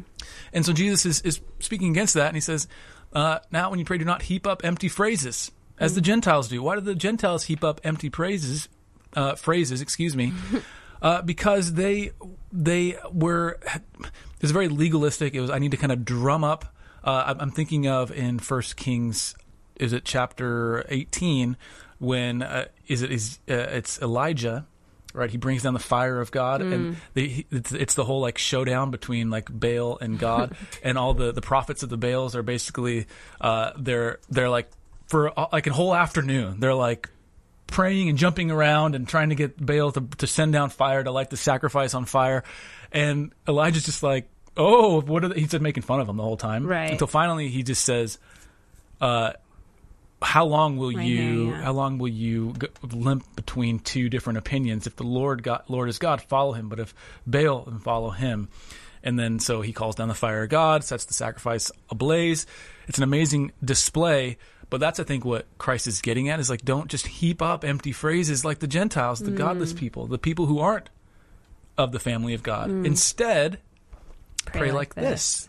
And 0.52 0.66
so 0.66 0.72
Jesus 0.72 1.06
is, 1.06 1.20
is 1.22 1.40
speaking 1.60 1.90
against 1.90 2.14
that, 2.14 2.26
and 2.26 2.36
he 2.36 2.40
says, 2.40 2.66
uh, 3.12 3.38
"Now, 3.50 3.70
when 3.70 3.78
you 3.78 3.84
pray, 3.84 3.96
do 3.98 4.04
not 4.04 4.22
heap 4.22 4.46
up 4.46 4.64
empty 4.64 4.88
phrases 4.88 5.52
as 5.78 5.94
the 5.94 6.00
Gentiles 6.00 6.48
do. 6.48 6.62
Why 6.62 6.74
do 6.74 6.80
the 6.80 6.94
Gentiles 6.96 7.44
heap 7.44 7.62
up 7.64 7.80
empty 7.84 8.10
phrases? 8.10 8.68
Uh, 9.14 9.34
phrases, 9.36 9.80
excuse 9.80 10.14
me." 10.16 10.32
Uh, 11.00 11.22
because 11.22 11.74
they 11.74 12.10
they 12.52 12.96
were 13.12 13.56
it 13.72 14.42
was 14.42 14.50
very 14.50 14.66
legalistic. 14.68 15.32
It 15.32 15.40
was 15.40 15.48
I 15.48 15.60
need 15.60 15.70
to 15.70 15.76
kind 15.76 15.92
of 15.92 16.04
drum 16.04 16.42
up. 16.42 16.74
Uh, 17.04 17.22
I'm- 17.26 17.36
I'm 17.38 17.50
thinking 17.52 17.86
of 17.86 18.10
in 18.10 18.40
First 18.40 18.76
Kings, 18.76 19.36
is 19.78 19.92
it 19.92 20.04
chapter 20.04 20.84
18 20.88 21.56
when 21.98 22.42
uh, 22.42 22.66
is 22.86 23.02
it 23.02 23.10
is 23.10 23.38
uh, 23.48 23.54
it's 23.54 24.00
Elijah, 24.00 24.66
right? 25.12 25.30
He 25.30 25.36
brings 25.36 25.62
down 25.62 25.74
the 25.74 25.80
fire 25.80 26.20
of 26.20 26.30
God, 26.30 26.60
and 26.62 26.96
they, 27.14 27.44
it's, 27.50 27.72
it's 27.72 27.94
the 27.94 28.04
whole 28.04 28.20
like 28.20 28.38
showdown 28.38 28.90
between 28.90 29.30
like 29.30 29.48
Baal 29.50 29.98
and 30.00 30.18
God, 30.18 30.56
and 30.82 30.96
all 30.96 31.14
the 31.14 31.32
the 31.32 31.42
prophets 31.42 31.82
of 31.82 31.88
the 31.88 31.96
Baals 31.96 32.36
are 32.36 32.42
basically 32.42 33.06
uh, 33.40 33.72
they're 33.76 34.18
they're 34.28 34.50
like 34.50 34.70
for 35.06 35.38
uh, 35.38 35.46
like 35.52 35.66
a 35.66 35.72
whole 35.72 35.94
afternoon 35.94 36.60
they're 36.60 36.74
like 36.74 37.08
praying 37.68 38.08
and 38.08 38.18
jumping 38.18 38.50
around 38.50 38.94
and 38.94 39.06
trying 39.06 39.28
to 39.28 39.34
get 39.34 39.64
Baal 39.64 39.92
to, 39.92 40.00
to 40.18 40.26
send 40.26 40.52
down 40.52 40.70
fire 40.70 41.04
to 41.04 41.10
light 41.10 41.30
the 41.30 41.36
sacrifice 41.36 41.94
on 41.94 42.04
fire. 42.04 42.42
And 42.90 43.32
Elijah's 43.46 43.84
just 43.84 44.02
like, 44.02 44.28
oh, 44.56 45.00
what 45.02 45.24
are 45.24 45.28
they? 45.28 45.40
He's 45.40 45.50
just 45.50 45.62
making 45.62 45.82
fun 45.84 46.00
of 46.00 46.08
him 46.08 46.16
the 46.16 46.22
whole 46.22 46.36
time. 46.36 46.66
Right. 46.66 46.90
Until 46.90 47.06
finally 47.06 47.48
he 47.48 47.62
just 47.62 47.84
says, 47.84 48.18
uh, 49.00 49.32
how 50.20 50.44
long 50.46 50.76
will 50.76 50.92
Right 50.92 51.06
you, 51.06 51.50
there, 51.50 51.56
yeah. 51.58 51.62
how 51.64 51.72
long 51.72 51.98
will 51.98 52.08
you 52.08 52.54
g- 52.60 52.66
limp 52.82 53.24
between 53.36 53.78
two 53.78 54.08
different 54.08 54.38
opinions? 54.38 54.86
If 54.86 54.96
the 54.96 55.04
Lord 55.04 55.42
God, 55.42 55.62
Lord 55.68 55.88
is 55.88 55.98
God, 55.98 56.20
follow 56.22 56.52
him. 56.52 56.68
But 56.68 56.80
if 56.80 56.94
Baal, 57.26 57.64
and 57.66 57.82
follow 57.82 58.10
him. 58.10 58.48
And 59.02 59.16
then 59.18 59.38
so 59.38 59.60
he 59.60 59.72
calls 59.72 59.94
down 59.94 60.08
the 60.08 60.14
fire 60.14 60.42
of 60.42 60.48
God, 60.50 60.82
sets 60.82 61.04
the 61.04 61.14
sacrifice 61.14 61.70
ablaze. 61.88 62.46
It's 62.88 62.98
an 62.98 63.04
amazing 63.04 63.52
display. 63.64 64.38
But 64.70 64.80
that's, 64.80 64.98
I 65.00 65.04
think, 65.04 65.24
what 65.24 65.46
Christ 65.56 65.86
is 65.86 66.02
getting 66.02 66.28
at 66.28 66.40
is 66.40 66.50
like, 66.50 66.62
don't 66.62 66.88
just 66.88 67.06
heap 67.06 67.40
up 67.40 67.64
empty 67.64 67.92
phrases 67.92 68.44
like 68.44 68.58
the 68.58 68.66
Gentiles, 68.66 69.20
the 69.20 69.30
godless 69.30 69.72
Mm. 69.72 69.78
people, 69.78 70.06
the 70.08 70.18
people 70.18 70.46
who 70.46 70.58
aren't 70.58 70.90
of 71.78 71.92
the 71.92 72.00
family 72.00 72.34
of 72.34 72.42
God. 72.42 72.68
Instead, 72.70 73.60
pray, 74.46 74.72
like, 74.72 74.94
this. 74.94 75.48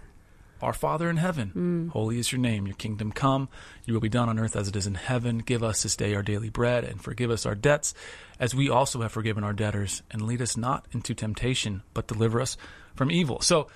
Our 0.62 0.74
Father 0.74 1.10
in 1.10 1.18
heaven, 1.18 1.90
holy 1.94 2.20
is 2.20 2.32
your 2.32 2.40
name. 2.40 2.68
Your 2.68 2.76
kingdom 2.76 3.12
come. 3.12 3.50
Your 3.86 3.96
will 3.96 4.02
be 4.02 4.10
done 4.10 4.30
on 4.30 4.40
earth 4.40 4.56
as 4.56 4.68
it 4.68 4.76
is 4.76 4.88
in 4.88 4.96
heaven. 4.96 5.40
Give 5.40 5.64
us 5.64 5.84
this 5.84 5.96
day 5.96 6.16
our 6.16 6.22
daily 6.24 6.50
bread 6.50 6.84
and 6.84 7.02
forgive 7.02 7.32
us 7.32 7.46
our 7.46 7.56
debts 7.56 7.94
as 8.40 8.54
we 8.54 8.70
also 8.70 9.02
have 9.02 9.12
forgiven 9.12 9.44
our 9.44 9.54
debtors. 9.54 10.02
And 10.12 10.24
lead 10.24 10.42
us 10.42 10.58
not 10.58 10.86
into 10.92 11.14
temptation, 11.14 11.84
but 11.94 12.08
deliver 12.08 12.42
us 12.42 12.58
from 12.96 13.12
evil. 13.12 13.42
So 13.42 13.68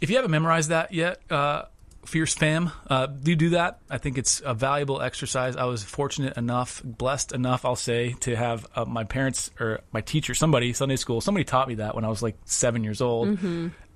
if 0.00 0.10
you 0.10 0.16
haven't 0.16 0.30
memorized 0.30 0.70
that 0.70 0.92
yet, 0.92 1.20
uh, 1.30 1.64
Fierce 2.04 2.34
Fam, 2.34 2.72
uh, 2.88 3.06
do 3.06 3.36
do 3.36 3.50
that. 3.50 3.78
I 3.88 3.98
think 3.98 4.18
it's 4.18 4.42
a 4.44 4.54
valuable 4.54 5.00
exercise. 5.00 5.54
I 5.54 5.64
was 5.66 5.84
fortunate 5.84 6.36
enough, 6.36 6.82
blessed 6.84 7.30
enough, 7.32 7.64
I'll 7.64 7.76
say, 7.76 8.14
to 8.20 8.34
have 8.34 8.66
uh, 8.74 8.84
my 8.84 9.04
parents 9.04 9.52
or 9.60 9.82
my 9.92 10.00
teacher, 10.00 10.34
somebody, 10.34 10.72
Sunday 10.72 10.96
school, 10.96 11.20
somebody 11.20 11.44
taught 11.44 11.68
me 11.68 11.76
that 11.76 11.94
when 11.94 12.04
I 12.04 12.08
was 12.08 12.20
like 12.20 12.36
seven 12.44 12.82
years 12.82 13.00
old. 13.00 13.28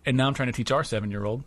And 0.06 0.16
now 0.16 0.28
I'm 0.28 0.34
trying 0.34 0.46
to 0.46 0.52
teach 0.52 0.70
our 0.70 0.84
seven 0.84 1.10
year 1.10 1.24
old. 1.24 1.42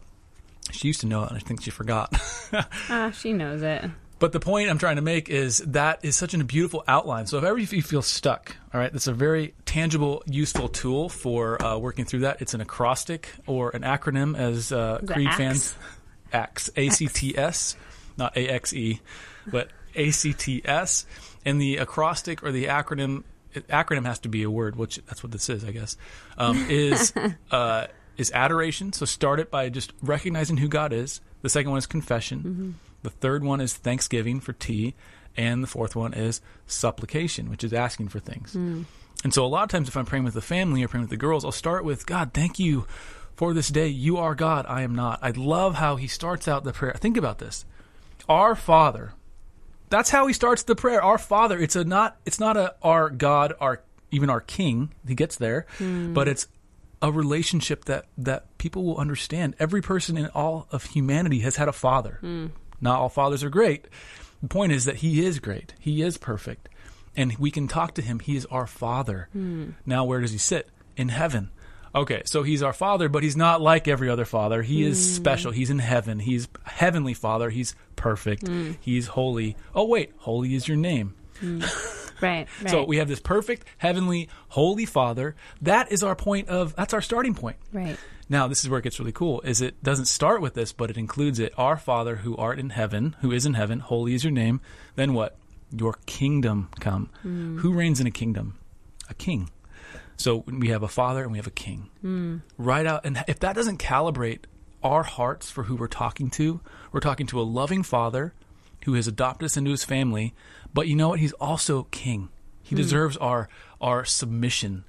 She 0.71 0.87
used 0.87 1.01
to 1.01 1.07
know 1.07 1.23
it, 1.23 1.29
and 1.29 1.37
I 1.37 1.39
think 1.39 1.61
she 1.61 1.71
forgot. 1.71 2.13
Ah, 2.89 3.11
she 3.11 3.31
knows 3.31 3.61
it. 3.61 3.85
But 4.17 4.33
the 4.33 4.39
point 4.39 4.69
I'm 4.69 4.79
trying 4.79 4.95
to 4.97 5.01
make 5.01 5.29
is 5.29 5.59
that 5.59 5.99
is 6.03 6.15
such 6.15 6.33
a 6.33 6.43
beautiful 6.43 6.83
outline. 6.87 7.25
So 7.27 7.37
if 7.37 7.43
ever 7.43 7.57
you 7.57 7.67
feel 7.67 8.01
stuck, 8.01 8.55
all 8.73 8.79
right, 8.79 8.91
that's 8.91 9.07
a 9.07 9.13
very 9.13 9.53
tangible, 9.65 10.23
useful 10.25 10.67
tool 10.67 11.07
for 11.09 11.61
uh, 11.63 11.77
working 11.77 12.05
through 12.05 12.21
that. 12.21 12.41
It's 12.41 12.53
an 12.53 12.61
acrostic 12.61 13.29
or 13.47 13.69
an 13.69 13.83
acronym, 13.83 14.37
as 14.37 14.71
uh, 14.71 14.99
Creed 15.05 15.27
ACTS? 15.27 15.37
fans. 15.37 15.75
ACTS, 16.33 16.69
A 16.75 16.89
C 16.89 17.07
T 17.07 17.37
S, 17.37 17.75
not 18.17 18.35
A 18.35 18.47
X 18.49 18.73
E, 18.73 18.99
but 19.47 19.69
A 19.95 20.11
C 20.11 20.33
T 20.33 20.61
S. 20.65 21.05
And 21.45 21.61
the 21.61 21.77
acrostic 21.77 22.43
or 22.43 22.51
the 22.51 22.65
acronym 22.65 23.23
acronym 23.55 24.05
has 24.05 24.19
to 24.19 24.29
be 24.29 24.43
a 24.43 24.49
word, 24.49 24.75
which 24.75 24.97
that's 25.05 25.23
what 25.23 25.31
this 25.31 25.49
is, 25.49 25.63
I 25.63 25.71
guess. 25.71 25.97
Um, 26.37 26.65
is 26.69 27.13
uh, 27.51 27.87
is 28.19 28.31
adoration. 28.33 28.93
So 28.93 29.05
start 29.05 29.39
it 29.39 29.49
by 29.49 29.69
just 29.69 29.93
recognizing 30.01 30.57
who 30.57 30.67
God 30.67 30.91
is. 30.93 31.21
The 31.41 31.49
second 31.49 31.71
one 31.71 31.77
is 31.77 31.87
confession. 31.87 32.39
Mm-hmm. 32.39 32.71
The 33.01 33.09
third 33.09 33.43
one 33.43 33.61
is 33.61 33.73
thanksgiving 33.73 34.41
for 34.41 34.51
T, 34.51 34.93
and 35.37 35.63
the 35.63 35.67
fourth 35.67 35.95
one 35.95 36.13
is 36.13 36.41
supplication, 36.67 37.49
which 37.49 37.63
is 37.63 37.71
asking 37.71 38.09
for 38.09 38.19
things. 38.19 38.53
Mm. 38.53 38.83
And 39.23 39.33
so 39.33 39.45
a 39.45 39.47
lot 39.47 39.63
of 39.63 39.69
times, 39.69 39.87
if 39.87 39.95
I'm 39.95 40.05
praying 40.05 40.25
with 40.25 40.33
the 40.33 40.41
family 40.41 40.83
or 40.83 40.89
praying 40.89 41.03
with 41.03 41.09
the 41.09 41.17
girls, 41.17 41.45
I'll 41.45 41.51
start 41.53 41.85
with 41.85 42.05
God, 42.05 42.33
thank 42.33 42.59
you 42.59 42.85
for 43.35 43.53
this 43.53 43.69
day. 43.69 43.87
You 43.87 44.17
are 44.17 44.35
God, 44.35 44.65
I 44.67 44.81
am 44.81 44.95
not. 44.95 45.19
I 45.21 45.31
love 45.31 45.75
how 45.75 45.95
he 45.95 46.07
starts 46.07 46.47
out 46.47 46.65
the 46.65 46.73
prayer. 46.73 46.93
Think 46.97 47.15
about 47.15 47.39
this. 47.39 47.65
Our 48.27 48.53
Father. 48.53 49.13
That's 49.89 50.09
how 50.09 50.27
he 50.27 50.33
starts 50.33 50.63
the 50.63 50.75
prayer. 50.75 51.01
Our 51.01 51.17
Father. 51.17 51.57
It's 51.57 51.75
a 51.77 51.85
not 51.85 52.17
it's 52.25 52.39
not 52.39 52.57
a 52.57 52.75
our 52.83 53.09
God, 53.09 53.53
our 53.61 53.81
even 54.11 54.29
our 54.29 54.41
King. 54.41 54.93
He 55.07 55.15
gets 55.15 55.37
there, 55.37 55.65
mm. 55.79 56.13
but 56.13 56.27
it's 56.27 56.47
a 57.01 57.11
relationship 57.11 57.85
that 57.85 58.05
that 58.17 58.57
people 58.57 58.83
will 58.83 58.97
understand. 58.97 59.55
Every 59.59 59.81
person 59.81 60.17
in 60.17 60.27
all 60.27 60.67
of 60.71 60.85
humanity 60.85 61.39
has 61.39 61.55
had 61.55 61.67
a 61.67 61.73
father. 61.73 62.17
Hmm. 62.21 62.47
Not 62.81 62.99
all 62.99 63.09
fathers 63.09 63.43
are 63.43 63.49
great. 63.49 63.87
The 64.41 64.47
point 64.47 64.71
is 64.71 64.85
that 64.85 64.97
he 64.97 65.25
is 65.25 65.39
great. 65.39 65.73
He 65.79 66.01
is 66.01 66.17
perfect. 66.17 66.69
And 67.15 67.35
we 67.37 67.51
can 67.51 67.67
talk 67.67 67.95
to 67.95 68.01
him. 68.01 68.19
He 68.19 68.35
is 68.35 68.45
our 68.47 68.67
father. 68.67 69.29
Hmm. 69.33 69.71
Now 69.85 70.05
where 70.05 70.21
does 70.21 70.31
he 70.31 70.37
sit? 70.37 70.69
In 70.95 71.09
heaven. 71.09 71.51
Okay, 71.95 72.21
so 72.25 72.43
he's 72.43 72.61
our 72.61 72.73
father, 72.73 73.09
but 73.09 73.23
he's 73.23 73.35
not 73.35 73.61
like 73.61 73.87
every 73.87 74.09
other 74.09 74.25
father. 74.25 74.61
He 74.61 74.83
is 74.83 74.97
hmm. 74.97 75.15
special. 75.15 75.51
He's 75.51 75.69
in 75.69 75.79
heaven. 75.79 76.19
He's 76.19 76.47
heavenly 76.63 77.13
father. 77.13 77.49
He's 77.49 77.75
perfect. 77.95 78.47
He's 78.79 79.07
holy. 79.07 79.55
Oh 79.73 79.85
wait, 79.85 80.13
holy 80.17 80.53
is 80.53 80.67
your 80.67 80.77
name. 80.77 81.15
Right. 82.21 82.47
right. 82.61 82.69
So 82.69 82.83
we 82.83 82.97
have 82.97 83.07
this 83.07 83.19
perfect, 83.19 83.65
heavenly, 83.77 84.29
holy 84.49 84.85
Father. 84.85 85.35
That 85.61 85.91
is 85.91 86.03
our 86.03 86.15
point 86.15 86.49
of. 86.49 86.75
That's 86.75 86.93
our 86.93 87.01
starting 87.01 87.35
point. 87.35 87.57
right. 87.71 87.97
Now, 88.31 88.47
this 88.47 88.63
is 88.63 88.69
where 88.69 88.77
it 88.77 88.83
gets 88.83 88.99
really 88.99 89.11
cool. 89.11 89.41
Is 89.41 89.59
it 89.59 89.81
doesn't 89.81 90.05
start 90.05 90.39
with 90.39 90.53
this, 90.53 90.71
but 90.71 90.91
it 90.91 90.97
includes 90.97 91.39
it. 91.39 91.51
Our 91.57 91.77
Father 91.77 92.17
who 92.17 92.37
art 92.37 92.59
in 92.59 92.69
heaven, 92.69 93.15
who 93.21 93.31
is 93.31 93.43
in 93.47 93.55
heaven, 93.55 93.79
holy 93.79 94.13
is 94.13 94.23
your 94.23 94.31
name. 94.31 94.61
Then 94.95 95.15
what? 95.15 95.35
Your 95.75 95.95
kingdom 96.05 96.69
come. 96.79 97.09
Hmm. 97.23 97.57
Who 97.57 97.73
reigns 97.73 97.99
in 97.99 98.05
a 98.05 98.11
kingdom? 98.11 98.59
A 99.09 99.15
king. 99.15 99.49
So 100.17 100.43
we 100.47 100.67
have 100.67 100.83
a 100.83 100.87
father 100.87 101.23
and 101.23 101.31
we 101.31 101.39
have 101.39 101.47
a 101.47 101.51
king. 101.51 101.89
Hmm. 102.01 102.37
Right 102.57 102.85
out, 102.85 103.03
and 103.03 103.23
if 103.27 103.39
that 103.39 103.55
doesn't 103.55 103.79
calibrate 103.79 104.41
our 104.83 105.03
hearts 105.03 105.49
for 105.49 105.63
who 105.63 105.75
we're 105.75 105.87
talking 105.87 106.29
to, 106.31 106.61
we're 106.91 106.99
talking 106.99 107.25
to 107.27 107.39
a 107.39 107.43
loving 107.43 107.81
father 107.83 108.33
who 108.85 108.93
has 108.93 109.07
adopted 109.07 109.45
us 109.45 109.57
into 109.57 109.71
his 109.71 109.83
family. 109.83 110.33
But 110.73 110.87
you 110.87 110.95
know 110.95 111.09
what? 111.09 111.19
He's 111.19 111.33
also 111.33 111.83
king. 111.91 112.29
He 112.61 112.75
deserves 112.75 113.17
our 113.17 113.49
our 113.81 114.05
submission, 114.05 114.83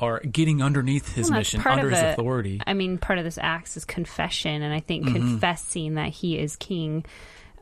our 0.00 0.20
getting 0.20 0.62
underneath 0.62 1.14
his 1.14 1.28
Well, 1.30 1.40
mission, 1.40 1.60
under 1.66 1.90
his 1.90 1.98
it. 2.00 2.06
authority. 2.12 2.60
I 2.66 2.72
mean, 2.74 2.96
part 2.98 3.18
of 3.18 3.24
this 3.24 3.38
acts 3.38 3.76
is 3.76 3.84
confession, 3.84 4.62
and 4.62 4.72
I 4.72 4.80
think 4.80 5.04
Mm-hmm. 5.04 5.14
confessing 5.14 5.94
that 5.96 6.08
He 6.10 6.38
is 6.38 6.56
King 6.56 7.04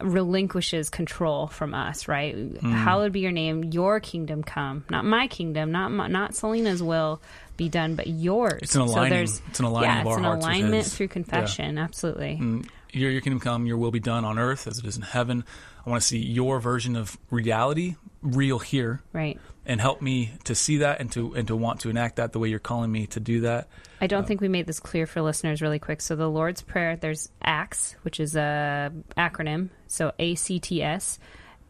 relinquishes 0.00 0.90
control 0.90 1.46
from 1.46 1.74
us. 1.74 2.08
Right? 2.08 2.36
Mm. 2.36 2.72
Hallowed 2.72 3.12
be 3.12 3.20
Your 3.20 3.32
name. 3.32 3.64
Your 3.64 4.00
kingdom 4.00 4.42
come, 4.42 4.84
not 4.90 5.04
my 5.04 5.26
kingdom, 5.28 5.72
not 5.72 5.90
my, 5.90 6.08
not 6.08 6.34
Selena's 6.34 6.82
will 6.82 7.20
be 7.56 7.68
done, 7.68 7.94
but 7.94 8.06
yours. 8.08 8.60
It's 8.62 8.74
an 8.74 8.82
aligning- 8.82 9.10
there's, 9.10 9.40
it's 9.48 9.60
an 9.60 9.66
aligning 9.66 9.88
yeah, 9.90 10.10
it's 10.12 10.18
an 10.18 10.24
alignment 10.24 10.86
through 10.86 11.06
Yeah. 11.06 11.12
confession. 11.12 11.78
Absolutely. 11.78 12.38
Mm, 12.40 12.68
Your, 12.94 13.10
your 13.10 13.20
kingdom 13.20 13.40
come, 13.40 13.66
your 13.66 13.76
will 13.76 13.90
be 13.90 14.00
done 14.00 14.24
on 14.24 14.38
earth 14.38 14.66
as 14.66 14.78
it 14.78 14.84
is 14.84 14.96
in 14.96 15.02
heaven. 15.02 15.44
I 15.84 15.90
want 15.90 16.00
to 16.00 16.06
see 16.06 16.18
your 16.18 16.60
version 16.60 16.96
of 16.96 17.18
reality 17.30 17.96
real 18.22 18.58
here 18.58 19.02
Right. 19.12 19.38
and 19.66 19.80
help 19.80 20.00
me 20.00 20.32
to 20.44 20.54
see 20.54 20.78
that 20.78 21.00
and 21.00 21.12
to 21.12 21.34
and 21.34 21.46
to 21.48 21.56
want 21.56 21.80
to 21.80 21.90
enact 21.90 22.16
that 22.16 22.32
the 22.32 22.38
way 22.38 22.48
you're 22.48 22.58
calling 22.58 22.90
me 22.90 23.06
to 23.08 23.20
do 23.20 23.42
that. 23.42 23.68
I 24.00 24.06
don't 24.06 24.22
uh, 24.24 24.26
think 24.26 24.40
we 24.40 24.48
made 24.48 24.66
this 24.66 24.80
clear 24.80 25.06
for 25.06 25.20
listeners 25.20 25.60
really 25.60 25.78
quick. 25.78 26.00
So 26.00 26.16
the 26.16 26.28
Lord's 26.30 26.62
Prayer, 26.62 26.96
there's 26.96 27.30
ACTS, 27.42 27.96
which 28.02 28.20
is 28.20 28.34
a 28.36 28.92
acronym. 29.18 29.68
So 29.88 30.12
A 30.18 30.34
C 30.36 30.58
T 30.58 30.82
S. 30.82 31.18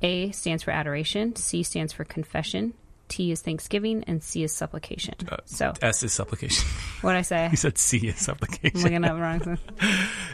A 0.02 0.30
stands 0.32 0.62
for 0.62 0.70
adoration, 0.70 1.34
C 1.34 1.62
stands 1.62 1.92
for 1.92 2.04
confession, 2.04 2.74
T 3.08 3.30
is 3.30 3.42
thanksgiving, 3.42 4.04
and 4.04 4.22
C 4.22 4.42
is 4.42 4.52
supplication. 4.52 5.14
so 5.44 5.72
S 5.82 6.02
is 6.02 6.12
supplication. 6.12 6.66
what 7.02 7.14
I 7.16 7.22
say? 7.22 7.48
he 7.50 7.56
said 7.56 7.76
C 7.78 7.98
is 8.08 8.16
supplication. 8.16 8.76
I'm 8.78 8.82
looking 8.82 9.04
up 9.04 9.18
wrong. 9.20 9.58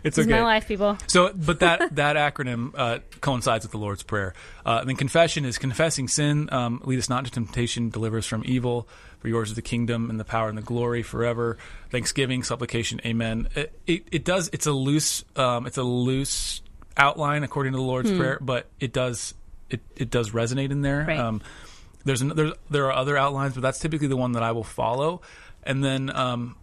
This 0.02 0.16
It's 0.16 0.18
is 0.18 0.26
okay. 0.26 0.36
my 0.38 0.44
life, 0.44 0.66
people. 0.68 0.96
So, 1.08 1.32
but 1.34 1.60
that 1.60 1.94
that 1.96 2.16
acronym 2.16 2.72
uh, 2.76 3.00
coincides 3.20 3.64
with 3.64 3.72
the 3.72 3.78
Lord's 3.78 4.02
Prayer. 4.02 4.34
Uh, 4.64 4.78
and 4.80 4.88
then 4.88 4.96
confession 4.96 5.44
is 5.44 5.58
confessing 5.58 6.08
sin. 6.08 6.48
Um, 6.52 6.80
lead 6.84 6.98
us 6.98 7.08
not 7.08 7.18
into 7.20 7.30
temptation, 7.32 7.90
deliver 7.90 8.18
us 8.18 8.26
from 8.26 8.42
evil. 8.46 8.88
For 9.18 9.28
yours 9.28 9.50
is 9.50 9.54
the 9.56 9.62
kingdom 9.62 10.08
and 10.08 10.18
the 10.18 10.24
power 10.24 10.48
and 10.48 10.56
the 10.56 10.62
glory 10.62 11.02
forever. 11.02 11.58
Thanksgiving, 11.90 12.42
supplication, 12.42 13.00
amen. 13.04 13.48
It 13.54 13.78
it, 13.86 14.02
it 14.12 14.24
does. 14.24 14.48
It's 14.52 14.66
a 14.66 14.72
loose. 14.72 15.24
Um, 15.36 15.66
it's 15.66 15.76
a 15.76 15.82
loose 15.82 16.62
outline 16.96 17.42
according 17.42 17.72
to 17.72 17.76
the 17.78 17.82
Hmm. 17.82 17.88
Lord's 17.88 18.10
Prayer, 18.12 18.38
but 18.40 18.68
it 18.80 18.92
does 18.94 19.34
it 19.68 19.80
it 19.96 20.08
does 20.10 20.30
resonate 20.30 20.70
in 20.70 20.80
there. 20.80 21.04
Right. 21.06 21.18
Um, 21.18 21.42
there's, 22.04 22.22
an, 22.22 22.28
there's 22.34 22.52
there 22.70 22.86
are 22.86 22.92
other 22.92 23.16
outlines, 23.16 23.54
but 23.54 23.60
that's 23.60 23.78
typically 23.78 24.08
the 24.08 24.16
one 24.16 24.32
that 24.32 24.42
I 24.42 24.52
will 24.52 24.64
follow. 24.64 25.20
And 25.62 25.84
then 25.84 26.14
um, 26.14 26.56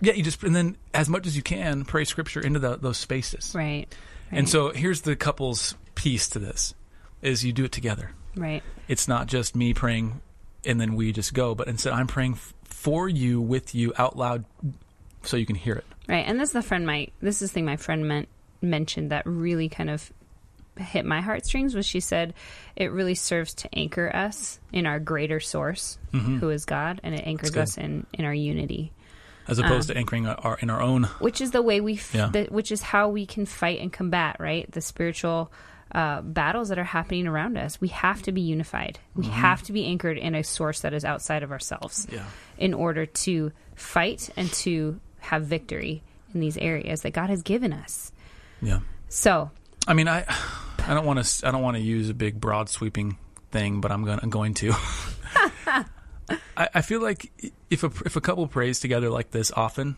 yeah, 0.00 0.14
you 0.14 0.22
just 0.22 0.42
and 0.42 0.54
then 0.54 0.76
as 0.94 1.08
much 1.08 1.26
as 1.26 1.36
you 1.36 1.42
can 1.42 1.84
pray 1.84 2.04
scripture 2.04 2.40
into 2.40 2.58
the, 2.58 2.76
those 2.76 2.96
spaces. 2.96 3.52
Right. 3.54 3.86
And 4.32 4.48
so 4.48 4.70
here's 4.70 5.00
the 5.00 5.16
couple's 5.16 5.74
piece 5.96 6.28
to 6.30 6.38
this 6.38 6.74
is 7.20 7.44
you 7.44 7.52
do 7.52 7.64
it 7.64 7.72
together. 7.72 8.12
Right. 8.36 8.62
It's 8.86 9.08
not 9.08 9.26
just 9.26 9.56
me 9.56 9.74
praying 9.74 10.20
and 10.64 10.80
then 10.80 10.94
we 10.94 11.12
just 11.12 11.34
go, 11.34 11.54
but 11.54 11.68
instead 11.68 11.92
I'm 11.92 12.06
praying 12.06 12.34
f- 12.34 12.54
for 12.64 13.08
you 13.08 13.40
with 13.40 13.74
you 13.74 13.92
out 13.98 14.16
loud 14.16 14.44
so 15.22 15.36
you 15.36 15.46
can 15.46 15.56
hear 15.56 15.74
it. 15.74 15.84
Right. 16.08 16.24
And 16.26 16.38
this 16.38 16.50
is 16.50 16.52
the 16.52 16.62
friend 16.62 16.86
my 16.86 17.08
this 17.20 17.42
is 17.42 17.50
the 17.50 17.54
thing 17.54 17.64
my 17.64 17.76
friend 17.76 18.06
meant 18.06 18.28
mentioned 18.62 19.10
that 19.10 19.26
really 19.26 19.68
kind 19.68 19.90
of 19.90 20.12
hit 20.80 21.04
my 21.04 21.20
heartstrings 21.20 21.74
was 21.74 21.86
she 21.86 22.00
said 22.00 22.34
it 22.76 22.90
really 22.92 23.14
serves 23.14 23.54
to 23.54 23.68
anchor 23.74 24.10
us 24.14 24.58
in 24.72 24.86
our 24.86 24.98
greater 25.00 25.40
source, 25.40 25.98
who 26.12 26.50
is 26.50 26.64
God, 26.64 27.00
and 27.02 27.14
it 27.14 27.26
anchors 27.26 27.50
Mm-hmm. 27.50 27.60
us 27.60 27.78
in 27.78 28.06
in 28.12 28.24
our 28.24 28.34
unity. 28.34 28.92
As 29.48 29.58
opposed 29.58 29.88
to 29.88 29.96
anchoring 29.96 30.26
our, 30.28 30.58
in 30.60 30.70
our 30.70 30.80
own 30.80 31.04
which 31.18 31.40
is 31.40 31.50
the 31.50 31.62
way 31.62 31.80
we 31.80 31.94
f- 31.94 32.14
Yeah. 32.14 32.28
the, 32.30 32.44
which 32.50 32.70
is 32.70 32.82
how 32.82 33.08
we 33.08 33.26
can 33.26 33.46
fight 33.46 33.80
and 33.80 33.92
combat 33.92 34.36
right 34.38 34.70
the 34.70 34.80
spiritual 34.80 35.50
uh, 35.92 36.20
battles 36.22 36.68
that 36.68 36.78
are 36.78 36.84
happening 36.84 37.26
around 37.26 37.56
us 37.58 37.80
we 37.80 37.88
have 37.88 38.22
to 38.22 38.30
be 38.32 38.42
unified 38.42 39.00
we 39.16 39.26
have 39.26 39.60
to 39.64 39.72
be 39.72 39.86
anchored 39.86 40.18
in 40.18 40.36
a 40.36 40.44
source 40.44 40.82
that 40.82 40.94
is 40.94 41.04
outside 41.04 41.42
of 41.42 41.50
ourselves 41.50 42.06
Yeah. 42.12 42.26
in 42.58 42.74
order 42.74 43.06
to 43.06 43.50
fight 43.74 44.30
and 44.36 44.52
to 44.62 45.00
have 45.18 45.46
victory 45.46 46.04
in 46.32 46.38
these 46.38 46.56
areas 46.58 47.00
that 47.02 47.10
god 47.12 47.28
has 47.28 47.42
given 47.42 47.72
us 47.72 48.12
yeah. 48.62 48.80
so 49.08 49.50
I 49.88 49.94
mean, 49.94 50.06
I 50.06 50.26
I 50.90 50.94
don't 50.94 51.06
want 51.06 51.24
to 51.24 51.46
I 51.46 51.52
don't 51.52 51.62
want 51.62 51.76
to 51.76 51.82
use 51.82 52.08
a 52.08 52.14
big 52.14 52.40
broad 52.40 52.68
sweeping 52.68 53.16
thing, 53.52 53.80
but 53.80 53.92
I'm 53.92 54.04
going 54.04 54.18
I'm 54.20 54.30
going 54.30 54.54
to. 54.54 54.74
I, 56.56 56.68
I 56.74 56.82
feel 56.82 57.00
like 57.00 57.30
if 57.70 57.84
a 57.84 57.92
if 58.04 58.16
a 58.16 58.20
couple 58.20 58.44
prays 58.48 58.80
together 58.80 59.08
like 59.08 59.30
this 59.30 59.52
often, 59.52 59.94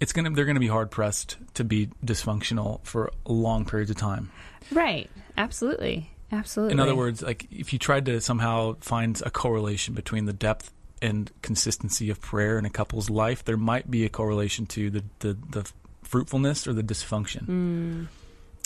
it's 0.00 0.14
gonna 0.14 0.30
they're 0.30 0.46
gonna 0.46 0.58
be 0.58 0.68
hard 0.68 0.90
pressed 0.90 1.36
to 1.54 1.64
be 1.64 1.90
dysfunctional 2.02 2.82
for 2.82 3.12
long 3.26 3.66
periods 3.66 3.90
of 3.90 3.98
time. 3.98 4.30
right 4.72 5.10
absolutely 5.36 6.10
absolutely 6.32 6.72
In 6.72 6.80
other 6.80 6.96
words, 6.96 7.20
like 7.20 7.46
if 7.50 7.74
you 7.74 7.78
tried 7.78 8.06
to 8.06 8.22
somehow 8.22 8.76
find 8.80 9.20
a 9.26 9.30
correlation 9.30 9.92
between 9.92 10.24
the 10.24 10.32
depth 10.32 10.72
and 11.02 11.30
consistency 11.42 12.08
of 12.08 12.22
prayer 12.22 12.58
in 12.58 12.64
a 12.64 12.70
couple's 12.70 13.10
life, 13.10 13.44
there 13.44 13.58
might 13.58 13.90
be 13.90 14.06
a 14.06 14.08
correlation 14.08 14.64
to 14.64 14.88
the 14.88 15.04
the, 15.18 15.36
the 15.50 15.70
fruitfulness 16.04 16.66
or 16.66 16.72
the 16.72 16.82
dysfunction. 16.82 17.46
Mm. 17.46 18.06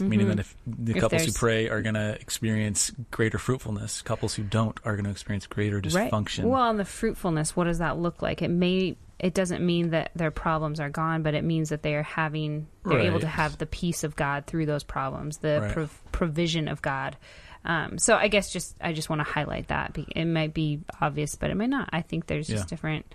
Meaning 0.01 0.29
that 0.29 0.39
if 0.41 0.55
the 0.67 0.73
Mm-hmm. 0.73 0.97
If 0.97 1.01
couples 1.01 1.25
who 1.25 1.33
pray 1.33 1.69
are 1.69 1.83
going 1.83 1.95
to 1.95 2.13
experience 2.21 2.93
greater 3.11 3.39
fruitfulness, 3.39 4.03
couples 4.03 4.35
who 4.35 4.43
don't 4.43 4.79
are 4.85 4.95
going 4.95 5.05
to 5.05 5.11
experience 5.11 5.47
greater 5.47 5.81
dysfunction. 5.81 6.45
Right. 6.45 6.51
Well, 6.51 6.71
and 6.71 6.79
the 6.79 6.85
fruitfulness, 6.85 7.57
what 7.57 7.65
does 7.65 7.79
that 7.79 7.99
look 7.99 8.23
like? 8.23 8.43
It 8.43 8.49
may 8.51 8.97
it 9.19 9.35
doesn't 9.35 9.67
mean 9.67 9.91
that 9.91 10.13
their 10.15 10.31
problems 10.31 10.79
are 10.79 10.91
gone, 10.91 11.23
but 11.25 11.35
it 11.35 11.43
means 11.43 11.71
that 11.71 11.83
they 11.83 11.97
are 11.97 12.05
having 12.05 12.69
they're 12.85 13.01
able 13.01 13.19
to 13.21 13.27
have 13.27 13.59
the 13.59 13.67
peace 13.67 14.05
of 14.05 14.15
God 14.15 14.47
through 14.47 14.67
those 14.67 14.85
problems, 14.85 15.39
the 15.39 15.59
Right. 15.63 15.73
prov- 15.73 16.01
provision 16.13 16.69
of 16.69 16.81
God. 16.81 17.17
Um, 17.65 17.99
so 17.99 18.15
I 18.15 18.29
guess 18.29 18.53
just 18.53 18.77
I 18.81 18.93
just 18.93 19.11
want 19.11 19.19
to 19.19 19.25
highlight 19.25 19.69
that. 19.69 19.99
It 20.15 20.25
might 20.27 20.55
be 20.55 20.81
obvious, 21.01 21.35
but 21.35 21.51
it 21.51 21.57
may 21.57 21.67
not. 21.67 21.89
I 21.93 22.03
think 22.03 22.27
there's 22.29 22.47
just 22.47 22.67
Yeah. 22.67 22.69
different 22.69 23.15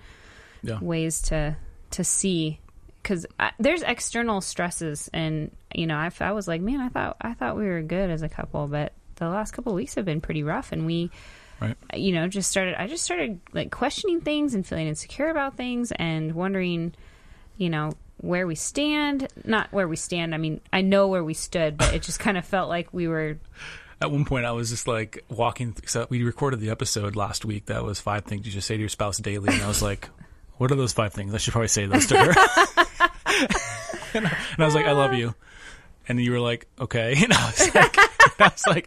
yeah. 0.61 0.79
ways 0.81 1.21
to 1.23 1.55
to 1.91 2.03
see 2.03 2.59
because 3.03 3.25
there's 3.59 3.81
external 3.83 4.39
stresses 4.41 5.09
and 5.13 5.51
you 5.75 5.85
know 5.85 5.95
I, 5.97 6.09
I 6.21 6.31
was 6.31 6.47
like 6.47 6.61
man 6.61 6.79
i 6.79 6.87
thought 6.89 7.17
i 7.21 7.33
thought 7.33 7.57
we 7.57 7.65
were 7.65 7.81
good 7.81 8.09
as 8.09 8.21
a 8.21 8.29
couple 8.29 8.67
but 8.67 8.93
the 9.17 9.27
last 9.29 9.51
couple 9.51 9.73
of 9.73 9.75
weeks 9.75 9.95
have 9.95 10.05
been 10.05 10.21
pretty 10.21 10.41
rough 10.43 10.71
and 10.71 10.85
we 10.85 11.11
Right. 11.61 11.77
you 11.93 12.11
know 12.13 12.27
just 12.27 12.49
started 12.49 12.81
i 12.81 12.87
just 12.87 13.03
started 13.05 13.39
like 13.53 13.71
questioning 13.71 14.21
things 14.21 14.53
and 14.55 14.65
feeling 14.65 14.87
insecure 14.87 15.29
about 15.29 15.55
things 15.55 15.91
and 15.91 16.33
wondering 16.33 16.93
you 17.57 17.69
know 17.69 17.91
where 18.17 18.47
we 18.47 18.55
stand 18.55 19.27
not 19.45 19.71
where 19.71 19.87
we 19.87 19.95
stand 19.95 20.33
i 20.33 20.37
mean 20.37 20.59
i 20.73 20.81
know 20.81 21.07
where 21.09 21.23
we 21.23 21.33
stood 21.33 21.77
but 21.77 21.93
it 21.93 22.01
just 22.01 22.19
kind 22.19 22.37
of 22.37 22.43
felt 22.45 22.67
like 22.69 22.91
we 22.93 23.07
were 23.07 23.37
At 24.01 24.11
one 24.11 24.25
point, 24.25 24.45
I 24.45 24.51
was 24.51 24.69
just 24.69 24.87
like 24.87 25.23
walking. 25.29 25.75
So 25.85 26.01
uh, 26.01 26.05
we 26.09 26.23
recorded 26.23 26.59
the 26.59 26.71
episode 26.71 27.15
last 27.15 27.45
week. 27.45 27.67
That 27.67 27.83
was 27.85 28.01
five 28.01 28.25
things 28.25 28.45
you 28.45 28.51
should 28.51 28.63
say 28.63 28.75
to 28.75 28.79
your 28.81 28.89
spouse 28.89 29.17
daily, 29.17 29.53
and 29.53 29.61
I 29.63 29.67
was 29.69 29.81
like, 29.81 30.09
"What 30.57 30.71
are 30.73 30.75
those 30.75 30.91
five 30.91 31.13
things?" 31.13 31.33
I 31.33 31.37
should 31.37 31.53
probably 31.53 31.69
say 31.69 31.85
those 31.85 32.07
to 32.07 32.17
her. 32.17 32.33
and, 34.13 34.27
I, 34.27 34.37
and 34.53 34.59
I 34.59 34.65
was 34.65 34.75
like, 34.75 34.85
"I 34.85 34.91
love 34.93 35.13
you," 35.13 35.33
and 36.07 36.19
you 36.21 36.31
were 36.31 36.39
like, 36.39 36.67
"Okay," 36.79 37.15
and 37.23 37.33
I 37.33 37.45
was 37.45 37.75
like, 37.75 37.97
I 38.39 38.47
was 38.49 38.63
like 38.67 38.85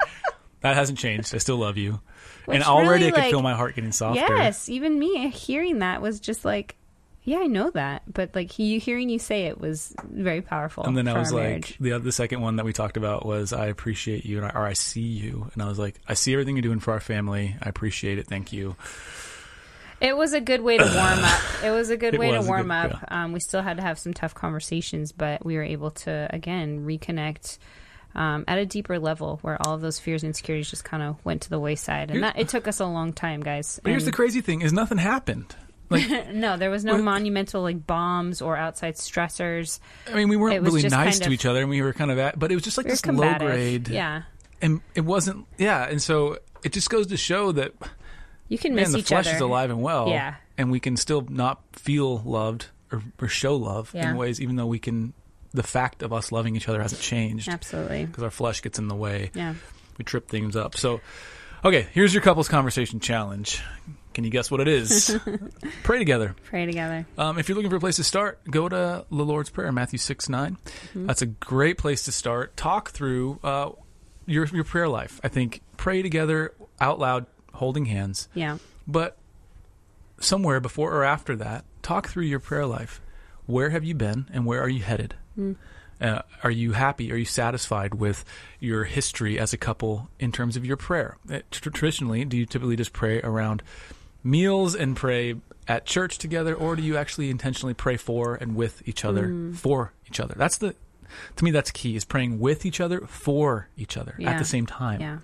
"That 0.61 0.77
hasn't 0.77 0.99
changed. 0.99 1.35
I 1.35 1.39
still 1.39 1.59
love 1.59 1.77
you." 1.77 2.01
and 2.49 2.63
already 2.63 3.07
really, 3.07 3.07
I 3.07 3.11
could 3.11 3.21
like- 3.23 3.31
feel 3.31 3.43
my 3.43 3.55
heart 3.55 3.75
getting 3.75 3.91
softer. 3.91 4.21
yes 4.21 4.69
even 4.69 4.97
me 4.97 5.29
hearing 5.31 5.81
that 5.81 6.01
was 6.01 6.21
just 6.21 6.45
like 6.45 6.77
yeah 7.25 7.39
i 7.41 7.49
know 7.49 7.71
that 7.71 8.03
but 8.15 8.37
like 8.37 8.57
you 8.61 8.79
hearing 8.79 9.09
you 9.09 9.19
say 9.19 9.47
it 9.47 9.61
was 9.61 9.93
very 10.09 10.43
powerful 10.43 10.85
And 10.85 10.97
then 10.97 11.09
I 11.09 11.19
was 11.19 11.33
like, 11.33 11.43
marriage. 11.43 11.77
the 11.81 11.99
the 11.99 12.13
second 12.13 12.43
one 12.43 12.55
that 12.57 12.65
we 12.65 12.73
talked 12.73 12.97
about 12.97 13.27
was, 13.27 13.53
I 13.53 13.67
appreciate 13.67 14.25
you, 14.25 14.37
and 14.39 14.47
I, 14.47 14.51
or 14.51 14.65
I 14.65 14.75
see 14.75 15.01
you, 15.01 15.51
and 15.55 15.61
I 15.63 15.67
was 15.67 15.77
like, 15.77 15.97
I 16.07 16.15
see 16.15 16.33
everything 16.35 16.55
you're 16.55 16.63
doing 16.63 16.79
for 16.79 16.93
our 16.93 17.01
family. 17.01 17.57
I 17.61 17.69
appreciate 17.69 18.19
it. 18.21 18.29
Thank 18.29 18.53
you. 18.53 18.77
It 20.01 20.17
was 20.17 20.33
a 20.35 20.41
good 20.41 20.61
way 20.63 20.77
to 20.79 20.85
warm 20.85 21.25
up. 21.25 21.41
It 21.65 21.71
was 21.71 21.89
a 21.91 21.97
good 21.97 22.15
It 22.15 22.21
way 22.21 22.33
to 22.33 22.43
warm 22.43 22.69
good- 22.69 22.93
up. 22.93 23.05
Um, 23.09 23.33
we 23.33 23.41
still 23.41 23.63
had 23.63 23.79
to 23.79 23.83
have 23.83 23.99
some 23.99 24.13
tough 24.13 24.35
conversations, 24.35 25.13
but 25.13 25.45
we 25.45 25.57
were 25.57 25.63
able 25.63 25.91
to 25.93 26.27
again 26.31 26.85
reconnect 26.87 27.59
um, 28.15 28.45
at 28.49 28.59
a 28.59 28.67
deeper 28.67 28.99
level, 28.99 29.39
where 29.43 29.59
all 29.67 29.75
of 29.75 29.81
those 29.81 29.99
fears 29.99 30.23
and 30.23 30.29
insecurities 30.31 30.71
just 30.71 30.85
kind 30.85 31.03
of 31.03 31.23
went 31.25 31.43
to 31.43 31.51
the 31.51 31.59
wayside. 31.61 32.11
And 32.11 32.23
that 32.23 32.39
it 32.39 32.49
took 32.49 32.67
us 32.69 32.81
a 32.81 32.87
long 32.87 33.13
time, 33.13 33.41
guys. 33.41 33.81
But 33.83 33.91
here's 33.91 34.05
the 34.05 34.13
crazy 34.13 34.41
thing: 34.41 34.61
is 34.63 34.73
nothing 34.73 34.99
happened. 34.99 35.55
Like, 35.89 36.29
no, 36.33 36.57
there 36.57 36.71
was 36.71 36.85
no 36.85 36.95
Well- 36.95 37.03
monumental 37.03 37.63
like 37.63 37.87
bombs 37.87 38.41
or 38.43 38.57
outside 38.57 38.95
stressors. 38.97 39.81
I 40.11 40.15
mean, 40.15 40.29
we 40.29 40.37
weren't 40.37 40.63
really 40.63 40.83
nice 40.89 41.19
to 41.21 41.27
of- 41.27 41.33
each 41.33 41.47
other, 41.47 41.61
and 41.61 41.71
we 41.71 41.81
were 41.83 41.93
kind 41.93 42.11
of 42.11 42.19
at, 42.19 42.39
but 42.39 42.51
it 42.53 42.55
was 42.55 42.65
just 42.65 42.77
like 42.77 42.87
We 42.87 42.91
this 42.93 43.05
low 43.07 43.35
grade, 43.39 43.89
Yeah, 43.89 44.23
and 44.63 44.81
it 44.95 45.03
wasn't, 45.03 45.47
yeah. 45.59 45.85
And 45.89 46.01
so 46.03 46.39
it 46.65 46.73
just 46.73 46.91
goes 46.91 47.07
to 47.09 47.17
show 47.17 47.53
that 47.53 47.73
you 48.49 48.59
can 48.59 48.75
miss 48.75 48.93
the 48.93 48.99
each 48.99 49.09
flesh 49.09 49.27
other. 49.27 49.37
is 49.37 49.41
alive 49.43 49.71
and 49.71 49.83
well, 49.83 50.09
Yeah. 50.09 50.35
and 50.59 50.71
we 50.71 50.81
can 50.81 50.97
still 50.97 51.23
not 51.29 51.63
feel 51.73 52.19
loved 52.19 52.67
or, 52.93 53.03
or 53.21 53.29
show 53.29 53.57
love 53.57 53.91
Yeah. 53.95 54.11
in 54.11 54.17
ways, 54.17 54.41
even 54.41 54.57
though 54.57 54.67
we 54.67 54.79
can. 54.79 55.13
The 55.53 55.63
fact 55.63 56.03
of 56.03 56.13
us 56.13 56.33
loving 56.33 56.55
each 56.55 56.69
other 56.69 56.83
hasn't 56.83 57.01
changed 57.01 57.49
Absolutely. 57.49 58.05
because 58.05 58.23
our 58.23 58.31
flesh 58.31 58.61
gets 58.61 58.79
in 58.79 58.89
the 58.89 58.95
way. 58.95 59.31
Yeah. 59.35 59.55
we 59.97 60.05
trip 60.05 60.29
things 60.29 60.55
up. 60.55 60.77
So, 60.77 61.01
okay, 61.65 61.87
here's 61.93 62.13
your 62.13 62.23
couples 62.23 62.47
conversation 62.49 63.01
challenge. 63.01 63.63
Can 64.13 64.25
you 64.25 64.31
guess 64.31 64.51
what 64.51 64.61
it 64.61 64.69
is? 64.69 65.19
Pray 65.83 65.99
together. 65.99 66.35
Pray 66.45 66.67
together. 66.67 67.07
Um, 67.17 67.39
if 67.39 67.49
you're 67.49 67.57
looking 67.57 67.71
for 67.71 67.77
a 67.77 67.81
place 67.81 67.97
to 67.97 68.05
start, 68.05 68.41
go 68.51 68.69
to 68.69 69.05
the 69.11 69.25
Lord's 69.25 69.49
Prayer, 69.49 69.73
Matthew 69.73 69.99
6 69.99 70.29
9. 70.29 70.59
That's 70.95 71.23
a 71.23 71.27
great 71.27 71.79
place 71.79 72.05
to 72.05 72.13
start. 72.13 72.55
Talk 72.57 72.91
through 72.91 73.39
uh, 73.43 73.71
your, 74.27 74.45
your 74.49 74.65
prayer 74.65 74.89
life. 74.89 75.21
I 75.25 75.29
think 75.29 75.63
pray 75.79 76.03
together 76.03 76.53
out 76.81 76.99
loud, 76.99 77.25
holding 77.57 77.87
hands. 77.87 78.29
Yeah. 78.35 78.59
But 78.87 79.17
somewhere 80.21 80.61
before 80.61 80.93
or 80.93 81.05
after 81.05 81.37
that, 81.37 81.65
talk 81.83 82.09
through 82.09 82.25
your 82.25 82.41
prayer 82.41 82.67
life. 82.67 83.01
Where 83.47 83.71
have 83.71 83.85
you 83.85 83.95
been 83.95 84.29
and 84.33 84.45
where 84.45 84.61
are 84.61 84.69
you 84.69 84.83
headed? 84.83 85.15
Uh, 86.01 86.23
are 86.43 86.51
you 86.51 86.73
happy? 86.73 87.13
Are 87.13 87.17
you 87.17 87.25
satisfied 87.25 87.95
with 87.95 88.25
your 88.61 88.85
history 88.85 89.39
as 89.39 89.53
a 89.53 89.57
couple 89.57 90.09
in 90.19 90.33
terms 90.33 90.57
of 90.57 90.65
your 90.65 90.77
prayer? 90.77 91.17
Uh, 91.31 91.41
tr- 91.51 91.71
traditionally, 91.71 92.25
do 92.25 92.37
you 92.37 92.47
typically 92.47 92.77
just 92.77 92.93
pray 92.93 93.21
around 93.21 93.63
meals 94.23 94.75
and 94.75 94.97
pray 94.97 95.37
at 95.69 95.87
church 95.87 96.19
together, 96.19 96.55
or 96.55 96.77
do 96.77 96.83
you 96.83 96.97
actually 96.97 97.31
intentionally 97.31 97.75
pray 97.75 97.97
for 97.97 98.35
and 98.35 98.55
with 98.57 98.87
each 98.87 99.05
other 99.05 99.53
for 99.55 99.93
each 100.07 100.21
other? 100.21 100.35
That's 100.37 100.59
the 100.59 100.75
to 101.37 101.45
me 101.45 101.51
that's 101.51 101.71
key 101.71 101.97
is 101.97 102.05
praying 102.05 102.41
with 102.41 102.67
each 102.67 102.81
other 102.81 103.01
for 103.07 103.69
each 103.77 103.97
other 103.97 104.17
at 104.25 104.39
the 104.39 104.45
same 104.45 104.67
time. 104.67 105.01
Yeah. 105.01 105.19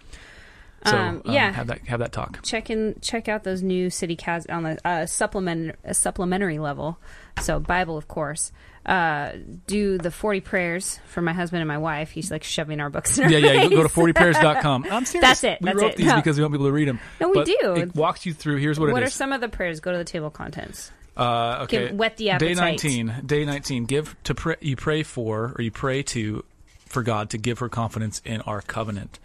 So 0.86 0.96
Um, 0.98 1.22
um, 1.24 1.32
yeah. 1.32 1.52
have 1.52 1.66
that 1.68 1.86
have 1.86 2.00
that 2.00 2.12
talk. 2.12 2.40
check 2.42 2.68
in 2.70 2.96
check 3.00 3.28
out 3.28 3.44
those 3.44 3.62
new 3.62 3.88
city 3.90 4.16
cas 4.16 4.46
on 4.46 4.62
the 4.64 4.78
uh, 4.86 5.06
supplement 5.06 5.76
a 5.84 5.94
supplementary 5.94 6.58
level 6.58 6.98
so 7.40 7.60
bible 7.60 7.96
of 7.96 8.08
course 8.08 8.50
uh, 8.84 9.30
do 9.68 9.96
the 9.96 10.10
40 10.10 10.40
prayers 10.40 10.98
for 11.06 11.22
my 11.22 11.32
husband 11.32 11.60
and 11.60 11.68
my 11.68 11.78
wife 11.78 12.10
he's 12.10 12.32
like 12.32 12.42
shoving 12.42 12.80
our 12.80 12.90
books 12.90 13.16
in 13.16 13.24
our 13.24 13.30
Yeah, 13.30 13.38
yeah. 13.38 13.62
Go, 13.68 13.76
go 13.76 13.82
to 13.84 13.88
face. 13.88 13.96
40prayers.com. 14.14 14.86
I'm 14.90 15.04
serious. 15.04 15.28
That's 15.28 15.44
it, 15.44 15.58
We 15.60 15.66
that's 15.66 15.76
wrote 15.80 15.90
it. 15.92 15.96
these 15.98 16.06
No. 16.06 16.16
because 16.16 16.36
we 16.36 16.42
want 16.42 16.52
people 16.54 16.66
to 16.66 16.72
read 16.72 16.88
them. 16.88 16.98
No, 17.20 17.28
we 17.28 17.34
But 17.34 17.46
do. 17.46 17.74
It 17.76 17.94
walks 17.94 18.26
you 18.26 18.34
through. 18.34 18.56
Here's 18.56 18.80
what, 18.80 18.90
what 18.90 19.02
it 19.02 19.06
are 19.06 19.10
some 19.10 19.32
of 19.32 19.40
the 19.40 19.48
prayers 19.48 19.78
go 19.78 19.92
to 19.92 19.98
the 19.98 20.04
table 20.04 20.30
contents 20.30 20.90
Uh, 21.16 21.60
okay. 21.62 21.88
Give- 21.90 21.96
whet 21.96 22.16
the 22.16 22.32
Day 22.38 22.54
19. 22.54 23.22
Day 23.24 23.44
19. 23.44 23.84
Give 23.84 24.16
to 24.24 24.34
pray. 24.34 24.56
You 24.60 24.74
pray 24.74 25.04
for, 25.04 25.52
or 25.56 25.62
you 25.62 25.70
pray 25.70 26.02
to, 26.04 26.44
for 26.86 27.04
God 27.04 27.30
to 27.30 27.38
give 27.38 27.60
her 27.60 27.68
confidence 27.68 28.20
in 28.24 28.40
our 28.40 28.62
covenant. 28.62 29.20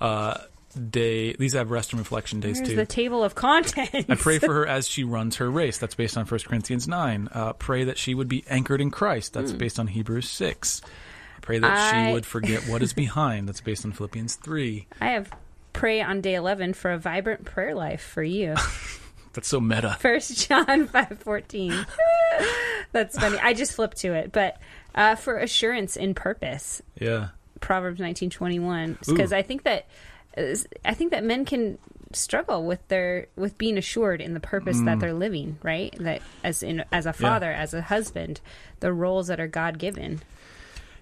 Uh, 0.00 0.38
day. 0.72 1.32
These 1.34 1.54
have 1.54 1.70
rest 1.70 1.92
and 1.92 1.98
reflection 2.00 2.40
days 2.40 2.58
here's 2.58 2.70
too. 2.70 2.76
the 2.76 2.86
table 2.86 3.22
of 3.24 3.34
contents 3.34 4.06
I 4.08 4.14
pray 4.16 4.38
for 4.38 4.52
her 4.54 4.66
as 4.66 4.88
she 4.88 5.04
runs 5.04 5.36
her 5.36 5.50
race. 5.50 5.78
That's 5.78 5.94
based 5.94 6.16
on 6.16 6.26
1 6.26 6.40
Corinthians 6.40 6.88
9. 6.88 7.28
Uh, 7.32 7.52
pray 7.54 7.84
that 7.84 7.98
she 7.98 8.14
would 8.14 8.28
be 8.28 8.44
anchored 8.48 8.80
in 8.80 8.90
Christ. 8.90 9.32
That's 9.34 9.52
based 9.52 9.78
on 9.78 9.86
Hebrews 9.88 10.28
6. 10.28 10.82
I 11.36 11.40
pray 11.40 11.58
that. 11.58 11.70
I- 11.70 12.08
she 12.08 12.12
would 12.14 12.26
forget 12.26 12.68
what 12.68 12.82
is 12.82 12.92
behind. 12.94 13.48
That's 13.48 13.60
based 13.60 13.84
on 13.84 13.92
Philippians 13.92 14.36
3. 14.36 14.86
i 15.00 15.10
have 15.10 15.30
pray 15.72 16.02
on 16.02 16.20
day 16.20 16.34
11 16.34 16.74
for 16.74 16.90
a 16.92 16.98
vibrant 16.98 17.44
prayer 17.46 17.74
life 17.74 18.02
for 18.02 18.22
you 18.22 18.54
That's 19.32 19.48
so 19.48 19.58
meta. 19.60 19.96
First 19.98 20.46
John 20.46 20.86
five 20.88 21.18
fourteen. 21.20 21.86
That's 22.92 23.18
funny. 23.18 23.38
I 23.38 23.54
just 23.54 23.72
flipped 23.72 23.96
to 23.98 24.12
it, 24.12 24.30
but 24.30 24.60
uh, 24.94 25.14
for 25.14 25.38
assurance 25.38 25.96
in 25.96 26.12
purpose, 26.14 26.82
Yeah. 27.00 27.28
Proverbs 27.60 27.98
nineteen 27.98 28.28
twenty 28.28 28.58
one. 28.58 28.98
Because 29.06 29.32
I 29.32 29.40
think 29.40 29.62
that 29.62 29.86
I 30.36 30.94
think 30.94 31.10
that 31.10 31.24
men 31.24 31.44
can 31.44 31.78
struggle 32.12 32.64
with 32.64 32.86
their 32.88 33.26
with 33.36 33.56
being 33.56 33.78
assured 33.78 34.20
in 34.20 34.34
the 34.34 34.40
purpose 34.40 34.76
Mm. 34.78 34.84
that 34.86 35.00
they're 35.00 35.14
living. 35.14 35.58
Right. 35.62 35.94
That 35.98 36.22
as 36.44 36.62
in 36.62 36.84
as 36.92 37.06
a 37.06 37.12
father, 37.12 37.50
as 37.50 37.74
a 37.74 37.82
husband, 37.82 38.40
the 38.80 38.92
roles 38.92 39.28
that 39.28 39.40
are 39.40 39.48
God 39.48 39.78
given. 39.78 40.20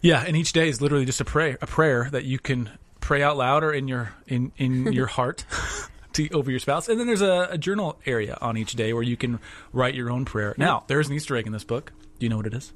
Yeah, 0.00 0.24
and 0.26 0.36
each 0.36 0.52
day 0.52 0.68
is 0.68 0.80
literally 0.80 1.04
just 1.04 1.20
a 1.20 1.24
prayer, 1.24 1.58
a 1.60 1.66
prayer 1.66 2.08
that 2.10 2.24
you 2.24 2.38
can 2.38 2.70
pray 3.00 3.22
out 3.22 3.36
loud 3.36 3.62
or 3.64 3.72
in 3.72 3.86
your 3.88 4.14
in 4.26 4.52
in 4.56 4.92
your 4.92 5.06
heart 5.06 5.44
to 6.14 6.28
over 6.30 6.50
your 6.50 6.60
spouse. 6.60 6.88
And 6.88 6.98
then 6.98 7.06
there's 7.06 7.22
a, 7.22 7.48
a 7.50 7.58
journal 7.58 7.98
area 8.06 8.38
on 8.40 8.56
each 8.56 8.72
day 8.74 8.92
where 8.92 9.02
you 9.02 9.16
can 9.16 9.38
write 9.72 9.94
your 9.94 10.10
own 10.10 10.24
prayer. 10.24 10.54
Now, 10.58 10.84
there's 10.86 11.08
an 11.08 11.14
Easter 11.14 11.36
egg 11.36 11.46
in 11.46 11.52
this 11.52 11.64
book. 11.64 11.92
Do 12.18 12.26
you 12.26 12.30
know 12.30 12.36
what 12.36 12.46
it 12.46 12.54
is? 12.54 12.72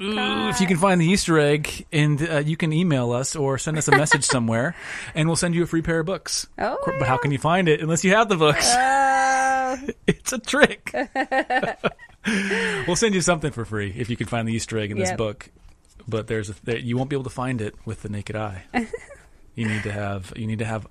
Ooh, 0.00 0.48
if 0.48 0.60
you 0.60 0.66
can 0.66 0.76
find 0.76 1.00
the 1.00 1.06
Easter 1.06 1.38
egg, 1.38 1.86
and 1.92 2.20
uh, 2.28 2.38
you 2.38 2.56
can 2.56 2.72
email 2.72 3.12
us 3.12 3.34
or 3.36 3.58
send 3.58 3.76
us 3.78 3.88
a 3.88 3.92
message 3.92 4.24
somewhere, 4.36 4.74
and 5.14 5.28
we'll 5.28 5.36
send 5.36 5.54
you 5.54 5.62
a 5.62 5.66
free 5.66 5.82
pair 5.82 6.00
of 6.00 6.06
books. 6.06 6.46
Oh, 6.58 6.78
But 6.86 7.08
how 7.08 7.16
can 7.16 7.30
you 7.32 7.38
find 7.38 7.68
it 7.68 7.80
unless 7.80 8.04
you 8.04 8.12
have 8.14 8.28
the 8.28 8.36
books? 8.36 8.68
Uh, 8.74 9.76
It's 10.06 10.32
a 10.32 10.38
trick. 10.38 10.90
we'll 12.86 12.96
send 12.96 13.14
you 13.14 13.20
something 13.20 13.50
for 13.52 13.64
free 13.64 13.92
if 13.96 14.08
you 14.10 14.16
can 14.16 14.26
find 14.26 14.46
the 14.48 14.52
Easter 14.52 14.78
egg 14.78 14.90
in 14.90 14.98
this 14.98 15.12
book. 15.12 15.50
But 16.06 16.26
there's 16.26 16.48
a, 16.50 16.54
there, 16.64 16.78
you 16.78 16.96
won't 16.96 17.10
be 17.10 17.16
able 17.16 17.24
to 17.24 17.30
find 17.30 17.60
it 17.60 17.74
with 17.84 18.00
the 18.02 18.08
naked 18.08 18.34
eye. 18.34 18.64
you 19.54 19.68
need 19.68 19.82
to 19.82 19.92
have 19.92 20.32
you 20.36 20.46
need 20.46 20.60
to 20.60 20.64
have 20.64 20.86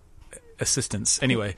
assistance. 0.59 1.21
Anyway, 1.23 1.55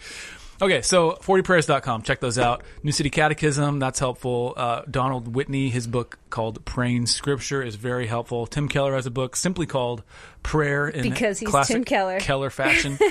okay. 0.61 0.81
So 0.81 1.11
40prayers.com. 1.21 2.03
Check 2.03 2.19
those 2.19 2.37
out. 2.37 2.63
New 2.83 2.91
City 2.91 3.09
Catechism. 3.09 3.79
That's 3.79 3.99
helpful. 3.99 4.53
Uh, 4.55 4.83
Donald 4.89 5.33
Whitney, 5.33 5.69
his 5.69 5.87
book 5.87 6.19
called 6.29 6.63
Praying 6.65 7.07
Scripture 7.07 7.61
is 7.61 7.75
very 7.75 8.07
helpful. 8.07 8.47
Tim 8.47 8.67
Keller 8.67 8.93
has 8.93 9.05
a 9.05 9.11
book 9.11 9.35
simply 9.35 9.65
called 9.65 10.03
Prayer 10.43 10.87
in 10.87 11.03
Because 11.03 11.39
he's 11.39 11.49
classic 11.49 11.75
Tim 11.75 11.83
Keller. 11.83 12.19
Keller 12.19 12.49
fashion. 12.49 12.97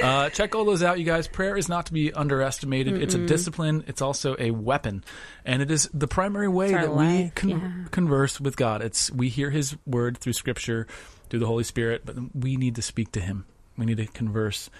Uh, 0.00 0.30
check 0.30 0.54
all 0.54 0.64
those 0.64 0.82
out, 0.82 0.98
you 0.98 1.04
guys. 1.04 1.26
Prayer 1.26 1.56
is 1.56 1.68
not 1.68 1.86
to 1.86 1.92
be 1.92 2.12
underestimated. 2.12 3.02
It's 3.02 3.14
a 3.14 3.26
discipline. 3.26 3.84
It's 3.88 4.00
also 4.00 4.36
a 4.38 4.52
weapon, 4.52 5.02
and 5.44 5.62
it 5.62 5.70
is 5.70 5.90
the 5.92 6.06
primary 6.06 6.48
way 6.48 6.70
that 6.70 6.94
we 6.94 7.32
con- 7.34 7.48
yeah. 7.48 7.88
converse 7.90 8.40
with 8.40 8.56
God. 8.56 8.82
It's 8.82 9.10
we 9.10 9.28
hear 9.28 9.50
His 9.50 9.76
word 9.86 10.16
through 10.18 10.34
Scripture, 10.34 10.86
through 11.28 11.40
the 11.40 11.46
Holy 11.46 11.64
Spirit, 11.64 12.02
but 12.04 12.16
we 12.34 12.56
need 12.56 12.76
to 12.76 12.82
speak 12.82 13.12
to 13.12 13.20
Him. 13.20 13.46
We 13.76 13.84
need 13.86 13.96
to 13.96 14.06
converse 14.06 14.70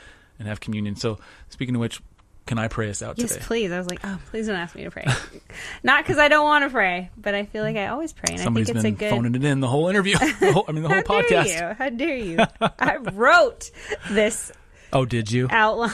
and 0.40 0.48
have 0.48 0.58
communion. 0.58 0.96
So, 0.96 1.18
speaking 1.50 1.76
of 1.76 1.80
which, 1.80 2.00
can 2.46 2.58
I 2.58 2.66
pray 2.66 2.90
us 2.90 3.00
out 3.02 3.16
Yes, 3.18 3.28
today? 3.28 3.40
Yes, 3.40 3.46
please. 3.46 3.70
I 3.70 3.78
was 3.78 3.88
like, 3.88 4.00
oh, 4.02 4.18
please 4.30 4.48
don't 4.48 4.56
ask 4.56 4.74
me 4.74 4.82
to 4.82 4.90
pray. 4.90 5.04
Not 5.84 6.02
because 6.02 6.18
I 6.18 6.26
don't 6.26 6.42
want 6.44 6.64
to 6.64 6.70
pray, 6.70 7.10
but 7.16 7.32
I 7.36 7.44
feel 7.44 7.62
like 7.62 7.76
I 7.76 7.86
always 7.88 8.12
pray, 8.12 8.30
and 8.32 8.40
Somebody's 8.40 8.70
I 8.70 8.80
think 8.80 8.98
been 8.98 9.08
a 9.08 9.10
good. 9.10 9.16
phoning 9.16 9.34
it 9.36 9.44
in 9.44 9.60
the 9.60 9.68
whole 9.68 9.86
interview. 9.88 10.16
The 10.40 10.52
whole, 10.52 10.64
I 10.66 10.72
mean, 10.72 10.82
the 10.82 10.88
whole 10.92 10.96
How 10.96 11.22
podcast. 11.22 11.44
dare 11.46 11.68
you? 11.68 11.74
How 11.76 11.88
dare 11.90 12.16
you? 12.16 12.38
I 12.80 12.96
wrote 12.96 13.70
this 14.10 14.50
Oh, 14.92 15.04
did 15.04 15.30
you? 15.30 15.46
outline. 15.50 15.92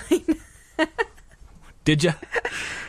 Did 1.85 2.03
you? 2.05 2.13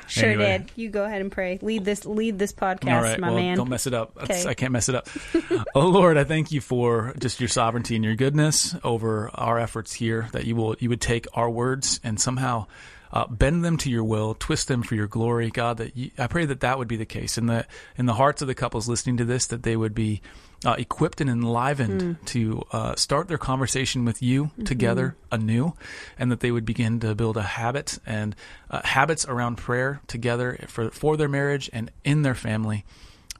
Sure 0.07 0.29
Anyway. 0.29 0.57
did. 0.59 0.71
You 0.75 0.89
go 0.89 1.03
ahead 1.05 1.21
and 1.21 1.31
pray. 1.31 1.59
Lead 1.61 1.85
this. 1.85 2.05
Lead 2.05 2.39
this 2.39 2.53
podcast, 2.53 2.93
All 2.95 3.01
right, 3.01 3.19
my 3.19 3.29
well, 3.29 3.37
man. 3.39 3.57
don't 3.57 3.69
mess 3.69 3.87
it 3.87 3.93
up. 3.93 4.17
Okay. 4.23 4.43
I 4.47 4.53
can't 4.53 4.71
mess 4.71 4.89
it 4.89 4.95
up. 4.95 5.07
oh 5.75 5.87
Lord, 5.87 6.17
I 6.17 6.23
thank 6.23 6.51
you 6.51 6.61
for 6.61 7.13
just 7.19 7.39
your 7.39 7.49
sovereignty 7.49 7.95
and 7.95 8.03
your 8.03 8.15
goodness 8.15 8.75
over 8.83 9.29
our 9.33 9.59
efforts 9.59 9.93
here. 9.93 10.27
That 10.31 10.45
you 10.45 10.55
will 10.55 10.75
you 10.79 10.89
would 10.89 11.01
take 11.01 11.27
our 11.33 11.49
words 11.49 11.99
and 12.03 12.19
somehow 12.19 12.67
uh, 13.11 13.25
bend 13.27 13.63
them 13.63 13.77
to 13.77 13.89
your 13.89 14.03
will, 14.03 14.33
twist 14.35 14.67
them 14.67 14.83
for 14.83 14.95
your 14.95 15.07
glory, 15.07 15.49
God. 15.49 15.77
That 15.77 15.95
you, 15.95 16.11
I 16.17 16.27
pray 16.27 16.45
that 16.45 16.59
that 16.61 16.77
would 16.77 16.87
be 16.87 16.97
the 16.97 17.05
case 17.05 17.37
in 17.37 17.45
the 17.45 17.65
in 17.97 18.05
the 18.05 18.13
hearts 18.13 18.41
of 18.41 18.47
the 18.47 18.55
couples 18.55 18.87
listening 18.89 19.17
to 19.17 19.25
this, 19.25 19.47
that 19.47 19.63
they 19.63 19.75
would 19.77 19.93
be 19.95 20.21
uh, 20.65 20.75
equipped 20.77 21.21
and 21.21 21.29
enlivened 21.29 22.17
to 22.25 22.63
uh, 22.71 22.95
start 22.95 23.27
their 23.27 23.37
conversation 23.37 24.05
with 24.05 24.23
you 24.23 24.51
together 24.65 25.15
anew, 25.31 25.73
and 26.17 26.31
that 26.31 26.39
they 26.39 26.51
would 26.51 26.65
begin 26.65 26.99
to 27.01 27.13
build 27.15 27.37
a 27.37 27.43
habit 27.43 27.99
and 28.05 28.35
uh, 28.71 28.81
habits 28.83 29.25
around 29.27 29.57
prayer 29.57 30.01
together 30.07 30.57
for 30.67 30.89
for 30.91 31.15
their 31.17 31.29
marriage 31.29 31.69
and 31.73 31.91
in 32.03 32.23
their 32.23 32.35
family. 32.35 32.85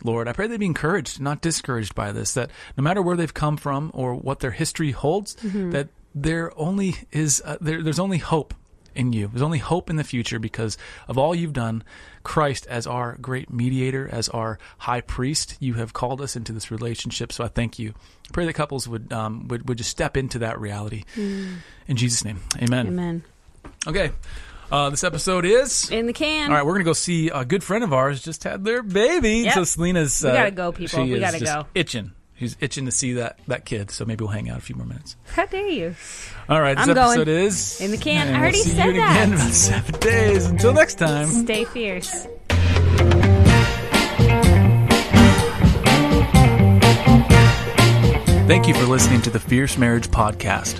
Lord, 0.04 0.28
I 0.28 0.34
pray 0.34 0.46
they 0.48 0.58
be 0.58 0.68
encouraged, 0.68 1.20
not 1.20 1.42
discouraged 1.42 1.96
by 1.96 2.12
this, 2.12 2.36
that 2.36 2.52
no 2.78 2.84
matter 2.84 3.02
where 3.02 3.18
they've 3.18 3.34
come 3.34 3.58
from 3.58 3.90
or 3.96 4.14
what 4.14 4.40
their 4.42 4.52
history 4.52 4.92
holds, 4.92 5.36
that 5.72 5.88
there 6.14 6.52
only 6.56 6.96
is, 7.12 7.42
uh, 7.44 7.58
there, 7.60 7.82
there's 7.82 7.98
only 8.00 8.20
hope 8.20 8.54
in 8.98 9.14
you. 9.14 9.28
There's 9.28 9.42
only 9.42 9.60
hope 9.60 9.90
in 9.90 9.96
the 9.96 10.04
future 10.04 10.40
because 10.40 10.78
of 11.08 11.18
all 11.18 11.36
you've 11.36 11.54
done. 11.54 11.84
Christ 12.24 12.68
as 12.68 12.86
our 12.86 13.18
great 13.22 13.52
mediator, 13.52 14.10
as 14.12 14.28
our 14.30 14.60
high 14.80 15.02
priest, 15.02 15.56
you 15.60 15.76
have 15.76 15.94
called 15.94 16.20
us 16.20 16.36
into 16.36 16.52
this 16.52 16.72
relationship. 16.72 17.32
So 17.32 17.44
I 17.44 17.48
thank 17.48 17.80
you. 17.80 17.94
I 18.28 18.34
pray 18.34 18.46
that 18.46 18.54
couples 18.54 18.88
would, 18.88 19.14
um, 19.14 19.48
would, 19.48 19.70
would 19.70 19.78
just 19.78 19.90
step 19.90 20.18
into 20.18 20.40
that 20.40 20.60
reality. 20.60 21.04
In 21.16 21.96
Jesus' 21.96 22.26
name, 22.26 22.42
amen. 22.62 22.88
Amen. 22.88 23.24
Okay. 23.88 24.12
Uh, 24.70 24.90
this 24.90 25.06
episode 25.06 25.46
is. 25.46 25.90
In 25.90 26.08
the 26.08 26.14
can. 26.14 26.50
All 26.50 26.58
right, 26.58 26.66
we're 26.66 26.74
gonna 26.74 26.84
go 26.84 26.94
see 26.94 27.30
a 27.30 27.46
good 27.46 27.64
friend 27.64 27.86
of 27.86 27.94
ours 27.94 28.22
just 28.22 28.44
had 28.44 28.66
their 28.66 28.84
baby. 28.84 29.40
Yep. 29.40 29.54
So 29.54 29.64
Selena's. 29.64 30.22
We 30.22 30.30
uh, 30.30 30.34
gotta 30.34 30.52
go, 30.52 30.72
people. 30.74 31.06
We 31.06 31.20
gotta 31.20 31.40
go. 31.40 31.68
Itching. 31.74 32.12
She's 32.40 32.56
itching 32.60 32.86
to 32.86 32.92
see 32.92 33.14
that 33.14 33.40
that 33.48 33.66
kid. 33.66 33.90
So 33.92 34.06
maybe 34.06 34.24
we'll 34.24 34.32
hang 34.34 34.50
out 34.50 34.58
a 34.60 34.62
few 34.62 34.76
more 34.76 34.86
minutes. 34.86 35.16
How 35.34 35.46
dare 35.48 35.68
you? 35.68 35.96
All 36.48 36.62
right, 36.62 36.78
this 36.78 36.88
I'm 36.88 36.94
going. 36.94 37.20
episode 37.20 37.28
is 37.28 37.82
In 37.82 37.92
the 37.92 37.98
can. 37.98 38.28
I 38.28 38.32
we'll 38.32 38.40
already 38.42 38.58
see 38.60 38.70
said 38.72 38.86
you 38.88 38.94
that. 38.94 39.12
again 39.16 39.30
in 39.30 39.34
about 39.40 39.52
seven 39.54 40.00
days. 40.00 40.46
Until 40.46 40.74
next 40.74 40.96
time. 40.96 41.30
Stay 41.32 41.66
fierce. 41.66 42.28
Thank 48.48 48.68
you 48.70 48.74
for 48.74 48.86
listening 48.86 49.22
to 49.24 49.30
the 49.30 49.40
Fierce 49.42 49.78
Marriage 49.78 50.08
Podcast. 50.10 50.80